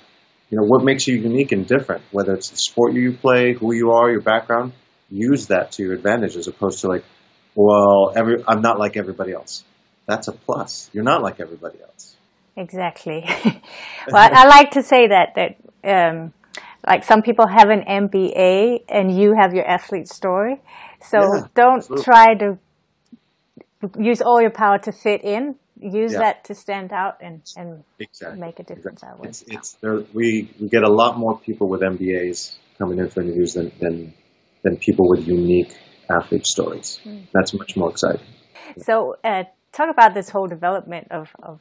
you 0.50 0.58
know, 0.58 0.64
what 0.64 0.84
makes 0.84 1.06
you 1.06 1.16
unique 1.16 1.52
and 1.52 1.66
different, 1.66 2.02
whether 2.10 2.34
it's 2.34 2.50
the 2.50 2.56
sport 2.56 2.94
you 2.94 3.12
play, 3.12 3.52
who 3.52 3.72
you 3.72 3.92
are, 3.92 4.10
your 4.10 4.20
background, 4.20 4.72
use 5.10 5.48
that 5.48 5.72
to 5.72 5.82
your 5.82 5.92
advantage 5.92 6.36
as 6.36 6.48
opposed 6.48 6.80
to 6.80 6.88
like, 6.88 7.04
well, 7.54 8.12
every, 8.14 8.44
I'm 8.46 8.62
not 8.62 8.78
like 8.78 8.96
everybody 8.96 9.32
else. 9.32 9.64
That's 10.06 10.28
a 10.28 10.32
plus. 10.32 10.88
You're 10.92 11.04
not 11.04 11.22
like 11.22 11.40
everybody 11.40 11.78
else. 11.82 12.16
Exactly. 12.56 13.24
well, 14.08 14.30
I 14.32 14.46
like 14.46 14.72
to 14.72 14.82
say 14.82 15.08
that, 15.08 15.34
that, 15.34 15.56
um, 15.84 16.32
like 16.86 17.04
some 17.04 17.22
people 17.22 17.46
have 17.46 17.68
an 17.68 17.82
MBA 17.82 18.84
and 18.88 19.16
you 19.16 19.34
have 19.34 19.54
your 19.54 19.66
athlete 19.66 20.08
story. 20.08 20.60
So 21.00 21.18
yeah, 21.18 21.46
don't 21.54 21.78
absolutely. 21.78 22.04
try 22.04 22.34
to 22.34 22.58
use 23.98 24.22
all 24.22 24.40
your 24.40 24.50
power 24.50 24.78
to 24.78 24.92
fit 24.92 25.22
in. 25.22 25.56
Use 25.78 26.12
yeah. 26.12 26.20
that 26.20 26.44
to 26.44 26.54
stand 26.54 26.90
out 26.90 27.18
and, 27.20 27.42
and 27.54 27.84
exactly. 27.98 28.40
make 28.40 28.58
a 28.58 28.62
difference 28.62 29.02
exactly. 29.02 29.28
It's, 29.28 29.44
it's 29.46 29.72
there, 29.74 30.04
we, 30.14 30.50
we 30.58 30.68
get 30.70 30.82
a 30.82 30.88
lot 30.88 31.18
more 31.18 31.38
people 31.38 31.68
with 31.68 31.82
MBAs 31.82 32.56
coming 32.78 32.98
in 32.98 33.10
for 33.10 33.20
interviews 33.20 33.52
than 33.52 33.72
than, 33.78 34.14
than 34.62 34.78
people 34.78 35.06
with 35.06 35.28
unique 35.28 35.76
athlete 36.08 36.46
stories. 36.46 36.98
Mm. 37.04 37.26
That's 37.34 37.52
much 37.52 37.76
more 37.76 37.90
exciting. 37.90 38.24
So, 38.78 39.16
uh, 39.22 39.44
talk 39.76 39.90
about 39.90 40.14
this 40.14 40.30
whole 40.30 40.46
development 40.46 41.08
of, 41.10 41.30
of, 41.42 41.60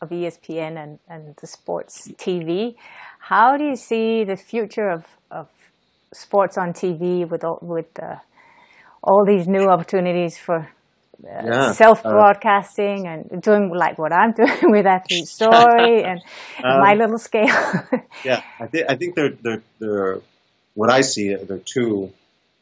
of 0.00 0.08
ESPN 0.08 0.82
and, 0.82 0.98
and 1.08 1.36
the 1.40 1.46
sports 1.46 2.08
TV. 2.12 2.74
How 3.18 3.56
do 3.56 3.64
you 3.64 3.76
see 3.76 4.24
the 4.24 4.36
future 4.36 4.88
of, 4.88 5.04
of 5.30 5.48
sports 6.12 6.56
on 6.56 6.72
TV 6.72 7.28
with 7.28 7.44
all, 7.44 7.58
with 7.60 7.90
uh, 8.02 8.16
all 9.02 9.24
these 9.26 9.46
new 9.46 9.68
opportunities 9.68 10.38
for 10.38 10.70
uh, 11.22 11.42
yeah. 11.44 11.72
self 11.72 12.02
broadcasting 12.02 13.06
uh, 13.06 13.22
and 13.30 13.42
doing 13.42 13.70
like 13.74 13.98
what 13.98 14.10
I'm 14.10 14.32
doing 14.40 14.70
with 14.70 14.86
Athlete 14.86 15.28
Story 15.38 16.02
and 16.02 16.20
um, 16.64 16.80
my 16.80 16.94
little 16.94 17.18
scale. 17.18 17.54
yeah, 18.24 18.42
I 18.58 18.66
think 18.66 18.86
I 18.88 18.96
think 18.96 19.14
they're, 19.14 19.34
they're, 19.42 19.62
they're 19.78 20.20
what 20.74 20.90
I 20.90 21.02
see 21.02 21.34
there 21.34 21.58
are 21.58 21.60
two 21.60 22.10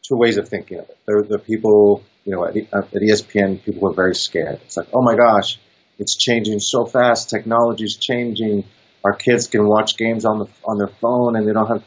two 0.02 0.16
ways 0.16 0.38
of 0.38 0.48
thinking 0.48 0.78
of 0.78 0.88
it. 0.88 0.98
There 1.06 1.18
are 1.18 1.22
the 1.22 1.38
people 1.38 2.02
you 2.28 2.34
know 2.36 2.44
at, 2.44 2.56
at 2.56 2.92
ESPN 2.92 3.64
people 3.64 3.80
were 3.80 3.94
very 3.94 4.14
scared. 4.14 4.60
It's 4.64 4.76
like 4.76 4.88
oh 4.92 5.00
my 5.02 5.16
gosh, 5.16 5.58
it's 5.98 6.14
changing 6.14 6.60
so 6.60 6.84
fast. 6.84 7.30
Technology's 7.30 7.96
changing. 7.96 8.64
Our 9.02 9.14
kids 9.14 9.46
can 9.46 9.66
watch 9.66 9.96
games 9.96 10.26
on 10.26 10.38
the 10.40 10.46
on 10.64 10.76
their 10.76 10.92
phone 11.00 11.36
and 11.36 11.48
they 11.48 11.54
don't 11.54 11.68
have 11.68 11.82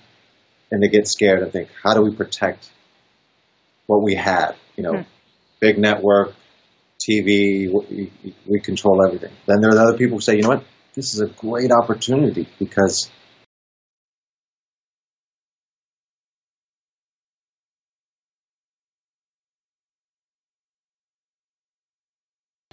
and 0.71 0.81
they 0.81 0.87
get 0.87 1.07
scared 1.07 1.43
and 1.43 1.51
think 1.51 1.69
how 1.83 1.93
do 1.93 2.01
we 2.01 2.15
protect 2.15 2.71
what 3.85 4.01
we 4.01 4.15
had? 4.15 4.55
You 4.75 4.83
know, 4.83 4.93
hmm. 4.93 5.01
big 5.59 5.77
network, 5.77 6.33
TV, 6.99 7.71
we, 7.71 8.11
we 8.47 8.59
control 8.59 9.05
everything. 9.05 9.31
Then 9.45 9.61
there 9.61 9.69
are 9.69 9.79
other 9.79 9.97
people 9.97 10.17
who 10.17 10.21
say, 10.21 10.37
you 10.37 10.41
know 10.41 10.49
what, 10.49 10.63
this 10.95 11.13
is 11.13 11.21
a 11.21 11.27
great 11.27 11.71
opportunity 11.71 12.47
because 12.57 13.11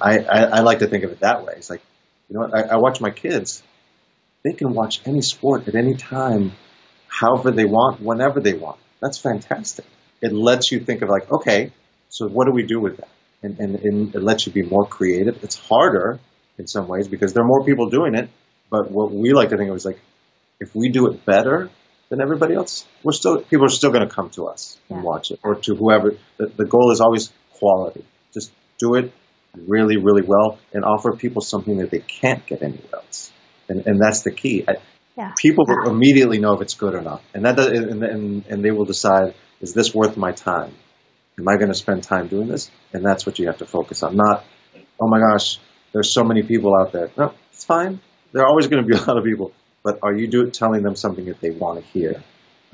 I, 0.01 0.19
I, 0.19 0.43
I, 0.45 0.61
like 0.61 0.81
to 0.81 0.87
think 0.87 1.05
of 1.05 1.13
it 1.13 1.21
that 1.21 1.45
way. 1.45 1.55
It's 1.57 1.71
like, 1.71 1.83
you 2.29 2.35
know 2.35 2.47
what, 2.47 2.55
I, 2.55 2.75
I 2.75 2.77
watch 2.77 3.01
my 3.01 3.11
kids. 3.11 3.63
They 4.45 4.53
can 4.53 4.73
watch 4.73 5.01
any 5.05 5.23
sport 5.23 5.67
at 5.69 5.75
any 5.75 5.95
time, 5.95 6.53
however 7.09 7.51
they 7.51 7.65
want, 7.65 8.01
whenever 8.01 8.41
they 8.41 8.55
want. 8.55 8.79
That's 9.01 9.19
fantastic. 9.19 9.87
It 10.21 10.33
lets 10.33 10.71
you 10.71 10.81
think 10.81 11.03
of 11.03 11.09
like, 11.09 11.31
okay, 11.31 11.73
so 12.09 12.29
what 12.29 12.47
do 12.47 12.53
we 12.53 12.65
do 12.65 12.81
with 12.81 12.99
that? 12.99 13.09
and, 13.43 13.59
and, 13.59 13.77
and 13.77 14.15
it 14.15 14.23
lets 14.23 14.47
you 14.47 14.53
be 14.53 14.63
more 14.63 14.87
creative. 14.87 15.43
It's 15.45 15.57
harder 15.57 16.19
in 16.59 16.67
some 16.67 16.89
ways 16.89 17.09
because 17.09 17.33
there 17.33 17.43
are 17.43 17.47
more 17.47 17.65
people 17.65 17.89
doing 17.89 18.15
it. 18.15 18.29
But 18.71 18.91
what 18.91 19.13
we 19.13 19.33
like 19.33 19.51
to 19.51 19.57
think 19.57 19.71
of 19.71 19.77
is 19.77 19.85
like, 19.85 20.01
if 20.61 20.75
we 20.75 20.91
do 20.91 21.07
it 21.11 21.25
better 21.25 21.71
than 22.09 22.21
everybody 22.21 22.55
else, 22.55 22.87
we're 23.03 23.13
still 23.13 23.43
people 23.43 23.67
are 23.67 23.71
still 23.71 23.91
going 23.91 24.07
to 24.07 24.13
come 24.13 24.31
to 24.31 24.49
us 24.49 24.79
yeah. 24.89 24.97
and 24.97 25.05
watch 25.05 25.31
it, 25.31 25.39
or 25.43 25.55
to 25.55 25.75
whoever. 25.75 26.17
The, 26.37 26.47
the 26.47 26.65
goal 26.65 26.91
is 26.91 27.01
always 27.01 27.33
quality. 27.53 28.05
Just 28.35 28.51
do 28.79 28.97
it 28.97 29.13
really, 29.67 29.97
really 29.97 30.23
well, 30.23 30.59
and 30.73 30.85
offer 30.85 31.13
people 31.13 31.43
something 31.43 31.79
that 31.79 31.91
they 31.91 32.01
can't 32.01 32.45
get 32.47 32.63
anywhere 32.63 32.95
else. 32.95 33.33
And 33.69 33.87
and 33.87 34.01
that's 34.01 34.23
the 34.23 34.31
key. 34.31 34.65
I, 34.67 34.77
yeah. 35.17 35.33
People 35.37 35.65
will 35.67 35.91
immediately 35.91 36.39
know 36.39 36.53
if 36.55 36.61
it's 36.61 36.75
good 36.75 36.95
or 36.95 37.03
not, 37.03 37.23
and 37.35 37.45
that 37.45 37.57
does, 37.57 37.67
and, 37.67 38.03
and 38.03 38.47
and 38.47 38.65
they 38.65 38.71
will 38.71 38.85
decide: 38.85 39.35
is 39.61 39.75
this 39.75 39.95
worth 39.95 40.17
my 40.17 40.33
time? 40.33 40.73
Am 41.39 41.49
I 41.49 41.57
going 41.57 41.69
to 41.69 41.75
spend 41.75 42.03
time 42.03 42.27
doing 42.29 42.49
this? 42.49 42.71
And 42.93 43.05
that's 43.05 43.25
what 43.25 43.39
you 43.39 43.47
have 43.47 43.59
to 43.59 43.67
focus 43.67 44.03
on. 44.03 44.17
Not, 44.17 44.45
oh 45.01 45.07
my 45.07 45.21
gosh, 45.21 45.59
there's 45.93 46.13
so 46.13 46.25
many 46.25 46.43
people 46.43 46.75
out 46.77 46.93
there. 46.93 47.11
No, 47.17 47.33
it's 47.53 47.65
fine. 47.65 48.01
There 48.33 48.43
are 48.43 48.49
always 48.49 48.67
going 48.67 48.83
to 48.83 48.89
be 48.89 48.97
a 49.01 49.01
lot 49.01 49.17
of 49.17 49.25
people. 49.25 49.53
But 49.85 50.01
are 50.03 50.15
you 50.15 50.27
do, 50.27 50.51
telling 50.51 50.83
them 50.83 50.97
something 50.97 51.27
that 51.27 51.41
they 51.41 51.51
want 51.51 51.81
to 51.81 51.85
hear 51.87 52.23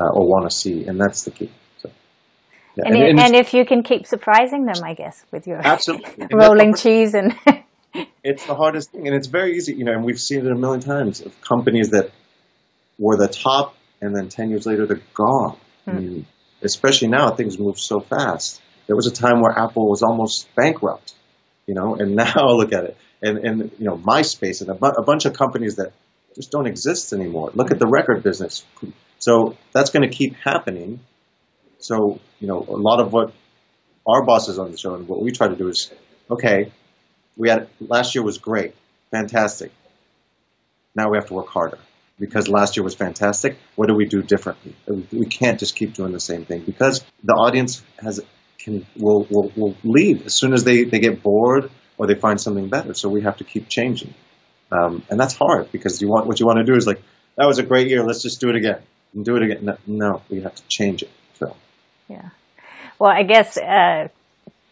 uh, 0.01 0.09
or 0.09 0.27
want 0.27 0.51
to 0.51 0.57
see? 0.57 0.87
And 0.87 0.99
that's 0.99 1.25
the 1.25 1.31
key. 1.31 1.51
Yeah. 2.77 2.85
and, 2.87 2.97
and, 2.97 3.05
and, 3.07 3.21
and, 3.21 3.35
if 3.37 3.55
you 3.55 3.65
can 3.65 3.83
keep 3.83 4.07
surprising 4.07 4.65
them, 4.65 4.83
I 4.85 4.95
guess, 4.95 5.25
with 5.31 5.47
your 5.47 5.61
absolutely. 5.65 6.27
rolling 6.33 6.75
cheese 6.75 7.15
and. 7.15 7.35
it's 8.25 8.47
the 8.47 8.55
hardest 8.55 8.91
thing. 8.91 9.07
And 9.07 9.15
it's 9.15 9.29
very 9.29 9.57
easy, 9.57 9.75
you 9.75 9.85
know, 9.85 9.93
and 9.93 10.05
we've 10.05 10.21
seen 10.21 10.41
it 10.41 10.51
a 10.51 10.57
million 10.57 10.81
times 10.81 11.21
of 11.21 11.41
companies 11.41 11.91
that 11.91 12.11
were 12.99 13.17
the 13.17 13.29
top 13.29 13.77
and 14.01 14.15
then 14.15 14.29
10 14.29 14.51
years 14.51 14.67
later 14.67 14.87
they're 14.87 15.01
gone. 15.15 15.57
Hmm. 15.85 15.91
I 15.91 15.95
mean, 15.95 16.27
especially 16.63 17.09
now 17.09 17.31
things 17.31 17.59
move 17.59 17.79
so 17.79 18.01
fast. 18.01 18.61
There 18.87 18.97
was 18.97 19.07
a 19.07 19.13
time 19.13 19.41
where 19.41 19.53
Apple 19.57 19.89
was 19.89 20.03
almost 20.03 20.49
bankrupt, 20.55 21.15
you 21.67 21.75
know, 21.75 21.95
and 21.95 22.15
now 22.17 22.47
look 22.49 22.73
at 22.73 22.85
it. 22.85 22.97
And, 23.23 23.39
and 23.39 23.71
you 23.79 23.87
know, 23.87 23.97
MySpace 23.97 24.61
and 24.61 24.71
a, 24.71 24.75
bu- 24.75 24.99
a 24.99 25.03
bunch 25.03 25.25
of 25.25 25.33
companies 25.33 25.77
that 25.77 25.93
just 26.35 26.51
don't 26.51 26.67
exist 26.67 27.13
anymore. 27.13 27.51
Look 27.55 27.71
at 27.71 27.79
the 27.79 27.87
record 27.87 28.23
business. 28.23 28.65
So 29.19 29.57
that's 29.73 29.91
going 29.91 30.09
to 30.09 30.15
keep 30.15 30.35
happening. 30.35 31.01
So, 31.85 32.18
you 32.40 32.49
know, 32.49 32.64
a 32.66 32.81
lot 32.88 33.01
of 33.01 33.12
what 33.12 33.35
our 34.07 34.23
bosses 34.25 34.59
on 34.59 34.70
the 34.70 34.79
show 34.79 34.94
and 34.94 35.07
what 35.07 35.20
we 35.20 35.33
try 35.33 35.49
to 35.49 35.55
do 35.55 35.68
is, 35.68 35.90
okay, 36.31 36.73
we 37.37 37.51
had 37.51 37.68
last 37.79 38.14
year 38.14 38.25
was 38.25 38.38
great, 38.38 38.75
fantastic. 39.11 39.70
Now 40.94 41.11
we 41.11 41.18
have 41.18 41.27
to 41.27 41.35
work 41.35 41.49
harder 41.49 41.79
because 42.18 42.49
last 42.49 42.79
year 42.79 42.85
was 42.85 42.94
fantastic. 42.94 43.59
What 43.77 43.88
do 43.88 43.94
we 43.94 44.07
do 44.07 44.23
differently? 44.23 44.75
We 45.12 45.27
can't 45.27 45.61
just 45.61 45.77
keep 45.77 45.92
doing 45.92 46.12
the 46.12 46.20
same 46.20 46.47
thing 46.47 46.62
because 46.62 47.05
the 47.23 47.35
audience 47.35 47.83
has 47.99 48.23
can 48.59 48.87
will 48.97 49.27
will, 49.29 49.53
will 49.55 49.77
leave 49.85 50.25
as 50.25 50.38
soon 50.38 50.55
as 50.55 50.64
they, 50.64 50.85
they 50.85 51.01
get 51.01 51.23
bored 51.23 51.70
or 51.99 52.07
they 52.07 52.14
find 52.14 52.40
something 52.40 52.70
better. 52.70 52.94
So 52.94 53.11
we 53.11 53.20
have 53.23 53.37
to 53.38 53.44
keep 53.44 53.68
changing, 53.68 54.14
um, 54.73 55.03
and 55.11 55.20
that's 55.20 55.35
hard 55.35 55.70
because 55.70 56.01
you 56.01 56.09
want 56.09 56.27
what 56.27 56.40
you 56.40 56.47
want 56.47 56.61
to 56.61 56.64
do 56.64 56.77
is 56.77 56.87
like 56.87 57.03
that 57.37 57.47
was 57.47 57.59
a 57.59 57.62
great 57.62 57.88
year. 57.88 58.03
Let's 58.03 58.23
just 58.23 58.40
do 58.40 58.49
it 58.49 58.57
again 58.57 58.81
and 59.12 59.23
do 59.23 59.37
it 59.37 59.42
again. 59.42 59.64
No, 59.64 59.77
no 59.87 60.23
we 60.31 60.40
have 60.40 60.55
to 60.55 60.62
change 60.68 61.03
it. 61.03 61.11
Yeah, 62.09 62.31
well, 62.99 63.11
I 63.11 63.23
guess 63.23 63.57
uh, 63.57 64.09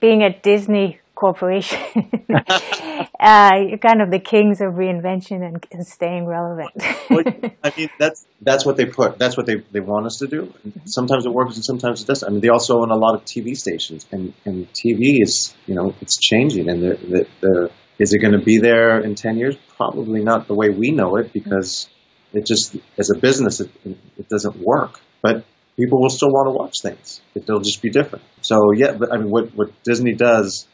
being 0.01 0.23
at 0.23 0.43
Disney 0.43 1.01
corporation. 1.23 1.79
uh, 2.35 3.51
you're 3.69 3.79
kind 3.79 4.03
of 4.03 4.11
the 4.11 4.19
kings 4.19 4.61
of 4.61 4.73
reinvention 4.75 5.47
and, 5.47 5.65
and 5.71 5.87
staying 5.87 6.27
relevant. 6.27 6.73
well, 7.09 7.23
I 7.63 7.73
mean, 7.77 7.89
that's 7.99 8.27
that's 8.41 8.67
what 8.67 8.77
they 8.77 8.87
put. 8.87 9.19
That's 9.19 9.37
what 9.37 9.47
they, 9.47 9.63
they 9.71 9.79
want 9.79 10.07
us 10.07 10.17
to 10.19 10.27
do. 10.27 10.53
Sometimes 10.85 11.25
it 11.25 11.33
works 11.33 11.55
and 11.55 11.65
sometimes 11.65 12.03
it 12.03 12.09
doesn't. 12.09 12.29
I 12.29 12.33
mean, 12.33 12.41
they 12.41 12.49
also 12.49 12.81
own 12.81 12.91
a 12.91 12.97
lot 12.97 13.15
of 13.15 13.25
TV 13.25 13.57
stations, 13.57 14.05
and, 14.11 14.35
and 14.45 14.67
TV 14.73 15.23
is 15.23 15.55
you 15.67 15.77
know 15.77 15.95
it's 16.01 16.19
changing, 16.19 16.69
and 16.69 16.83
the, 16.83 17.27
the, 17.41 17.71
is 18.01 18.13
it 18.13 18.19
going 18.19 18.37
to 18.37 18.45
be 18.45 18.59
there 18.59 18.99
in 19.01 19.15
ten 19.15 19.39
years? 19.39 19.57
Probably 19.77 20.25
not 20.25 20.49
the 20.49 20.55
way 20.55 20.71
we 20.71 20.91
know 20.91 21.17
it, 21.17 21.33
because 21.33 21.89
it 22.33 22.47
just 22.47 22.77
as 22.99 23.11
a 23.11 23.19
business 23.19 23.61
it, 23.61 23.71
it 24.19 24.29
doesn't 24.29 24.57
work. 24.57 25.01
But 25.23 25.45
people 25.77 26.01
will 26.01 26.11
still 26.11 26.31
want 26.31 26.47
to 26.47 26.53
watch 26.53 26.81
things. 26.83 27.21
It'll 27.35 27.61
just 27.61 27.83
be 27.83 27.91
different. 27.91 28.25
So 28.43 28.73
yeah, 28.73 28.93
but 28.93 29.13
I 29.13 29.19
mean, 29.19 29.31
what 29.31 29.55
what 29.55 29.83
Disney 29.83 30.15
does 30.15 30.67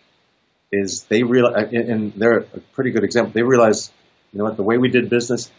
is 0.72 1.04
they 1.04 1.22
realize, 1.22 1.72
and 1.72 2.12
they're 2.14 2.38
a 2.38 2.60
pretty 2.72 2.90
good 2.90 3.04
example. 3.04 3.32
They 3.32 3.42
realize, 3.42 3.90
you 4.32 4.38
know 4.38 4.44
what, 4.44 4.56
the 4.56 4.62
way 4.62 4.78
we 4.78 4.88
did 4.88 5.08
business, 5.08 5.50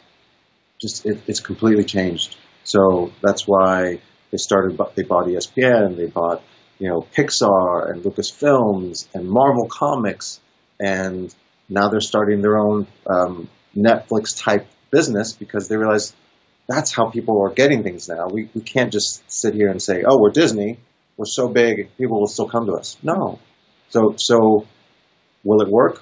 just 0.80 1.06
it, 1.06 1.22
it's 1.28 1.40
completely 1.40 1.84
changed. 1.84 2.36
So 2.64 3.12
that's 3.22 3.48
why 3.48 4.00
they 4.32 4.38
started. 4.38 4.80
They 4.96 5.04
bought 5.04 5.26
ESPN. 5.26 5.98
They 5.98 6.08
bought, 6.08 6.44
you 6.78 6.90
know, 6.90 7.08
Pixar 7.16 7.92
and 7.92 8.04
Lucasfilms 8.04 9.08
and 9.14 9.28
Marvel 9.28 9.68
Comics, 9.68 10.40
and 10.80 11.34
now 11.68 11.90
they're 11.90 12.02
starting 12.02 12.42
their 12.42 12.58
own 12.58 12.88
um, 13.08 13.50
Netflix 13.76 14.38
type 14.38 14.68
business 14.92 15.34
because 15.34 15.68
they 15.68 15.78
realize 15.78 16.14
that's 16.70 16.94
how 16.94 17.10
people 17.10 17.42
are 17.44 17.50
getting 17.50 17.84
things 17.84 18.08
now. 18.08 18.28
We 18.30 18.50
we 18.54 18.62
can't 18.62 18.94
just 18.94 19.30
sit 19.30 19.54
here 19.54 19.70
and 19.70 19.82
say, 19.82 20.04
oh, 20.08 20.18
we're 20.22 20.32
Disney. 20.32 20.80
We're 21.18 21.26
so 21.26 21.50
big, 21.50 21.90
people 21.98 22.22
will 22.22 22.28
still 22.28 22.48
come 22.48 22.68
to 22.68 22.74
us. 22.74 22.96
No. 23.04 23.40
So 23.90 24.14
so 24.18 24.66
Will 25.44 25.62
it 25.62 25.70
work? 25.70 26.02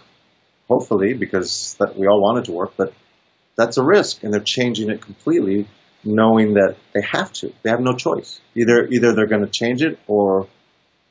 Hopefully, 0.68 1.14
because 1.14 1.76
that 1.80 1.98
we 1.98 2.08
all 2.08 2.22
want 2.22 2.40
it 2.40 2.46
to 2.46 2.52
work, 2.52 2.74
but 2.76 2.94
that's 3.56 3.78
a 3.78 3.84
risk, 3.84 4.24
and 4.24 4.34
they're 4.34 4.42
changing 4.42 4.90
it 4.90 5.02
completely, 5.02 5.68
knowing 6.04 6.56
that 6.56 6.76
they 6.94 7.02
have 7.02 7.32
to. 7.34 7.54
They 7.64 7.70
have 7.70 7.80
no 7.80 7.94
choice. 7.94 8.42
Either 8.56 8.88
either 8.88 9.14
they're 9.14 9.28
going 9.28 9.46
to 9.46 9.52
change 9.52 9.82
it 9.82 10.00
or 10.08 10.48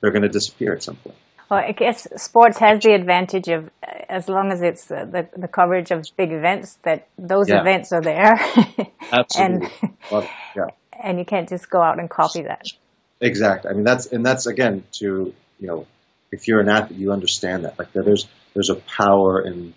they're 0.00 0.10
going 0.10 0.22
to 0.22 0.28
disappear 0.28 0.74
at 0.74 0.82
some 0.82 0.96
point. 0.96 1.16
Well, 1.50 1.60
I 1.60 1.72
guess 1.72 2.08
sports 2.16 2.58
has 2.58 2.82
the 2.82 2.92
advantage 2.92 3.48
of, 3.48 3.70
as 4.08 4.28
long 4.28 4.50
as 4.50 4.62
it's 4.62 4.86
the, 4.86 5.28
the, 5.34 5.40
the 5.40 5.48
coverage 5.48 5.90
of 5.90 6.04
big 6.16 6.32
events, 6.32 6.78
that 6.82 7.08
those 7.16 7.48
yeah. 7.48 7.60
events 7.60 7.92
are 7.92 8.02
there. 8.02 8.32
Absolutely. 9.12 9.68
and, 9.82 9.94
well, 10.10 10.28
yeah. 10.56 10.66
and 11.00 11.18
you 11.18 11.24
can't 11.24 11.48
just 11.48 11.70
go 11.70 11.80
out 11.80 12.00
and 12.00 12.10
copy 12.10 12.42
that. 12.42 12.66
Exactly. 13.20 13.70
I 13.70 13.74
mean, 13.74 13.84
that's, 13.84 14.06
and 14.06 14.26
that's 14.26 14.46
again 14.46 14.84
to, 14.98 15.32
you 15.60 15.66
know, 15.66 15.86
if 16.32 16.48
you're 16.48 16.60
an 16.60 16.68
athlete, 16.68 16.98
you 16.98 17.12
understand 17.12 17.64
that. 17.64 17.78
Like 17.78 17.92
there's 17.92 18.26
there's 18.54 18.70
a 18.70 18.76
power 18.76 19.40
in 19.40 19.74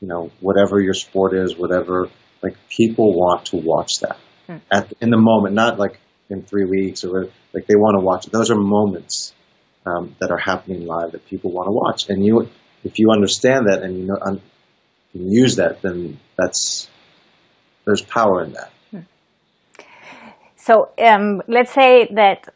you 0.00 0.08
know 0.08 0.30
whatever 0.40 0.80
your 0.80 0.94
sport 0.94 1.34
is, 1.34 1.56
whatever. 1.56 2.08
Like 2.42 2.56
people 2.68 3.12
want 3.12 3.46
to 3.46 3.56
watch 3.56 4.00
that 4.00 4.18
hmm. 4.46 4.58
at 4.70 4.92
in 5.00 5.10
the 5.10 5.18
moment, 5.18 5.54
not 5.54 5.78
like 5.78 5.98
in 6.28 6.42
three 6.42 6.64
weeks 6.64 7.04
or 7.04 7.28
like 7.52 7.66
they 7.66 7.76
want 7.76 7.98
to 7.98 8.04
watch 8.04 8.26
it. 8.26 8.32
Those 8.32 8.50
are 8.50 8.56
moments 8.56 9.32
um, 9.86 10.16
that 10.20 10.30
are 10.30 10.38
happening 10.38 10.86
live 10.86 11.12
that 11.12 11.26
people 11.26 11.50
want 11.50 11.66
to 11.66 11.72
watch, 11.72 12.08
and 12.08 12.24
you 12.24 12.48
if 12.84 12.98
you 12.98 13.10
understand 13.10 13.66
that 13.66 13.82
and 13.82 13.98
you 13.98 14.06
know 14.06 14.18
and 14.20 14.40
use 15.12 15.56
that, 15.56 15.82
then 15.82 16.18
that's 16.36 16.88
there's 17.84 18.02
power 18.02 18.44
in 18.44 18.52
that. 18.52 18.70
So 20.56 20.90
um, 20.98 21.40
let's 21.48 21.72
say 21.72 22.06
that 22.14 22.52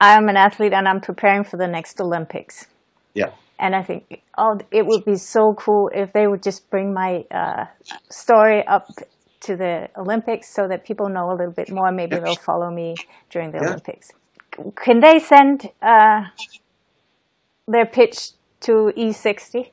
I'm 0.00 0.28
an 0.28 0.36
athlete 0.36 0.72
and 0.72 0.86
I'm 0.86 1.00
preparing 1.00 1.42
for 1.44 1.56
the 1.56 1.66
next 1.66 2.00
Olympics. 2.00 2.66
Yeah. 3.14 3.32
And 3.58 3.74
I 3.74 3.82
think, 3.82 4.22
oh, 4.38 4.58
it 4.70 4.86
would 4.86 5.04
be 5.04 5.16
so 5.16 5.54
cool 5.54 5.90
if 5.94 6.12
they 6.12 6.26
would 6.26 6.42
just 6.42 6.70
bring 6.70 6.94
my 6.94 7.24
uh, 7.30 7.66
story 8.10 8.64
up 8.66 8.86
to 9.40 9.56
the 9.56 9.88
Olympics 9.96 10.54
so 10.54 10.68
that 10.68 10.84
people 10.84 11.08
know 11.08 11.30
a 11.30 11.36
little 11.36 11.52
bit 11.52 11.70
more. 11.70 11.90
Maybe 11.90 12.16
they'll 12.18 12.36
follow 12.36 12.70
me 12.70 12.94
during 13.28 13.50
the 13.50 13.58
Yeah. 13.60 13.68
Olympics. 13.68 14.10
Can 14.76 15.00
they 15.00 15.18
send 15.18 15.70
uh, 15.82 16.26
their 17.66 17.86
pitch 17.86 18.30
to 18.60 18.92
E 18.96 19.10
E60? 19.10 19.70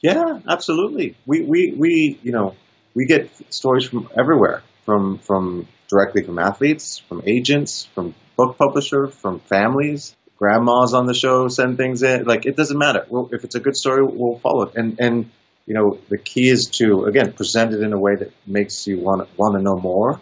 Yeah, 0.00 0.40
absolutely. 0.48 1.16
We, 1.26 1.42
we, 1.42 1.74
we, 1.76 2.18
you 2.22 2.32
know, 2.32 2.56
we 2.94 3.06
get 3.06 3.30
stories 3.52 3.84
from 3.84 4.08
everywhere, 4.18 4.62
from, 4.84 5.18
from 5.18 5.68
directly 5.88 6.22
from 6.22 6.38
athletes, 6.38 6.98
from 6.98 7.22
agents, 7.26 7.84
from 7.94 8.14
book 8.36 8.56
publishers, 8.58 9.14
from 9.14 9.40
families. 9.40 10.16
Grandmas 10.38 10.94
on 10.94 11.06
the 11.06 11.14
show 11.14 11.46
send 11.48 11.76
things 11.76 12.02
in. 12.02 12.24
Like 12.24 12.46
it 12.46 12.56
doesn't 12.56 12.78
matter. 12.78 13.06
We'll, 13.08 13.28
if 13.32 13.44
it's 13.44 13.54
a 13.54 13.60
good 13.60 13.76
story, 13.76 14.02
we'll 14.04 14.40
follow 14.40 14.62
it. 14.64 14.74
And 14.74 14.98
and 14.98 15.30
you 15.66 15.74
know 15.74 15.98
the 16.08 16.18
key 16.18 16.48
is 16.48 16.66
to 16.78 17.04
again 17.04 17.32
present 17.32 17.72
it 17.72 17.80
in 17.80 17.92
a 17.92 17.98
way 17.98 18.16
that 18.16 18.32
makes 18.44 18.86
you 18.88 18.98
want 18.98 19.28
want 19.36 19.54
to 19.54 19.62
know 19.62 19.76
more, 19.76 20.20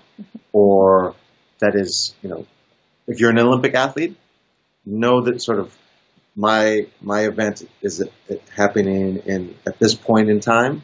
or 0.53 1.15
that 1.61 1.75
is 1.75 2.15
you 2.21 2.29
know 2.29 2.47
if 3.11 3.19
you're 3.19 3.31
an 3.31 3.39
Olympic 3.41 3.75
athlete, 3.75 4.17
know 4.87 5.23
that 5.23 5.43
sort 5.43 5.59
of 5.59 5.77
my 6.37 6.87
my 7.03 7.23
event 7.27 7.69
is 7.83 8.03
happening 8.57 9.17
in 9.27 9.57
at 9.67 9.79
this 9.81 9.95
point 9.95 10.31
in 10.31 10.39
time. 10.39 10.83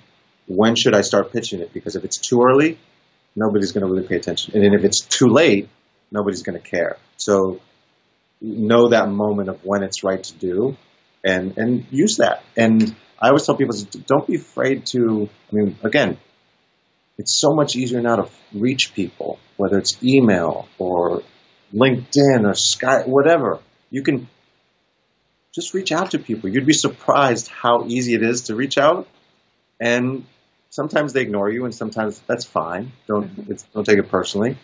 When 0.48 0.74
should 0.74 0.94
I 0.94 1.02
start 1.02 1.32
pitching 1.32 1.60
it? 1.60 1.72
Because 1.72 1.94
if 1.94 2.04
it's 2.04 2.18
too 2.18 2.42
early, 2.42 2.78
nobody's 3.36 3.70
going 3.72 3.86
to 3.86 3.92
really 3.92 4.06
pay 4.06 4.16
attention, 4.16 4.56
and 4.56 4.74
if 4.74 4.84
it's 4.84 5.00
too 5.00 5.28
late, 5.28 5.68
nobody's 6.10 6.42
going 6.42 6.60
to 6.60 6.68
care. 6.68 6.96
So 7.16 7.60
know 8.40 8.88
that 8.88 9.08
moment 9.08 9.48
of 9.48 9.64
when 9.64 9.84
it's 9.84 10.02
right 10.02 10.22
to 10.22 10.34
do, 10.34 10.76
and 11.24 11.56
and 11.56 11.86
use 11.90 12.16
that. 12.16 12.42
And 12.56 12.94
I 13.20 13.28
always 13.28 13.46
tell 13.46 13.56
people, 13.56 13.76
don't 14.06 14.26
be 14.26 14.34
afraid 14.34 14.86
to. 14.86 15.28
I 15.52 15.54
mean, 15.54 15.78
again, 15.84 16.18
it's 17.18 17.38
so 17.38 17.54
much 17.54 17.76
easier 17.76 18.00
now 18.00 18.16
to 18.16 18.28
reach 18.52 18.94
people, 18.94 19.38
whether 19.56 19.78
it's 19.78 20.02
email 20.02 20.68
or 20.78 21.22
LinkedIn 21.74 22.44
or 22.44 22.52
Skype, 22.52 23.06
whatever. 23.06 23.60
You 23.90 24.02
can 24.02 24.28
just 25.52 25.74
reach 25.74 25.92
out 25.92 26.10
to 26.12 26.18
people. 26.18 26.50
You'd 26.50 26.66
be 26.66 26.72
surprised 26.72 27.48
how 27.48 27.86
easy 27.86 28.14
it 28.14 28.22
is 28.22 28.42
to 28.42 28.54
reach 28.54 28.78
out, 28.78 29.08
and 29.80 30.24
sometimes 30.70 31.12
they 31.12 31.22
ignore 31.22 31.50
you, 31.50 31.64
and 31.64 31.74
sometimes 31.74 32.20
that's 32.26 32.44
fine. 32.44 32.92
Don't 33.06 33.28
mm-hmm. 33.28 33.52
it's, 33.52 33.62
don't 33.74 33.84
take 33.84 33.98
it 33.98 34.08
personally, 34.10 34.58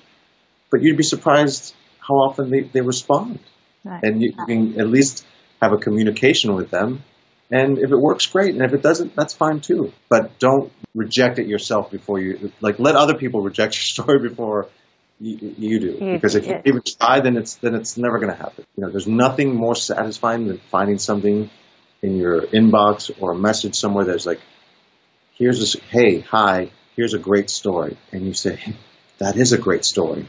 but 0.70 0.82
you'd 0.82 0.96
be 0.96 1.02
surprised 1.02 1.74
how 1.98 2.14
often 2.14 2.50
they, 2.50 2.60
they 2.60 2.80
respond, 2.80 3.38
Right. 3.84 4.02
and 4.02 4.22
you, 4.22 4.32
you 4.38 4.46
can 4.46 4.80
at 4.80 4.88
least 4.88 5.24
have 5.60 5.72
a 5.72 5.78
communication 5.78 6.54
with 6.54 6.70
them. 6.70 7.02
And 7.50 7.78
if 7.78 7.90
it 7.90 7.96
works, 7.96 8.26
great. 8.26 8.54
And 8.54 8.64
if 8.64 8.72
it 8.72 8.82
doesn't, 8.82 9.14
that's 9.14 9.34
fine 9.34 9.60
too. 9.60 9.92
But 10.08 10.38
don't 10.38 10.72
reject 10.94 11.38
it 11.38 11.46
yourself 11.46 11.90
before 11.90 12.18
you 12.18 12.52
like. 12.60 12.78
Let 12.78 12.96
other 12.96 13.14
people 13.14 13.40
reject 13.50 13.74
your 13.74 13.82
story 13.82 14.18
before 14.28 14.68
you, 15.22 15.54
you 15.56 15.80
do. 15.80 15.86
You- 16.04 16.12
because 16.14 16.34
if 16.34 16.46
yeah. 16.46 16.56
you 16.56 16.62
even 16.66 16.82
try, 16.82 17.20
then 17.20 17.36
it's 17.36 17.54
then 17.56 17.74
it's 17.74 17.96
never 17.96 18.18
going 18.18 18.32
to 18.32 18.36
happen. 18.36 18.64
You 18.76 18.84
know, 18.84 18.90
there's 18.90 19.06
nothing 19.06 19.54
more 19.54 19.74
satisfying 19.74 20.46
than 20.48 20.58
finding 20.70 20.98
something 20.98 21.48
in 22.02 22.16
your 22.16 22.42
inbox 22.42 23.10
or 23.20 23.32
a 23.32 23.36
message 23.36 23.76
somewhere 23.76 24.04
that's 24.04 24.26
like, 24.26 24.40
"Here's 25.34 25.58
this. 25.60 25.74
Hey, 25.90 26.20
hi. 26.20 26.70
Here's 26.96 27.14
a 27.14 27.18
great 27.18 27.48
story," 27.50 27.96
and 28.12 28.26
you 28.26 28.34
say, 28.34 28.58
"That 29.18 29.36
is 29.36 29.52
a 29.52 29.58
great 29.58 29.84
story," 29.84 30.26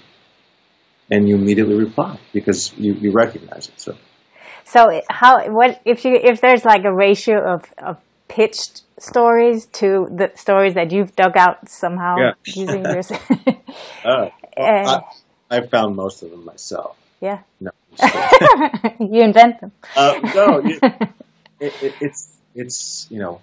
and 1.10 1.28
you 1.28 1.36
immediately 1.36 1.76
reply 1.76 2.20
because 2.32 2.72
you, 2.78 2.94
you 2.94 3.12
recognize 3.12 3.68
it. 3.70 3.80
So. 3.80 3.96
So 4.66 5.02
how 5.10 5.50
what 5.52 5.82
if 5.86 6.06
you 6.06 6.14
if 6.16 6.40
there's 6.40 6.64
like 6.64 6.86
a 6.86 6.94
ratio 6.94 7.36
of, 7.56 7.66
of 7.78 7.98
pitched 8.30 8.84
stories 8.98 9.66
to 9.66 10.08
the 10.10 10.32
stories 10.36 10.76
that 10.76 10.92
you've 10.94 11.16
dug 11.16 11.36
out 11.36 11.68
somehow 11.68 12.16
Yeah. 12.18 12.32
using 12.46 12.86
yours? 12.94 13.12
Uh, 14.06 14.30
Uh, 14.58 15.02
I, 15.50 15.58
I 15.58 15.68
found 15.68 15.96
most 15.96 16.24
of 16.24 16.32
them 16.32 16.46
myself. 16.46 16.98
yeah, 17.22 17.40
No, 17.60 17.72
I'm 18.00 18.12
just 18.12 18.84
kidding. 18.84 19.14
you 19.14 19.22
invent 19.24 19.62
them. 19.62 19.72
uh, 19.96 20.20
no, 20.36 20.60
you, 20.64 20.80
it, 21.60 21.74
it, 21.84 21.94
it's 22.02 22.30
it's 22.56 23.08
you 23.10 23.20
know, 23.20 23.42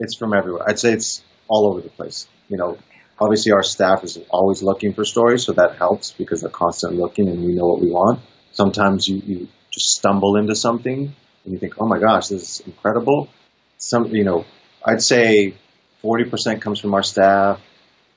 it's 0.00 0.16
from 0.16 0.34
everywhere. 0.34 0.64
I'd 0.68 0.78
say 0.78 0.92
it's 0.92 1.22
all 1.48 1.66
over 1.68 1.80
the 1.80 1.88
place. 1.90 2.26
You 2.48 2.56
know, 2.56 2.78
obviously 3.20 3.52
our 3.52 3.62
staff 3.62 4.04
is 4.04 4.18
always 4.30 4.62
looking 4.62 4.92
for 4.94 5.04
stories, 5.04 5.44
so 5.44 5.52
that 5.52 5.76
helps 5.76 6.12
because 6.12 6.40
they're 6.40 6.50
constantly 6.50 6.98
looking 6.98 7.28
and 7.28 7.44
we 7.44 7.54
know 7.54 7.66
what 7.66 7.80
we 7.80 7.90
want. 7.90 8.20
Sometimes 8.52 9.06
you, 9.06 9.16
you 9.24 9.48
just 9.70 9.90
stumble 9.96 10.36
into 10.36 10.54
something 10.54 11.14
and 11.44 11.52
you 11.52 11.58
think, 11.58 11.74
oh 11.78 11.86
my 11.86 11.98
gosh, 11.98 12.28
this 12.28 12.42
is 12.60 12.66
incredible. 12.66 13.28
Some, 13.76 14.06
you 14.14 14.24
know, 14.24 14.44
I'd 14.84 15.02
say 15.02 15.54
40% 16.02 16.60
comes 16.60 16.80
from 16.80 16.94
our 16.94 17.02
staff, 17.02 17.60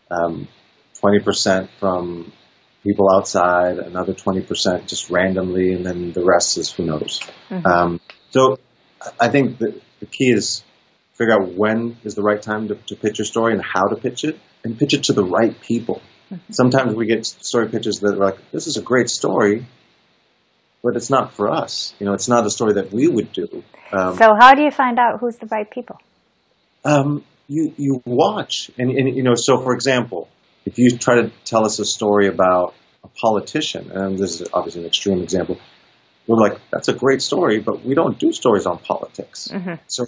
um, 0.09 0.47
20% 1.01 1.69
from 1.79 2.31
people 2.83 3.09
outside, 3.11 3.77
another 3.79 4.13
20% 4.13 4.87
just 4.87 5.09
randomly, 5.09 5.73
and 5.73 5.85
then 5.85 6.11
the 6.11 6.23
rest 6.23 6.57
is 6.57 6.71
who 6.71 6.85
knows. 6.85 7.21
Um, 7.65 7.99
so 8.31 8.57
I 9.19 9.29
think 9.29 9.57
the, 9.59 9.79
the 9.99 10.05
key 10.05 10.31
is 10.31 10.63
figure 11.13 11.33
out 11.33 11.53
when 11.53 11.97
is 12.03 12.15
the 12.15 12.23
right 12.23 12.41
time 12.41 12.69
to, 12.69 12.75
to 12.75 12.95
pitch 12.95 13.19
your 13.19 13.25
story 13.25 13.53
and 13.53 13.61
how 13.63 13.85
to 13.87 13.95
pitch 13.95 14.23
it, 14.23 14.39
and 14.63 14.77
pitch 14.77 14.93
it 14.93 15.03
to 15.03 15.13
the 15.13 15.23
right 15.23 15.59
people. 15.61 16.01
Sometimes 16.49 16.95
we 16.95 17.05
get 17.07 17.25
story 17.25 17.67
pitches 17.67 17.99
that 17.99 18.13
are 18.13 18.25
like, 18.25 18.51
this 18.51 18.65
is 18.67 18.77
a 18.77 18.81
great 18.81 19.09
story, 19.09 19.65
but 20.81 20.95
it's 20.95 21.09
not 21.09 21.33
for 21.33 21.51
us. 21.51 21.93
You 21.99 22.05
know, 22.05 22.13
it's 22.13 22.29
not 22.29 22.45
a 22.45 22.49
story 22.49 22.73
that 22.73 22.91
we 22.91 23.07
would 23.07 23.31
do. 23.33 23.63
Um, 23.91 24.15
So 24.15 24.33
how 24.39 24.55
do 24.55 24.61
you 24.63 24.71
find 24.71 24.97
out 24.97 25.19
who's 25.19 25.37
the 25.37 25.47
right 25.47 25.69
people? 25.69 25.99
um, 26.83 27.23
you 27.47 27.73
you 27.77 28.01
watch 28.05 28.71
and, 28.77 28.91
and 28.91 29.15
you 29.15 29.23
know 29.23 29.35
so 29.35 29.61
for 29.61 29.73
example 29.73 30.29
if 30.65 30.77
you 30.77 30.97
try 30.97 31.15
to 31.15 31.31
tell 31.45 31.65
us 31.65 31.79
a 31.79 31.85
story 31.85 32.27
about 32.27 32.73
a 33.03 33.07
politician 33.07 33.91
and 33.91 34.17
this 34.17 34.41
is 34.41 34.47
obviously 34.53 34.81
an 34.81 34.87
extreme 34.87 35.21
example 35.21 35.57
we're 36.27 36.37
like 36.37 36.59
that's 36.71 36.87
a 36.87 36.93
great 36.93 37.21
story 37.21 37.59
but 37.59 37.83
we 37.83 37.95
don't 37.95 38.19
do 38.19 38.31
stories 38.31 38.65
on 38.65 38.77
politics 38.77 39.49
so 39.87 40.05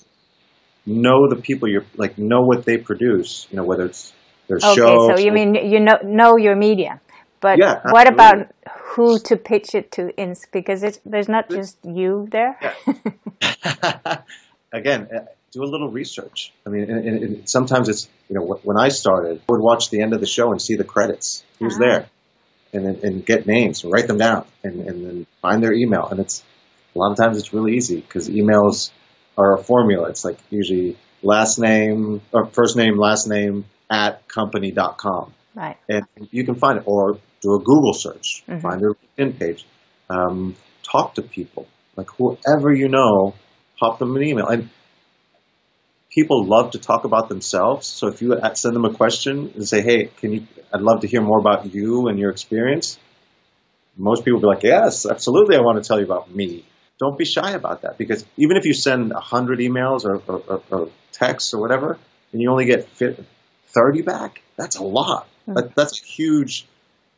know 0.85 1.29
the 1.29 1.35
people 1.41 1.67
you're 1.67 1.85
like 1.95 2.17
know 2.17 2.41
what 2.41 2.65
they 2.65 2.77
produce 2.77 3.47
you 3.49 3.57
know 3.57 3.63
whether 3.63 3.85
it's 3.85 4.13
their 4.47 4.59
Okay, 4.63 4.75
show 4.75 5.07
so 5.07 5.17
you 5.17 5.31
mean 5.31 5.55
you 5.55 5.79
know 5.79 5.97
know 6.03 6.37
your 6.37 6.55
media, 6.55 6.99
but 7.41 7.59
Yeah, 7.59 7.81
what 7.91 8.07
about 8.07 8.47
who 8.95 9.19
to 9.19 9.37
pitch 9.37 9.73
it 9.73 9.91
to? 9.93 10.09
In 10.21 10.35
because 10.51 10.83
it's 10.83 10.99
there's 11.05 11.29
not 11.29 11.49
just 11.49 11.77
you 11.83 12.27
there. 12.31 12.59
again, 14.73 15.07
uh, 15.13 15.25
do 15.53 15.63
a 15.63 15.65
little 15.65 15.89
research. 15.89 16.51
I 16.65 16.69
mean, 16.69 16.89
and, 16.89 17.05
and, 17.23 17.49
sometimes 17.49 17.89
it's 17.89 18.09
you 18.29 18.35
know 18.35 18.59
when 18.63 18.77
I 18.77 18.89
started, 18.89 19.39
I 19.39 19.51
would 19.51 19.61
watch 19.61 19.89
the 19.89 20.01
end 20.01 20.13
of 20.13 20.19
the 20.19 20.25
show 20.27 20.51
and 20.51 20.61
see 20.61 20.75
the 20.75 20.83
credits, 20.83 21.43
who's 21.59 21.75
Ah. 21.75 21.79
there, 21.85 22.05
and 22.73 22.85
then- 22.85 22.99
and 23.03 23.25
get 23.25 23.45
names, 23.45 23.85
write 23.85 24.07
them 24.07 24.17
down, 24.17 24.45
and, 24.63 24.81
and 24.87 25.05
then 25.05 25.27
find 25.41 25.63
their 25.63 25.73
email. 25.73 26.07
And 26.09 26.19
it's 26.19 26.43
a 26.95 26.99
lot 26.99 27.11
of 27.11 27.17
times 27.17 27.37
it's 27.37 27.53
really 27.53 27.75
easy 27.75 28.01
because 28.01 28.29
emails 28.29 28.91
are 29.37 29.53
a 29.53 29.63
formula. 29.63 30.09
It's 30.09 30.25
like 30.25 30.37
usually 30.49 30.97
last 31.21 31.59
name 31.59 32.21
or 32.31 32.47
first 32.47 32.75
name, 32.75 32.97
last 32.97 33.27
name 33.27 33.65
at 33.89 34.27
company.com 34.27 35.33
Right. 35.55 35.77
and 35.89 36.05
you 36.31 36.43
can 36.45 36.55
find 36.55 36.79
it 36.79 36.83
or 36.87 37.17
do 37.41 37.53
a 37.55 37.59
Google 37.59 37.93
search, 37.93 38.43
Mhm. 38.47 38.61
find 38.61 38.81
their 38.81 38.93
LinkedIn 38.93 39.39
page, 39.39 39.65
um, 40.09 40.55
talk 40.83 41.15
to 41.15 41.21
people, 41.21 41.67
like 41.95 42.07
whoever 42.17 42.73
you 42.73 42.87
know, 42.89 43.33
pop 43.79 43.99
them 43.99 44.15
an 44.15 44.23
email. 44.23 44.47
And 44.47 44.69
people 46.13 46.45
love 46.45 46.71
to 46.71 46.79
talk 46.79 47.05
about 47.05 47.27
themselves. 47.27 47.87
So 47.87 48.07
if 48.07 48.21
you 48.21 48.37
send 48.53 48.75
them 48.75 48.85
a 48.85 48.93
question 48.93 49.51
and 49.55 49.67
say, 49.67 49.81
"Hey, 49.81 50.05
can 50.17 50.33
you? 50.33 50.47
I'd 50.71 50.81
love 50.81 51.01
to 51.01 51.07
hear 51.07 51.21
more 51.21 51.39
about 51.39 51.73
you 51.73 52.07
and 52.07 52.19
your 52.19 52.29
experience." 52.29 52.99
Most 53.97 54.23
people 54.23 54.39
will 54.39 54.47
be 54.49 54.55
like, 54.55 54.63
"Yes, 54.63 55.05
absolutely. 55.05 55.55
I 55.55 55.61
want 55.61 55.83
to 55.83 55.87
tell 55.87 55.99
you 55.99 56.05
about 56.05 56.33
me." 56.33 56.65
Don't 56.99 57.17
be 57.17 57.25
shy 57.25 57.51
about 57.51 57.81
that 57.81 57.97
because 57.97 58.23
even 58.37 58.55
if 58.57 58.65
you 58.65 58.73
send 58.73 59.11
hundred 59.13 59.59
emails 59.59 60.05
or, 60.05 60.21
or, 60.27 60.41
or, 60.47 60.61
or 60.71 60.89
texts 61.11 61.53
or 61.53 61.59
whatever, 61.59 61.97
and 62.31 62.41
you 62.41 62.49
only 62.49 62.65
get 62.65 62.87
thirty 63.67 64.01
back, 64.01 64.41
that's 64.55 64.77
a 64.77 64.83
lot. 64.83 65.27
Hmm. 65.45 65.55
That, 65.55 65.75
that's 65.75 66.01
a 66.01 66.05
huge, 66.05 66.65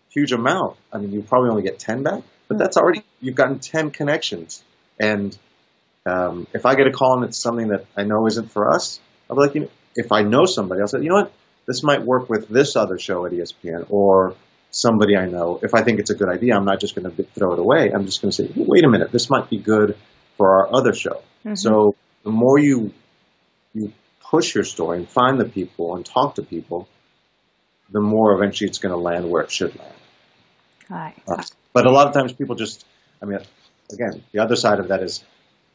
huge 0.09 0.31
amount. 0.31 0.77
I 0.91 0.97
mean, 0.97 1.11
you 1.11 1.21
probably 1.21 1.49
only 1.49 1.63
get 1.63 1.79
ten 1.79 2.03
back, 2.03 2.23
but 2.47 2.55
hmm. 2.55 2.59
that's 2.59 2.77
already 2.77 3.03
you've 3.21 3.35
gotten 3.35 3.59
ten 3.59 3.91
connections. 3.91 4.63
And 4.97 5.37
um, 6.05 6.47
if 6.53 6.65
I 6.65 6.75
get 6.75 6.87
a 6.87 6.91
call 6.91 7.15
and 7.15 7.25
it's 7.25 7.39
something 7.39 7.69
that 7.69 7.85
I 7.95 8.03
know 8.03 8.27
isn't 8.27 8.51
for 8.51 8.73
us, 8.73 8.99
I'll 9.29 9.35
be 9.35 9.41
like, 9.41 9.55
you 9.55 9.61
know, 9.61 9.69
if 9.95 10.11
I 10.11 10.23
know 10.23 10.45
somebody, 10.45 10.81
I'll 10.81 10.87
say, 10.87 11.01
you 11.01 11.09
know 11.09 11.15
what, 11.15 11.31
this 11.65 11.83
might 11.83 12.03
work 12.03 12.29
with 12.29 12.47
this 12.47 12.75
other 12.75 12.99
show 12.99 13.25
at 13.25 13.31
ESPN 13.31 13.87
or 13.89 14.35
somebody 14.71 15.15
I 15.15 15.25
know. 15.25 15.59
If 15.63 15.73
I 15.73 15.83
think 15.83 15.99
it's 15.99 16.09
a 16.09 16.15
good 16.15 16.29
idea, 16.29 16.55
I'm 16.55 16.65
not 16.65 16.79
just 16.79 16.95
going 16.95 17.09
to 17.09 17.23
throw 17.23 17.53
it 17.53 17.59
away. 17.59 17.91
I'm 17.91 18.05
just 18.05 18.21
going 18.21 18.31
to 18.31 18.35
say, 18.35 18.51
wait 18.55 18.83
a 18.83 18.89
minute, 18.89 19.11
this 19.11 19.29
might 19.29 19.49
be 19.49 19.57
good 19.57 19.97
for 20.37 20.59
our 20.59 20.75
other 20.75 20.93
show. 20.93 21.21
So 21.55 21.95
the 22.23 22.31
more 22.31 22.59
you 22.59 22.91
you 23.73 23.93
push 24.19 24.55
your 24.55 24.63
story 24.63 24.97
and 24.97 25.07
find 25.07 25.39
the 25.39 25.45
people 25.45 25.95
and 25.95 26.05
talk 26.05 26.35
to 26.35 26.41
people, 26.41 26.87
the 27.89 28.01
more 28.01 28.33
eventually 28.33 28.67
it's 28.67 28.79
going 28.79 28.91
to 28.91 28.97
land 28.97 29.29
where 29.29 29.43
it 29.43 29.51
should 29.51 29.77
land. 29.77 29.93
Right. 30.89 31.15
Uh, 31.27 31.43
but 31.73 31.85
a 31.85 31.91
lot 31.91 32.07
of 32.07 32.13
times 32.13 32.33
people 32.33 32.55
just, 32.55 32.85
I 33.21 33.25
mean, 33.25 33.39
again, 33.91 34.23
the 34.31 34.39
other 34.39 34.55
side 34.55 34.79
of 34.79 34.87
that 34.87 35.03
is 35.03 35.23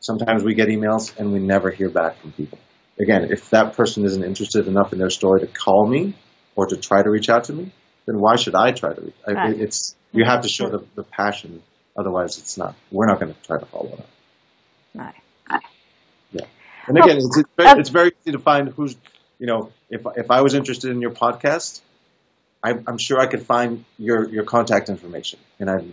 sometimes 0.00 0.42
we 0.42 0.54
get 0.54 0.68
emails 0.68 1.16
and 1.18 1.32
we 1.32 1.38
never 1.38 1.70
hear 1.70 1.88
back 1.88 2.16
from 2.20 2.32
people. 2.32 2.58
Again, 2.98 3.28
if 3.30 3.50
that 3.50 3.74
person 3.74 4.04
isn't 4.04 4.22
interested 4.22 4.66
enough 4.66 4.92
in 4.92 4.98
their 4.98 5.10
story 5.10 5.40
to 5.40 5.46
call 5.46 5.86
me 5.86 6.14
or 6.54 6.66
to 6.66 6.76
try 6.76 7.02
to 7.02 7.08
reach 7.08 7.30
out 7.30 7.44
to 7.44 7.52
me, 7.52 7.72
then 8.06 8.18
why 8.18 8.36
should 8.36 8.54
I 8.54 8.72
try 8.72 8.92
to 8.92 9.00
reach? 9.00 9.14
I, 9.26 9.52
it's 9.52 9.94
you 10.12 10.24
have 10.24 10.42
to 10.42 10.48
show 10.48 10.68
the, 10.68 10.84
the 10.96 11.04
passion. 11.04 11.62
Otherwise, 11.96 12.38
it's 12.38 12.58
not. 12.58 12.74
We're 12.90 13.06
not 13.06 13.20
going 13.20 13.32
to 13.34 13.40
try 13.42 13.58
to 13.58 13.66
follow 13.66 13.92
up. 13.92 14.06
Right. 14.94 15.14
And 16.86 16.98
again, 16.98 17.18
it's, 17.18 17.36
it's, 17.36 17.48
very, 17.56 17.80
it's 17.80 17.88
very 17.90 18.12
easy 18.20 18.32
to 18.32 18.38
find 18.38 18.68
who's, 18.68 18.96
you 19.38 19.46
know, 19.46 19.70
if 19.90 20.02
if 20.16 20.30
I 20.30 20.40
was 20.40 20.54
interested 20.54 20.90
in 20.90 21.00
your 21.00 21.12
podcast, 21.12 21.80
I'm, 22.62 22.84
I'm 22.86 22.98
sure 22.98 23.20
I 23.20 23.26
could 23.26 23.42
find 23.42 23.84
your 23.96 24.28
your 24.28 24.44
contact 24.44 24.88
information, 24.88 25.38
and 25.60 25.70
I'd 25.70 25.92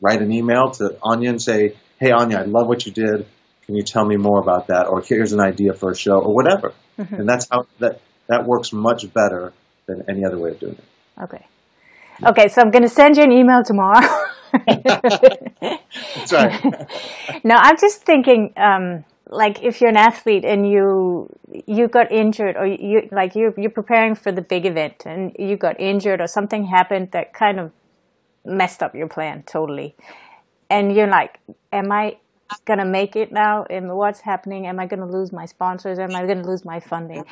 write 0.00 0.20
an 0.20 0.32
email 0.32 0.70
to 0.72 0.96
Anja 1.02 1.28
and 1.28 1.40
say, 1.40 1.76
"Hey, 1.98 2.10
Anja, 2.10 2.38
I 2.38 2.44
love 2.44 2.66
what 2.68 2.86
you 2.86 2.92
did. 2.92 3.26
Can 3.66 3.76
you 3.76 3.82
tell 3.82 4.04
me 4.04 4.16
more 4.16 4.40
about 4.40 4.68
that?" 4.68 4.86
Or 4.88 5.00
here's 5.00 5.32
an 5.32 5.40
idea 5.40 5.74
for 5.74 5.90
a 5.90 5.96
show, 5.96 6.18
or 6.20 6.34
whatever. 6.34 6.72
Mm-hmm. 6.98 7.14
And 7.14 7.28
that's 7.28 7.46
how 7.50 7.66
that 7.78 8.00
that 8.26 8.44
works 8.44 8.72
much 8.72 9.12
better 9.12 9.52
than 9.86 10.04
any 10.08 10.24
other 10.24 10.38
way 10.38 10.50
of 10.50 10.60
doing 10.60 10.74
it. 10.74 10.84
Okay. 11.22 11.44
Okay, 12.24 12.48
so 12.48 12.60
I'm 12.60 12.70
going 12.70 12.82
to 12.82 12.88
send 12.88 13.16
you 13.16 13.22
an 13.22 13.32
email 13.32 13.62
tomorrow. 13.62 14.00
That's 14.66 16.32
right. 16.32 16.88
no, 17.44 17.54
I'm 17.54 17.76
just 17.78 18.02
thinking, 18.02 18.52
um, 18.56 19.04
like 19.28 19.62
if 19.62 19.80
you're 19.80 19.90
an 19.90 19.96
athlete 19.96 20.44
and 20.44 20.68
you 20.68 21.28
you 21.66 21.86
got 21.86 22.10
injured, 22.10 22.56
or 22.56 22.66
you 22.66 23.08
like 23.12 23.36
you 23.36 23.54
you're 23.56 23.70
preparing 23.70 24.14
for 24.14 24.32
the 24.32 24.42
big 24.42 24.66
event 24.66 25.04
and 25.06 25.36
you 25.38 25.56
got 25.56 25.78
injured, 25.78 26.20
or 26.20 26.26
something 26.26 26.64
happened 26.64 27.12
that 27.12 27.32
kind 27.32 27.60
of 27.60 27.70
messed 28.44 28.82
up 28.82 28.94
your 28.94 29.08
plan 29.08 29.42
totally, 29.44 29.94
and 30.70 30.94
you're 30.94 31.08
like, 31.08 31.40
"Am 31.72 31.90
I 31.92 32.18
gonna 32.64 32.84
make 32.84 33.16
it 33.16 33.32
now? 33.32 33.64
And 33.68 33.96
what's 33.96 34.20
happening? 34.20 34.66
Am 34.66 34.78
I 34.78 34.86
gonna 34.86 35.06
lose 35.06 35.32
my 35.32 35.46
sponsors? 35.46 35.98
Am 35.98 36.14
I 36.14 36.26
gonna 36.26 36.46
lose 36.46 36.64
my 36.64 36.80
funding?" 36.80 37.24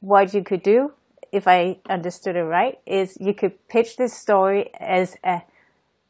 What 0.00 0.34
you 0.34 0.42
could 0.42 0.62
do, 0.62 0.92
if 1.30 1.46
I 1.46 1.78
understood 1.88 2.36
it 2.36 2.42
right, 2.42 2.78
is 2.86 3.16
you 3.20 3.34
could 3.34 3.68
pitch 3.68 3.96
this 3.96 4.12
story 4.12 4.70
as 4.80 5.16
a 5.24 5.42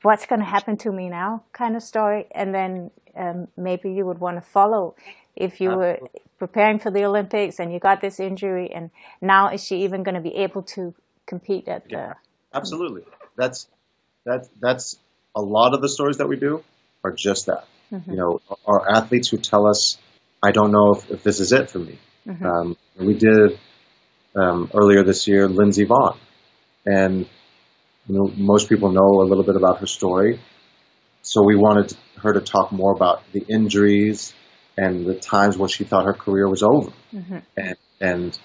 what's 0.02 0.26
going 0.26 0.40
to 0.40 0.46
happen 0.46 0.76
to 0.76 0.90
me 0.90 1.08
now 1.08 1.44
kind 1.52 1.76
of 1.76 1.82
story 1.82 2.26
and 2.32 2.54
then 2.54 2.90
um, 3.16 3.46
maybe 3.56 3.92
you 3.92 4.04
would 4.04 4.18
want 4.18 4.36
to 4.36 4.40
follow 4.40 4.94
if 5.36 5.60
you 5.60 5.70
were 5.70 5.98
preparing 6.38 6.78
for 6.78 6.90
the 6.90 7.04
olympics 7.04 7.60
and 7.60 7.72
you 7.72 7.78
got 7.78 8.00
this 8.00 8.18
injury 8.18 8.70
and 8.72 8.90
now 9.20 9.48
is 9.48 9.64
she 9.64 9.84
even 9.84 10.02
going 10.02 10.14
to 10.14 10.20
be 10.20 10.34
able 10.34 10.62
to 10.62 10.94
compete 11.26 11.68
at 11.68 11.84
the 11.84 11.90
Yeah. 11.90 12.14
Absolutely. 12.54 13.04
That's 13.36 13.68
that's 14.24 14.48
that's 14.60 14.98
a 15.34 15.40
lot 15.40 15.74
of 15.74 15.80
the 15.80 15.88
stories 15.88 16.18
that 16.18 16.28
we 16.28 16.36
do 16.36 16.62
are 17.04 17.12
just 17.12 17.46
that. 17.46 17.64
You 18.10 18.16
know, 18.16 18.40
our 18.66 18.90
athletes 18.90 19.28
who 19.28 19.36
tell 19.38 19.66
us, 19.66 19.98
"I 20.42 20.50
don't 20.50 20.72
know 20.72 20.94
if, 20.94 21.10
if 21.10 21.22
this 21.22 21.40
is 21.40 21.52
it 21.52 21.70
for 21.70 21.78
me." 21.78 21.98
Um, 22.46 22.76
we 22.98 23.14
did 23.14 23.58
um, 24.34 24.70
earlier 24.74 25.02
this 25.04 25.26
year, 25.28 25.48
Lindsey 25.48 25.84
Vonn, 25.84 26.16
and 26.86 27.26
you 28.06 28.14
know, 28.14 28.32
most 28.36 28.68
people 28.68 28.90
know 28.92 29.20
a 29.22 29.26
little 29.28 29.44
bit 29.44 29.56
about 29.56 29.80
her 29.80 29.86
story. 29.86 30.40
So 31.22 31.42
we 31.44 31.54
wanted 31.56 31.96
her 32.16 32.32
to 32.32 32.40
talk 32.40 32.72
more 32.72 32.92
about 32.92 33.22
the 33.32 33.44
injuries 33.48 34.34
and 34.76 35.04
the 35.06 35.14
times 35.14 35.56
where 35.56 35.68
she 35.68 35.84
thought 35.84 36.06
her 36.06 36.14
career 36.14 36.48
was 36.48 36.62
over, 36.62 36.92
and 37.56 37.76
and 38.00 38.38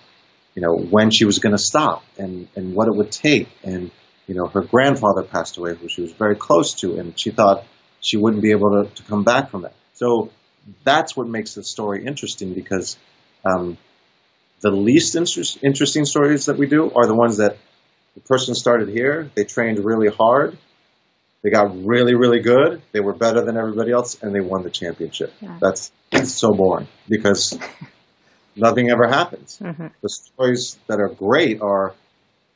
you 0.55 0.61
know 0.61 0.75
when 0.75 1.09
she 1.11 1.25
was 1.25 1.39
going 1.39 1.53
to 1.55 1.61
stop 1.61 2.03
and 2.17 2.47
and 2.55 2.73
what 2.75 2.88
it 2.88 2.95
would 2.95 3.11
take, 3.11 3.47
and 3.63 3.91
you 4.28 4.36
know 4.36 4.47
her 4.47 4.61
grandfather 4.61 5.23
passed 5.23 5.57
away, 5.57 5.75
who 5.75 5.89
she 5.89 6.01
was 6.01 6.11
very 6.11 6.36
close 6.36 6.73
to, 6.82 6.99
and 6.99 7.17
she 7.17 7.32
thought 7.32 7.63
she 8.01 8.17
wouldn't 8.17 8.43
be 8.43 8.51
able 8.51 8.84
to, 8.84 8.89
to 8.95 9.03
come 9.03 9.23
back 9.23 9.49
from 9.49 9.63
that. 9.63 9.73
So 9.93 10.32
that's 10.84 11.15
what 11.15 11.28
makes 11.28 11.55
the 11.55 11.63
story 11.63 12.05
interesting 12.05 12.53
because 12.53 12.97
um, 13.45 13.78
the 14.61 14.71
least 14.71 15.15
interest, 15.15 15.59
interesting 15.63 16.05
stories 16.05 16.45
that 16.45 16.57
we 16.57 16.67
do 16.67 16.91
are 16.91 17.05
the 17.05 17.15
ones 17.15 17.38
that 17.38 17.57
the 18.15 18.21
person 18.21 18.55
started 18.55 18.89
here, 18.89 19.30
they 19.36 19.43
trained 19.43 19.84
really 19.84 20.09
hard, 20.09 20.57
they 21.43 21.49
got 21.49 21.86
really, 21.86 22.15
really 22.15 22.41
good, 22.41 22.82
they 22.91 22.99
were 22.99 23.13
better 23.13 23.45
than 23.45 23.57
everybody 23.57 23.91
else, 23.91 24.21
and 24.21 24.34
they 24.34 24.41
won 24.41 24.63
the 24.63 24.71
championship. 24.71 25.34
Yeah. 25.39 25.57
That's, 25.61 25.91
that's 26.11 26.34
so 26.34 26.51
boring 26.51 26.88
because 27.07 27.57
nothing 28.55 28.89
ever 28.89 29.07
happens. 29.07 29.57
The 29.57 30.09
stories 30.09 30.80
that 30.88 30.99
are 30.99 31.09
great 31.09 31.61
are 31.61 31.93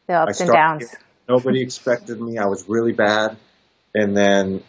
the 0.07 0.13
ups 0.13 0.41
and 0.41 0.51
downs 0.51 0.89
here, 0.89 0.99
Nobody 1.32 1.61
expected 1.61 2.19
me. 2.19 2.38
I 2.38 2.47
was 2.47 2.67
really 2.67 2.91
bad, 2.91 3.38
and 3.95 4.17
then 4.17 4.61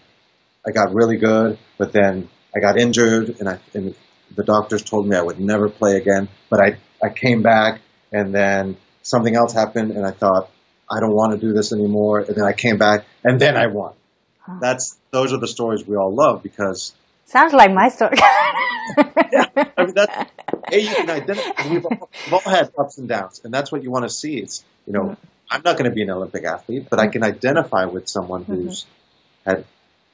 I 0.65 0.71
got 0.71 0.95
really 0.95 1.17
good. 1.17 1.59
But 1.77 1.93
then 1.93 2.29
I 2.55 2.61
got 2.61 2.79
injured, 2.79 3.41
and 3.41 3.49
I 3.49 3.59
and 3.75 3.97
the 4.37 4.45
doctors 4.45 4.85
told 4.85 5.09
me 5.09 5.17
I 5.17 5.23
would 5.23 5.41
never 5.41 5.69
play 5.69 5.97
again. 5.97 6.29
But 6.49 6.61
I 6.61 6.77
I 7.03 7.09
came 7.09 7.43
back, 7.43 7.81
and 8.13 8.33
then 8.33 8.77
something 9.03 9.35
else 9.35 9.53
happened, 9.53 9.91
and 9.91 10.07
I 10.07 10.13
thought 10.13 10.51
I 10.89 11.01
don't 11.01 11.17
want 11.17 11.33
to 11.33 11.39
do 11.45 11.53
this 11.53 11.73
anymore. 11.73 12.21
And 12.21 12.37
then 12.37 12.45
I 12.45 12.53
came 12.53 12.79
back, 12.79 13.07
and 13.25 13.41
then 13.41 13.57
I 13.57 13.67
won. 13.67 13.95
That's 14.61 14.97
those 15.11 15.33
are 15.33 15.39
the 15.39 15.49
stories 15.49 15.85
we 15.85 15.97
all 15.97 16.15
love 16.15 16.45
because 16.45 16.95
sounds 17.25 17.53
like 17.53 17.73
my 17.73 17.89
story 17.89 18.17
I 18.99 19.71
mean 19.79 19.95
that's 19.95 20.31
you 20.73 20.95
can 20.95 21.11
identify. 21.11 21.69
We've 21.69 21.85
all, 21.85 22.11
we've 22.25 22.35
all 22.35 22.41
had 22.41 22.71
ups 22.79 22.99
and 22.99 23.09
downs, 23.09 23.41
and 23.45 23.53
that's 23.53 23.73
what 23.73 23.83
you 23.83 23.91
want 23.91 24.05
to 24.05 24.11
see. 24.11 24.39
It's 24.39 24.65
you 24.87 24.93
know 24.93 25.03
mm. 25.03 25.17
I'm 25.53 25.63
not 25.65 25.77
going 25.77 25.91
to 25.91 25.95
be 25.95 26.03
an 26.03 26.11
Olympic 26.11 26.45
athlete, 26.45 26.87
but 26.89 26.99
I 26.99 27.09
can 27.09 27.23
identify 27.23 27.85
with 27.85 28.09
someone 28.09 28.45
who's 28.45 28.87
had 29.45 29.65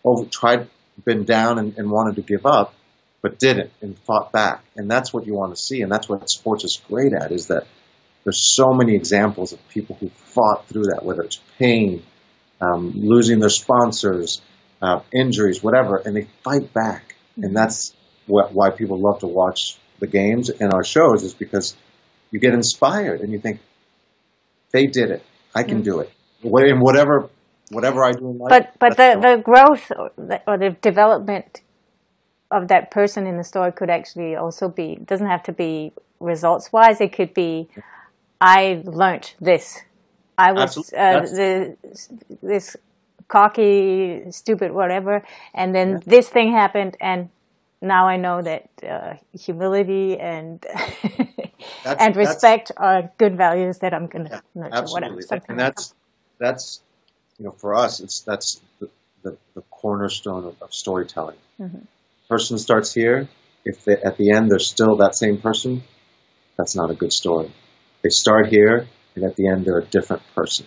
over 0.04 0.24
tried, 0.24 0.68
been 1.04 1.24
down, 1.24 1.58
and, 1.58 1.78
and 1.78 1.90
wanted 1.90 2.16
to 2.16 2.22
give 2.22 2.44
up, 2.44 2.74
but 3.22 3.38
didn't 3.38 3.70
and 3.80 3.96
fought 4.00 4.32
back, 4.32 4.64
and 4.76 4.90
that's 4.90 5.12
what 5.12 5.26
you 5.26 5.34
want 5.34 5.54
to 5.54 5.60
see, 5.60 5.82
and 5.82 5.92
that's 5.92 6.08
what 6.08 6.28
sports 6.28 6.64
is 6.64 6.80
great 6.88 7.12
at 7.12 7.30
is 7.30 7.48
that 7.48 7.66
there's 8.24 8.54
so 8.54 8.72
many 8.72 8.94
examples 8.96 9.52
of 9.52 9.68
people 9.68 9.96
who 10.00 10.08
fought 10.08 10.66
through 10.66 10.84
that, 10.84 11.04
whether 11.04 11.22
it's 11.22 11.40
pain, 11.58 12.02
um, 12.60 12.92
losing 12.96 13.38
their 13.38 13.48
sponsors, 13.48 14.40
uh, 14.82 15.00
injuries, 15.12 15.62
whatever, 15.62 15.96
and 15.96 16.16
they 16.16 16.26
fight 16.42 16.72
back, 16.72 17.14
and 17.36 17.56
that's 17.56 17.94
what, 18.26 18.52
why 18.52 18.70
people 18.70 18.98
love 18.98 19.20
to 19.20 19.28
watch 19.28 19.78
the 20.00 20.06
games 20.06 20.48
and 20.48 20.72
our 20.72 20.84
shows 20.84 21.22
is 21.22 21.34
because 21.34 21.76
you 22.30 22.38
get 22.38 22.54
inspired 22.54 23.20
and 23.20 23.32
you 23.32 23.38
think 23.38 23.60
they 24.70 24.86
did 24.86 25.10
it, 25.10 25.22
I 25.54 25.62
can 25.62 25.82
do 25.82 26.00
it, 26.00 26.10
in 26.42 26.80
whatever 26.80 27.28
whatever 27.70 28.04
I 28.04 28.12
do 28.12 28.30
in 28.30 28.38
life. 28.38 28.50
but 28.50 28.74
but 28.78 28.96
the, 28.96 29.18
the 29.20 29.42
growth 29.42 29.90
or 29.96 30.10
the, 30.16 30.42
or 30.46 30.56
the 30.56 30.70
development 30.70 31.62
of 32.50 32.68
that 32.68 32.90
person 32.90 33.26
in 33.26 33.36
the 33.36 33.44
story 33.44 33.72
could 33.72 33.90
actually 33.90 34.34
also 34.36 34.68
be 34.68 34.96
doesn't 35.04 35.26
have 35.26 35.42
to 35.44 35.52
be 35.52 35.92
results 36.20 36.72
wise 36.72 37.00
it 37.00 37.12
could 37.12 37.34
be 37.34 37.68
i 38.40 38.80
learnt 38.84 39.34
this. 39.40 39.82
I 40.40 40.52
was 40.52 40.92
Absolutely. 40.92 40.98
uh, 40.98 41.20
the, 41.20 41.76
this 42.42 42.76
cocky 43.26 44.22
stupid 44.30 44.72
whatever 44.72 45.22
and 45.52 45.74
then 45.74 46.00
this 46.06 46.28
thing 46.28 46.52
happened 46.52 46.96
and 47.00 47.28
now 47.80 48.08
i 48.08 48.16
know 48.16 48.42
that 48.42 48.68
uh, 48.88 49.14
humility 49.38 50.18
and 50.18 50.64
and 51.98 52.16
respect 52.16 52.72
are 52.76 53.10
good 53.18 53.36
values 53.36 53.78
that 53.78 53.94
i'm 53.94 54.06
gonna 54.06 54.30
Yeah, 54.30 54.40
nurture 54.54 54.76
absolutely, 54.78 55.24
whatever 55.24 55.44
and 55.48 55.58
that's 55.58 55.94
that's 56.38 56.80
you 57.38 57.44
know 57.44 57.52
for 57.52 57.74
us, 57.74 58.00
it's 58.00 58.20
that's 58.20 58.60
the, 58.80 58.90
the, 59.22 59.36
the 59.54 59.62
cornerstone 59.70 60.44
of, 60.44 60.62
of 60.62 60.72
storytelling. 60.72 61.36
Mm-hmm. 61.60 61.84
Person 62.28 62.58
starts 62.58 62.92
here. 62.92 63.28
If 63.64 63.84
they, 63.84 63.96
at 63.96 64.16
the 64.16 64.30
end 64.32 64.50
they're 64.50 64.58
still 64.58 64.96
that 64.96 65.14
same 65.14 65.38
person, 65.38 65.82
that's 66.56 66.74
not 66.74 66.90
a 66.90 66.94
good 66.94 67.12
story. 67.12 67.52
They 68.02 68.10
start 68.10 68.48
here, 68.48 68.86
and 69.14 69.24
at 69.24 69.36
the 69.36 69.48
end 69.48 69.64
they're 69.64 69.78
a 69.78 69.84
different 69.84 70.22
person. 70.34 70.66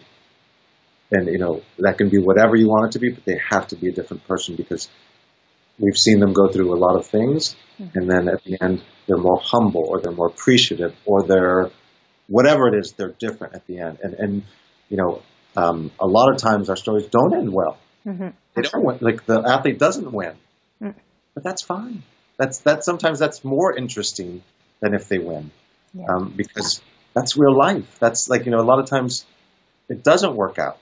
And 1.11 1.27
you 1.27 1.37
know 1.39 1.61
that 1.79 1.97
can 1.97 2.09
be 2.09 2.19
whatever 2.19 2.55
you 2.55 2.67
want 2.67 2.87
it 2.87 2.91
to 2.93 2.99
be, 2.99 3.09
but 3.11 3.25
they 3.25 3.39
have 3.49 3.67
to 3.69 3.75
be 3.75 3.89
a 3.89 3.91
different 3.91 4.27
person 4.27 4.55
because 4.55 4.89
we've 5.79 5.97
seen 5.97 6.19
them 6.19 6.33
go 6.33 6.47
through 6.47 6.73
a 6.73 6.77
lot 6.77 6.95
of 6.95 7.05
things, 7.07 7.55
and 7.95 8.09
then 8.09 8.27
at 8.29 8.43
the 8.43 8.61
end 8.61 8.81
they're 9.07 9.17
more 9.17 9.39
humble, 9.43 9.85
or 9.87 9.99
they're 9.99 10.11
more 10.11 10.27
appreciative, 10.27 10.95
or 11.05 11.23
they're 11.23 11.69
whatever 12.27 12.67
it 12.67 12.79
is, 12.79 12.93
they're 12.93 13.15
different 13.19 13.55
at 13.55 13.65
the 13.67 13.79
end. 13.79 13.99
And 14.03 14.13
and 14.13 14.43
you 14.89 14.97
know, 14.97 15.21
um, 15.55 15.91
a 15.99 16.07
lot 16.07 16.31
of 16.33 16.37
times 16.37 16.69
our 16.69 16.75
stories 16.77 17.07
don't 17.07 17.33
end 17.33 17.51
well. 17.51 17.77
They 18.55 18.61
don't 18.63 18.83
win. 18.85 18.97
Like 19.01 19.25
the 19.25 19.41
athlete 19.41 19.79
doesn't 19.79 20.11
win, 20.11 20.35
but 21.33 21.43
that's 21.43 21.61
fine. 21.61 22.03
That's 22.37 22.59
that. 22.59 22.83
Sometimes 22.83 23.19
that's 23.19 23.43
more 23.43 23.75
interesting 23.75 24.43
than 24.81 24.93
if 24.93 25.07
they 25.07 25.19
win, 25.19 25.51
um, 26.09 26.33
because 26.35 26.81
that's 27.13 27.37
real 27.37 27.55
life. 27.57 27.97
That's 27.99 28.27
like 28.29 28.45
you 28.45 28.51
know, 28.51 28.59
a 28.59 28.67
lot 28.67 28.79
of 28.79 28.87
times 28.89 29.25
it 29.89 30.03
doesn't 30.03 30.35
work 30.35 30.57
out, 30.59 30.77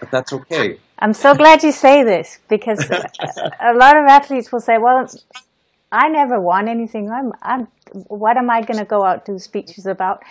but 0.00 0.10
that's 0.10 0.32
okay. 0.32 0.78
I'm 0.98 1.12
so 1.12 1.34
glad 1.34 1.62
you 1.62 1.72
say 1.72 2.02
this 2.04 2.38
because 2.48 2.80
a 2.90 3.74
lot 3.74 3.96
of 3.96 4.04
athletes 4.08 4.50
will 4.50 4.60
say, 4.60 4.76
"Well, 4.78 5.06
I 5.92 6.08
never 6.08 6.40
won 6.40 6.68
anything. 6.68 7.10
I'm, 7.10 7.32
I'm 7.42 7.68
what 8.08 8.36
am 8.36 8.50
I 8.50 8.62
going 8.62 8.78
to 8.78 8.84
go 8.84 9.04
out 9.04 9.24
do 9.26 9.38
speeches 9.38 9.86
about?" 9.86 10.22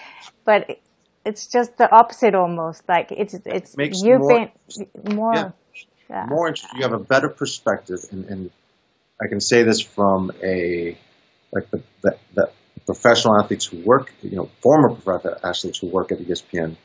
But 0.45 0.79
it's 1.25 1.47
just 1.47 1.77
the 1.77 1.91
opposite 1.91 2.35
almost. 2.35 2.87
Like 2.87 3.11
it's 3.11 3.35
it's 3.45 3.77
Makes 3.77 4.01
you've 4.01 4.19
more- 4.19 4.51
been 4.75 5.15
more. 5.15 5.35
Yeah. 5.35 5.51
yeah. 6.09 6.25
more. 6.27 6.53
You 6.75 6.81
have 6.83 6.93
a 6.93 6.99
better 6.99 7.29
perspective, 7.29 7.99
and, 8.11 8.25
and 8.25 8.51
I 9.21 9.27
can 9.27 9.39
say 9.39 9.63
this 9.63 9.81
from 9.81 10.31
a 10.43 10.97
like 11.51 11.69
the, 11.71 11.83
the, 12.01 12.17
the 12.35 12.49
professional 12.85 13.39
athletes 13.39 13.65
who 13.65 13.77
work, 13.83 14.13
you 14.21 14.35
know, 14.35 14.49
former 14.61 14.95
professional 14.95 15.37
athletes 15.43 15.79
who 15.79 15.87
work 15.87 16.11
at 16.11 16.19
ESPN. 16.19 16.75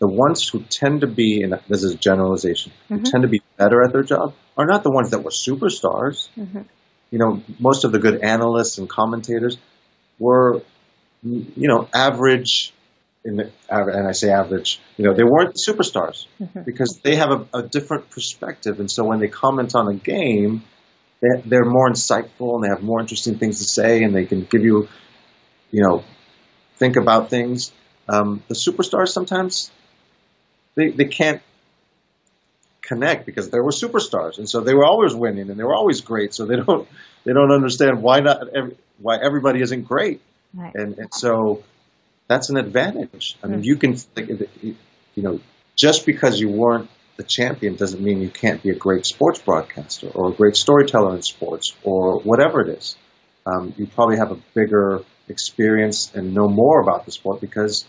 The 0.00 0.08
ones 0.08 0.48
who 0.48 0.64
tend 0.68 1.02
to 1.02 1.06
be, 1.06 1.42
and 1.42 1.60
this 1.68 1.84
is 1.84 1.94
generalization, 1.94 2.72
who 2.88 2.96
mm-hmm. 2.96 3.04
tend 3.04 3.22
to 3.22 3.28
be 3.28 3.42
better 3.56 3.84
at 3.84 3.92
their 3.92 4.02
job 4.02 4.34
are 4.56 4.66
not 4.66 4.82
the 4.82 4.90
ones 4.90 5.10
that 5.10 5.22
were 5.22 5.30
superstars. 5.30 6.28
Mm-hmm. 6.36 6.62
You 7.10 7.18
know, 7.18 7.42
most 7.58 7.84
of 7.84 7.92
the 7.92 7.98
good 7.98 8.22
analysts 8.22 8.78
and 8.78 8.88
commentators 8.88 9.58
were, 10.18 10.62
you 11.22 11.68
know, 11.68 11.88
average. 11.94 12.72
In 13.22 13.36
the, 13.36 13.52
and 13.68 14.08
I 14.08 14.12
say 14.12 14.30
average, 14.30 14.80
you 14.96 15.04
know, 15.04 15.12
they 15.12 15.24
weren't 15.24 15.54
superstars 15.54 16.26
mm-hmm. 16.40 16.62
because 16.62 17.00
they 17.04 17.16
have 17.16 17.28
a, 17.30 17.58
a 17.58 17.62
different 17.62 18.08
perspective, 18.08 18.80
and 18.80 18.90
so 18.90 19.04
when 19.04 19.20
they 19.20 19.28
comment 19.28 19.74
on 19.74 19.88
a 19.88 19.94
game, 19.94 20.62
they're, 21.20 21.42
they're 21.44 21.64
more 21.66 21.90
insightful 21.90 22.54
and 22.54 22.64
they 22.64 22.68
have 22.68 22.82
more 22.82 22.98
interesting 22.98 23.38
things 23.38 23.58
to 23.58 23.64
say, 23.64 24.02
and 24.04 24.14
they 24.14 24.24
can 24.24 24.44
give 24.44 24.62
you, 24.62 24.88
you 25.70 25.82
know, 25.82 26.02
think 26.78 26.96
about 26.96 27.28
things. 27.28 27.72
Um, 28.08 28.42
the 28.48 28.54
superstars 28.54 29.08
sometimes 29.08 29.70
they 30.74 30.90
they 30.90 31.06
can't 31.06 31.42
connect 32.82 33.26
because 33.26 33.50
they 33.50 33.60
were 33.60 33.70
superstars, 33.70 34.38
and 34.38 34.48
so 34.48 34.60
they 34.60 34.74
were 34.74 34.84
always 34.84 35.14
winning 35.14 35.50
and 35.50 35.58
they 35.58 35.64
were 35.64 35.74
always 35.74 36.00
great. 36.00 36.34
So 36.34 36.46
they 36.46 36.56
don't 36.56 36.88
they 37.24 37.32
don't 37.32 37.52
understand 37.52 38.02
why 38.02 38.20
not 38.20 38.48
every, 38.54 38.76
why 38.98 39.18
everybody 39.22 39.60
isn't 39.62 39.82
great, 39.82 40.20
Right. 40.54 40.74
and 40.74 40.98
and 40.98 41.14
so 41.14 41.62
that's 42.28 42.50
an 42.50 42.56
advantage. 42.56 43.36
I 43.42 43.48
mean, 43.48 43.62
you 43.64 43.76
can 43.76 43.96
like, 44.16 44.28
you 44.28 44.76
know 45.16 45.40
just 45.76 46.04
because 46.04 46.38
you 46.38 46.50
weren't 46.50 46.90
the 47.16 47.22
champion 47.24 47.74
doesn't 47.76 48.02
mean 48.02 48.20
you 48.20 48.30
can't 48.30 48.62
be 48.62 48.70
a 48.70 48.74
great 48.74 49.06
sports 49.06 49.40
broadcaster 49.40 50.08
or 50.08 50.30
a 50.30 50.32
great 50.32 50.56
storyteller 50.56 51.14
in 51.14 51.22
sports 51.22 51.74
or 51.82 52.18
whatever 52.20 52.60
it 52.60 52.78
is. 52.78 52.96
Um, 53.46 53.74
you 53.76 53.86
probably 53.86 54.16
have 54.18 54.30
a 54.30 54.38
bigger 54.54 55.02
experience 55.28 56.12
and 56.14 56.34
know 56.34 56.48
more 56.48 56.80
about 56.80 57.04
the 57.06 57.12
sport 57.12 57.40
because 57.40 57.84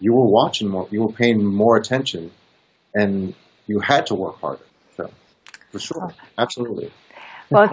you 0.00 0.12
were 0.12 0.26
watching 0.26 0.68
more, 0.68 0.88
you 0.90 1.02
were 1.02 1.12
paying 1.12 1.44
more 1.44 1.76
attention, 1.76 2.30
and 2.94 3.34
you 3.66 3.80
had 3.80 4.06
to 4.06 4.14
work 4.14 4.40
harder. 4.40 4.64
So, 4.96 5.10
for 5.70 5.78
sure, 5.78 6.14
absolutely. 6.38 6.92
Well, 7.50 7.68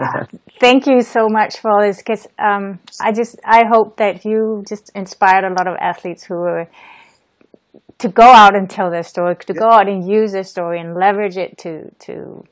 thank 0.60 0.86
you 0.86 1.00
so 1.00 1.28
much 1.28 1.58
for 1.58 1.70
all 1.70 1.82
this 1.82 1.98
because 1.98 2.26
um, 2.38 2.78
I 3.00 3.12
just 3.12 3.38
I 3.44 3.64
hope 3.70 3.96
that 3.96 4.24
you 4.24 4.62
just 4.68 4.90
inspired 4.94 5.44
a 5.44 5.48
lot 5.48 5.66
of 5.66 5.76
athletes 5.80 6.24
who 6.24 6.34
are 6.34 6.68
to 7.98 8.08
go 8.08 8.24
out 8.24 8.54
and 8.56 8.68
tell 8.68 8.90
their 8.90 9.02
story, 9.02 9.36
to 9.36 9.54
go 9.54 9.68
out 9.70 9.88
and 9.88 10.08
use 10.08 10.32
their 10.32 10.44
story 10.44 10.80
and 10.80 10.94
leverage 10.94 11.36
it 11.36 11.56
to 11.58 11.90
to 12.00 12.44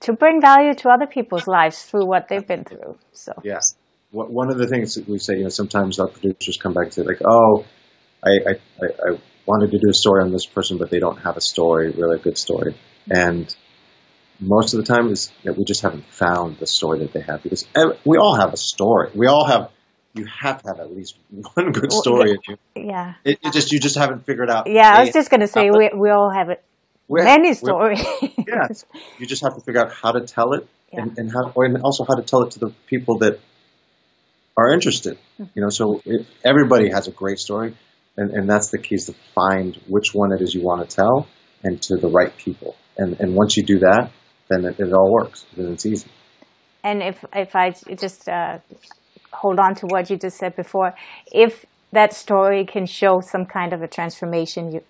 to 0.00 0.12
bring 0.12 0.40
value 0.40 0.74
to 0.74 0.88
other 0.88 1.06
people's 1.06 1.46
lives 1.46 1.82
through 1.82 2.06
what 2.06 2.28
they've 2.28 2.46
been 2.46 2.64
through. 2.64 2.96
So 3.12 3.32
Yes. 3.42 3.74
Wh- 4.10 4.30
One 4.30 4.50
of 4.50 4.58
the 4.58 4.66
things 4.66 4.94
that 4.94 5.08
we 5.08 5.18
say, 5.18 5.36
you 5.36 5.44
know, 5.44 5.48
sometimes 5.48 5.98
our 5.98 6.08
producers 6.08 6.56
come 6.56 6.72
back 6.74 6.92
say, 6.92 7.02
like, 7.02 7.20
oh, 7.24 7.64
I, 8.24 8.30
I, 8.50 8.54
I, 8.82 9.18
wanted 9.46 9.70
to 9.72 9.78
do 9.78 9.88
a 9.88 9.94
story 9.94 10.22
on 10.22 10.30
this 10.30 10.46
person, 10.46 10.78
but 10.78 10.90
they 10.90 11.00
don't 11.00 11.16
have 11.22 11.36
a 11.36 11.40
story, 11.40 11.90
really 11.90 12.16
a 12.16 12.18
good 12.20 12.38
story. 12.38 12.76
And 13.10 13.52
most 14.38 14.74
of 14.74 14.78
the 14.78 14.86
time 14.86 15.10
is 15.10 15.32
that 15.44 15.56
we 15.56 15.64
just 15.64 15.80
haven't 15.82 16.04
found 16.06 16.58
the 16.58 16.66
story 16.66 17.00
that 17.00 17.12
they 17.12 17.20
have 17.22 17.42
because 17.42 17.66
we 18.04 18.16
all 18.18 18.36
have 18.36 18.52
a 18.52 18.56
story. 18.56 19.10
We 19.14 19.26
all 19.26 19.46
have, 19.46 19.70
you 20.14 20.26
have 20.40 20.62
to 20.62 20.68
have 20.68 20.78
at 20.80 20.94
least 20.94 21.16
one 21.54 21.72
good 21.72 21.92
story 21.92 22.38
you. 22.48 22.56
yeah, 22.76 23.14
It, 23.24 23.38
it 23.42 23.52
just, 23.52 23.72
you 23.72 23.80
just 23.80 23.96
haven't 23.96 24.24
figured 24.24 24.50
out. 24.50 24.66
yeah. 24.68 24.92
I 24.94 25.00
was 25.00 25.12
just 25.12 25.30
gonna 25.30 25.48
say 25.48 25.70
we 25.70 25.90
we 25.94 26.10
all 26.10 26.30
have 26.30 26.50
it, 26.50 26.62
we're- 27.08 27.24
many 27.24 27.54
stories. 27.54 28.04
yeah, 28.22 28.68
you 29.18 29.26
just 29.26 29.42
have 29.42 29.54
to 29.54 29.60
figure 29.62 29.80
out 29.80 29.92
how 29.92 30.12
to 30.12 30.20
tell 30.20 30.52
it, 30.52 30.68
Yeah. 30.92 31.02
and, 31.02 31.18
and 31.18 31.32
how, 31.32 31.52
and 31.56 31.82
also 31.82 32.04
how 32.04 32.14
to 32.14 32.22
tell 32.22 32.42
it 32.42 32.52
to 32.52 32.60
the 32.60 32.70
people 32.86 33.18
that 33.18 33.40
are 34.56 34.72
interested. 34.72 35.16
Mm-hmm. 35.40 35.44
You 35.54 35.62
know, 35.62 35.70
so 35.70 36.02
it, 36.04 36.26
everybody 36.44 36.90
has 36.90 37.08
a 37.08 37.10
great 37.12 37.38
story, 37.38 37.74
and, 38.20 38.30
and 38.32 38.48
that's 38.48 38.68
the 38.70 38.78
key 38.78 38.96
is 38.96 39.06
to 39.06 39.14
find 39.34 39.76
which 39.88 40.14
one 40.14 40.32
it 40.32 40.42
is 40.42 40.54
you 40.54 40.62
want 40.62 40.88
to 40.88 40.96
tell, 40.96 41.26
and 41.64 41.80
to 41.82 41.96
the 41.96 42.08
right 42.08 42.36
people. 42.36 42.76
And 42.96 43.18
and 43.20 43.34
once 43.34 43.56
you 43.56 43.62
do 43.62 43.78
that, 43.80 44.10
then 44.48 44.64
it, 44.66 44.78
it 44.78 44.92
all 44.92 45.10
works. 45.10 45.46
Then 45.56 45.72
it's 45.72 45.86
easy. 45.86 46.10
And 46.84 47.02
if 47.02 47.24
if 47.34 47.56
I 47.56 47.70
just 48.04 48.28
uh, 48.28 48.58
hold 49.32 49.58
on 49.58 49.74
to 49.76 49.86
what 49.86 50.10
you 50.10 50.16
just 50.18 50.36
said 50.36 50.54
before, 50.54 50.94
if 51.32 51.64
that 51.92 52.12
story 52.12 52.64
can 52.66 52.86
show 52.86 53.20
some 53.20 53.46
kind 53.46 53.72
of 53.72 53.82
a 53.82 53.88
transformation, 53.88 54.72
you, 54.72 54.82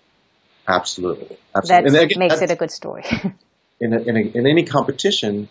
Absolutely, 0.67 1.37
that 1.53 1.55
absolutely. 1.55 1.99
Again, 1.99 2.19
makes 2.19 2.41
it 2.41 2.51
a 2.51 2.55
good 2.55 2.71
story. 2.71 3.03
in, 3.79 3.93
a, 3.93 3.99
in, 3.99 4.17
a, 4.17 4.37
in 4.37 4.47
any 4.47 4.63
competition, 4.63 5.49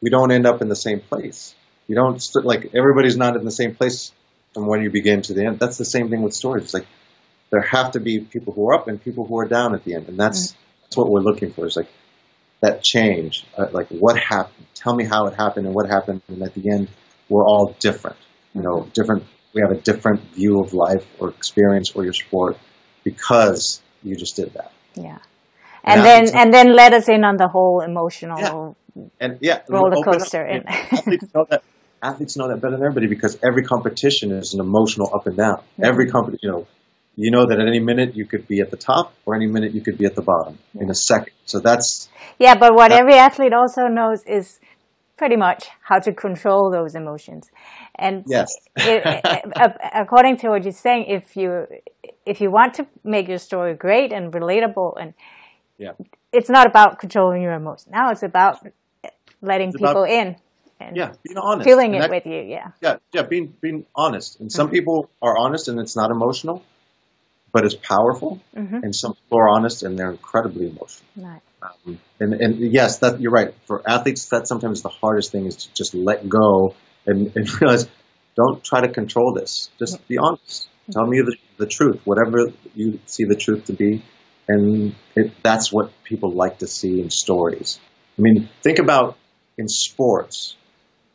we 0.00 0.10
don't 0.10 0.30
end 0.30 0.46
up 0.46 0.60
in 0.60 0.68
the 0.68 0.76
same 0.76 1.00
place. 1.00 1.54
You 1.86 1.94
don't 1.94 2.20
st- 2.20 2.44
like 2.44 2.74
everybody's 2.74 3.16
not 3.16 3.36
in 3.36 3.44
the 3.44 3.50
same 3.50 3.74
place 3.74 4.12
from 4.52 4.66
when 4.66 4.82
you 4.82 4.90
begin 4.90 5.22
to 5.22 5.34
the 5.34 5.46
end. 5.46 5.58
That's 5.58 5.78
the 5.78 5.84
same 5.84 6.10
thing 6.10 6.22
with 6.22 6.34
stories. 6.34 6.74
Like 6.74 6.86
there 7.52 7.60
have 7.60 7.92
to 7.92 8.00
be 8.00 8.18
people 8.18 8.52
who 8.54 8.68
are 8.68 8.74
up 8.74 8.88
and 8.88 9.00
people 9.00 9.26
who 9.26 9.38
are 9.38 9.46
down 9.46 9.74
at 9.74 9.84
the 9.84 9.94
end, 9.94 10.08
and 10.08 10.18
that's 10.18 10.48
mm-hmm. 10.48 10.82
that's 10.82 10.96
what 10.96 11.08
we're 11.08 11.20
looking 11.20 11.52
for. 11.52 11.66
Is 11.66 11.76
like 11.76 11.88
that 12.62 12.82
change. 12.82 13.44
Uh, 13.56 13.66
like 13.70 13.88
what 13.88 14.18
happened? 14.18 14.66
Tell 14.74 14.94
me 14.96 15.04
how 15.04 15.26
it 15.26 15.34
happened 15.34 15.66
and 15.66 15.74
what 15.74 15.88
happened, 15.88 16.22
and 16.28 16.42
at 16.42 16.54
the 16.54 16.70
end, 16.72 16.88
we're 17.28 17.44
all 17.44 17.76
different. 17.78 18.16
You 18.54 18.62
know, 18.62 18.76
mm-hmm. 18.78 18.90
different. 18.94 19.24
We 19.54 19.60
have 19.60 19.70
a 19.70 19.80
different 19.80 20.22
view 20.32 20.60
of 20.60 20.72
life 20.72 21.06
or 21.20 21.28
experience 21.28 21.92
or 21.94 22.04
your 22.04 22.14
sport 22.14 22.56
because 23.04 23.82
you 24.02 24.16
just 24.16 24.34
did 24.36 24.54
that. 24.54 24.72
yeah. 24.94 25.18
And 25.84 26.00
And 26.00 26.06
then 26.06 26.36
and 26.36 26.54
then 26.54 26.74
let 26.74 26.94
us 26.94 27.08
in 27.08 27.22
on 27.22 27.36
the 27.36 27.48
whole 27.48 27.80
emotional. 27.80 28.76
and 29.20 29.38
yeah, 29.40 29.60
Roller 29.68 30.02
coaster, 30.02 30.42
and- 30.42 30.66
athletes 30.68 31.26
know 31.34 31.44
that. 31.50 31.62
Athletes 32.02 32.36
know 32.36 32.48
that 32.48 32.60
better 32.60 32.76
than 32.76 32.84
everybody 32.84 33.06
because 33.06 33.38
every 33.46 33.62
competition 33.62 34.32
is 34.32 34.54
an 34.54 34.60
emotional 34.60 35.10
up 35.14 35.26
and 35.26 35.36
down. 35.36 35.58
Mm-hmm. 35.58 35.84
Every 35.84 36.10
competition, 36.10 36.40
you 36.42 36.50
know, 36.50 36.66
you 37.16 37.30
know 37.30 37.46
that 37.46 37.58
at 37.60 37.66
any 37.66 37.80
minute 37.80 38.16
you 38.16 38.24
could 38.26 38.46
be 38.48 38.60
at 38.60 38.70
the 38.70 38.76
top 38.76 39.12
or 39.26 39.34
any 39.34 39.46
minute 39.46 39.72
you 39.72 39.80
could 39.80 39.98
be 39.98 40.06
at 40.06 40.14
the 40.14 40.22
bottom 40.22 40.58
in 40.74 40.90
a 40.90 40.94
second. 40.94 41.32
So 41.46 41.60
that's 41.60 42.08
Yeah, 42.38 42.54
but 42.54 42.74
what 42.74 42.92
every 42.92 43.14
athlete 43.14 43.52
also 43.52 43.82
knows 43.88 44.22
is 44.24 44.60
pretty 45.16 45.36
much 45.36 45.68
how 45.82 45.98
to 46.00 46.12
control 46.12 46.70
those 46.70 46.94
emotions. 46.94 47.50
And 47.94 48.24
yes, 48.26 48.48
it, 48.76 49.02
it- 49.04 49.76
according 49.94 50.38
to 50.38 50.48
what 50.48 50.64
you're 50.64 50.72
saying, 50.72 51.04
if 51.08 51.36
you 51.36 51.66
if 52.26 52.40
you 52.40 52.50
want 52.50 52.74
to 52.74 52.86
make 53.04 53.28
your 53.28 53.38
story 53.38 53.74
great 53.74 54.12
and 54.12 54.32
relatable, 54.32 54.94
and 55.00 55.14
yeah, 55.78 55.92
it's 56.32 56.48
not 56.48 56.66
about 56.66 56.98
controlling 56.98 57.42
your 57.42 57.52
emotions. 57.52 57.92
Now 57.92 58.10
it's 58.10 58.22
about 58.22 58.66
letting 59.42 59.68
It's 59.68 59.76
people 59.76 60.04
about- 60.04 60.08
in 60.10 60.36
and 60.80 60.96
yeah, 60.96 61.12
being 61.22 61.38
honest, 61.38 61.68
feeling 61.68 61.94
And 61.94 61.96
it 61.96 62.00
that- 62.00 62.10
with 62.10 62.26
you. 62.26 62.40
Yeah, 62.42 62.68
yeah, 62.80 62.96
yeah, 63.12 63.22
being 63.22 63.54
being 63.60 63.84
honest. 63.94 64.40
And 64.40 64.48
Mm-hmm. 64.48 64.56
some 64.56 64.70
people 64.70 65.10
are 65.20 65.36
honest 65.36 65.68
and 65.68 65.78
it's 65.78 65.94
not 65.96 66.10
emotional, 66.10 66.62
but 67.52 67.64
it's 67.64 67.74
powerful. 67.74 68.40
Mm-hmm. 68.56 68.76
And 68.76 68.94
some 68.94 69.14
people 69.14 69.38
are 69.38 69.48
honest 69.48 69.82
and 69.82 69.98
they're 69.98 70.10
incredibly 70.10 70.68
emotional. 70.68 71.08
right. 71.16 71.42
Um, 71.62 72.00
and, 72.18 72.34
and 72.34 72.58
yes, 72.72 72.98
that 72.98 73.20
you're 73.20 73.30
right. 73.30 73.54
For 73.66 73.88
athletes, 73.88 74.26
that's 74.26 74.48
sometimes 74.48 74.82
the 74.82 74.88
hardest 74.88 75.30
thing 75.30 75.46
is 75.46 75.56
to 75.56 75.74
just 75.74 75.94
let 75.94 76.28
go 76.28 76.74
and, 77.06 77.30
and 77.36 77.48
realize, 77.60 77.86
don't 78.34 78.64
try 78.64 78.80
to 78.80 78.88
control 78.88 79.32
this. 79.32 79.70
Just 79.78 80.06
be 80.08 80.18
honest. 80.18 80.68
Tell 80.90 81.06
me 81.06 81.20
the, 81.20 81.36
the 81.58 81.66
truth, 81.66 82.00
whatever 82.04 82.52
you 82.74 82.98
see 83.06 83.24
the 83.24 83.36
truth 83.36 83.66
to 83.66 83.72
be, 83.72 84.02
and 84.48 84.94
it, 85.14 85.32
that's 85.42 85.72
what 85.72 85.92
people 86.02 86.32
like 86.32 86.58
to 86.58 86.66
see 86.66 87.00
in 87.00 87.10
stories. 87.10 87.78
I 88.18 88.22
mean, 88.22 88.48
think 88.62 88.80
about 88.80 89.16
in 89.56 89.68
sports 89.68 90.56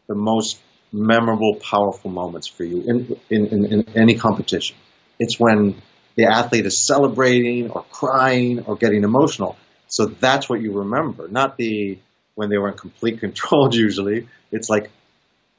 the 0.08 0.16
most 0.16 0.60
memorable, 0.94 1.56
powerful 1.56 2.10
moments 2.10 2.48
for 2.48 2.64
you 2.64 2.84
in, 2.88 3.20
in, 3.30 3.48
in, 3.48 3.66
in 3.66 3.98
any 3.98 4.16
competition. 4.16 4.78
It's 5.20 5.38
when 5.38 5.82
the 6.18 6.26
athlete 6.26 6.66
is 6.66 6.86
celebrating 6.86 7.70
or 7.72 7.84
crying 7.92 8.66
or 8.66 8.76
getting 8.76 9.04
emotional. 9.04 9.56
So 9.88 10.06
that's 10.08 10.50
what 10.50 10.60
you 10.62 10.80
remember, 10.80 11.30
not 11.30 11.56
the 11.56 12.00
when 12.36 12.50
they 12.50 12.58
were 12.58 12.70
in 12.70 12.78
complete 12.78 13.20
control. 13.26 13.70
Usually, 13.74 14.28
it's 14.52 14.70
like 14.70 14.90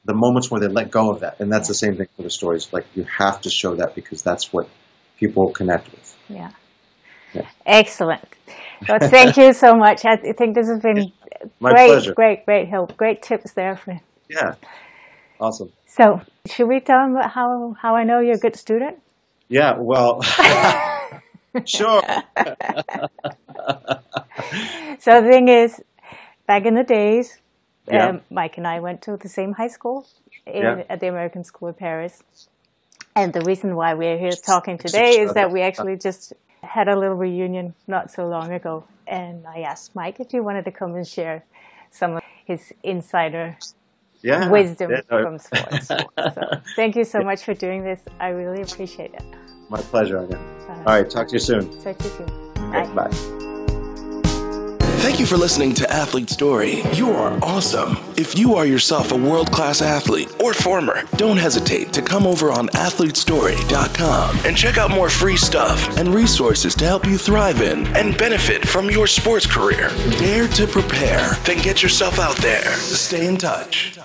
the 0.05 0.13
moments 0.13 0.51
where 0.51 0.61
they 0.61 0.67
let 0.67 0.91
go 0.91 1.11
of 1.11 1.21
that, 1.21 1.39
and 1.39 1.51
that's 1.51 1.67
the 1.67 1.73
same 1.73 1.95
thing 1.97 2.07
for 2.15 2.21
the 2.23 2.29
stories. 2.29 2.71
Like 2.71 2.85
you 2.93 3.05
have 3.17 3.41
to 3.41 3.49
show 3.49 3.75
that 3.75 3.95
because 3.95 4.21
that's 4.21 4.53
what 4.53 4.69
people 5.17 5.51
connect 5.51 5.89
with. 5.91 6.17
Yeah. 6.29 6.51
Yeah. 7.33 7.47
Excellent. 7.65 8.27
Well, 8.87 8.99
thank 9.17 9.37
you 9.37 9.53
so 9.53 9.75
much. 9.75 10.05
I 10.05 10.15
think 10.17 10.55
this 10.55 10.67
has 10.67 10.79
been 10.81 11.11
My 11.59 11.71
great, 11.71 11.87
pleasure. 11.87 12.13
great, 12.13 12.45
great 12.45 12.67
help. 12.69 12.97
Great 12.97 13.21
tips 13.21 13.53
there. 13.53 13.75
For, 13.77 13.99
Yeah, 14.29 14.53
awesome. 15.39 15.71
so, 15.85 16.21
should 16.47 16.67
we 16.67 16.79
tell 16.79 16.99
them 17.07 17.15
how 17.23 17.75
how 17.81 17.95
I 17.95 18.03
know 18.03 18.19
you're 18.19 18.35
a 18.35 18.39
good 18.39 18.55
student? 18.55 18.97
Yeah, 19.49 19.77
well, 19.79 20.21
sure. 21.65 22.01
So 24.99 25.21
the 25.21 25.29
thing 25.29 25.47
is, 25.47 25.81
back 26.47 26.65
in 26.65 26.75
the 26.75 26.83
days, 26.83 27.39
Yeah. 27.87 28.07
um, 28.09 28.21
Mike 28.29 28.57
and 28.57 28.67
I 28.67 28.79
went 28.79 29.01
to 29.03 29.17
the 29.17 29.29
same 29.29 29.53
high 29.53 29.67
school 29.69 30.05
in, 30.45 30.61
Yeah. 30.63 30.83
at 30.89 30.99
the 30.99 31.07
American 31.07 31.43
School 31.43 31.69
of 31.69 31.77
Paris. 31.77 32.21
And 33.15 33.33
the 33.33 33.41
reason 33.41 33.75
why 33.75 33.93
we're 33.93 34.17
here 34.17 34.31
talking 34.31 34.77
today 34.77 35.19
is 35.19 35.33
that 35.33 35.51
we 35.51 35.61
actually 35.61 35.97
just 35.97 36.33
had 36.61 36.87
a 36.87 36.95
little 36.97 37.15
reunion 37.15 37.73
not 37.87 38.11
so 38.11 38.27
long 38.27 38.51
ago, 38.51 38.83
and 39.07 39.45
I 39.47 39.61
asked 39.61 39.95
Mike 39.95 40.19
if 40.19 40.31
he 40.31 40.39
wanted 40.39 40.65
to 40.65 40.71
come 40.71 40.95
and 40.95 41.07
share 41.07 41.43
some 41.91 42.17
of 42.17 42.23
his 42.45 42.73
insider 42.83 43.57
yeah, 44.21 44.49
wisdom 44.49 44.91
yeah. 44.91 45.01
from 45.07 45.37
sports. 45.39 45.87
so 45.87 45.97
thank 46.75 46.95
you 46.95 47.03
so 47.03 47.21
much 47.21 47.43
for 47.43 47.53
doing 47.53 47.83
this. 47.83 48.01
I 48.19 48.29
really 48.29 48.61
appreciate 48.61 49.13
it. 49.13 49.23
My 49.69 49.81
pleasure, 49.81 50.19
Anja. 50.19 50.35
Uh, 50.67 50.73
All 50.73 50.83
right, 50.85 51.09
talk 51.09 51.27
to 51.27 51.33
you 51.33 51.39
soon. 51.39 51.69
Talk 51.81 51.97
to 51.97 52.03
you 52.03 52.09
soon. 52.09 52.29
Okay, 52.73 52.93
bye. 52.93 53.07
bye. 53.07 53.39
Thank 54.99 55.17
you 55.17 55.25
for 55.25 55.37
listening 55.37 55.73
to 55.75 55.89
Athlete 55.89 56.29
Story. 56.29 56.81
You 56.93 57.11
are 57.11 57.39
awesome. 57.41 57.97
If 58.17 58.37
you 58.37 58.55
are 58.55 58.65
yourself 58.65 59.13
a 59.13 59.15
world 59.15 59.49
class 59.49 59.81
athlete 59.81 60.29
or 60.41 60.53
former, 60.53 61.03
don't 61.15 61.37
hesitate 61.37 61.93
to 61.93 62.01
come 62.01 62.27
over 62.27 62.51
on 62.51 62.67
athletestory.com 62.69 64.39
and 64.45 64.57
check 64.57 64.77
out 64.77 64.91
more 64.91 65.09
free 65.09 65.37
stuff 65.37 65.97
and 65.97 66.13
resources 66.13 66.75
to 66.75 66.85
help 66.85 67.05
you 67.05 67.17
thrive 67.17 67.61
in 67.61 67.87
and 67.95 68.17
benefit 68.17 68.67
from 68.67 68.89
your 68.89 69.07
sports 69.07 69.47
career. 69.47 69.89
Dare 70.19 70.49
to 70.49 70.67
prepare, 70.67 71.33
then 71.45 71.61
get 71.63 71.81
yourself 71.81 72.19
out 72.19 72.35
there. 72.37 72.69
Stay 72.73 73.25
in 73.25 73.37
touch. 73.37 73.97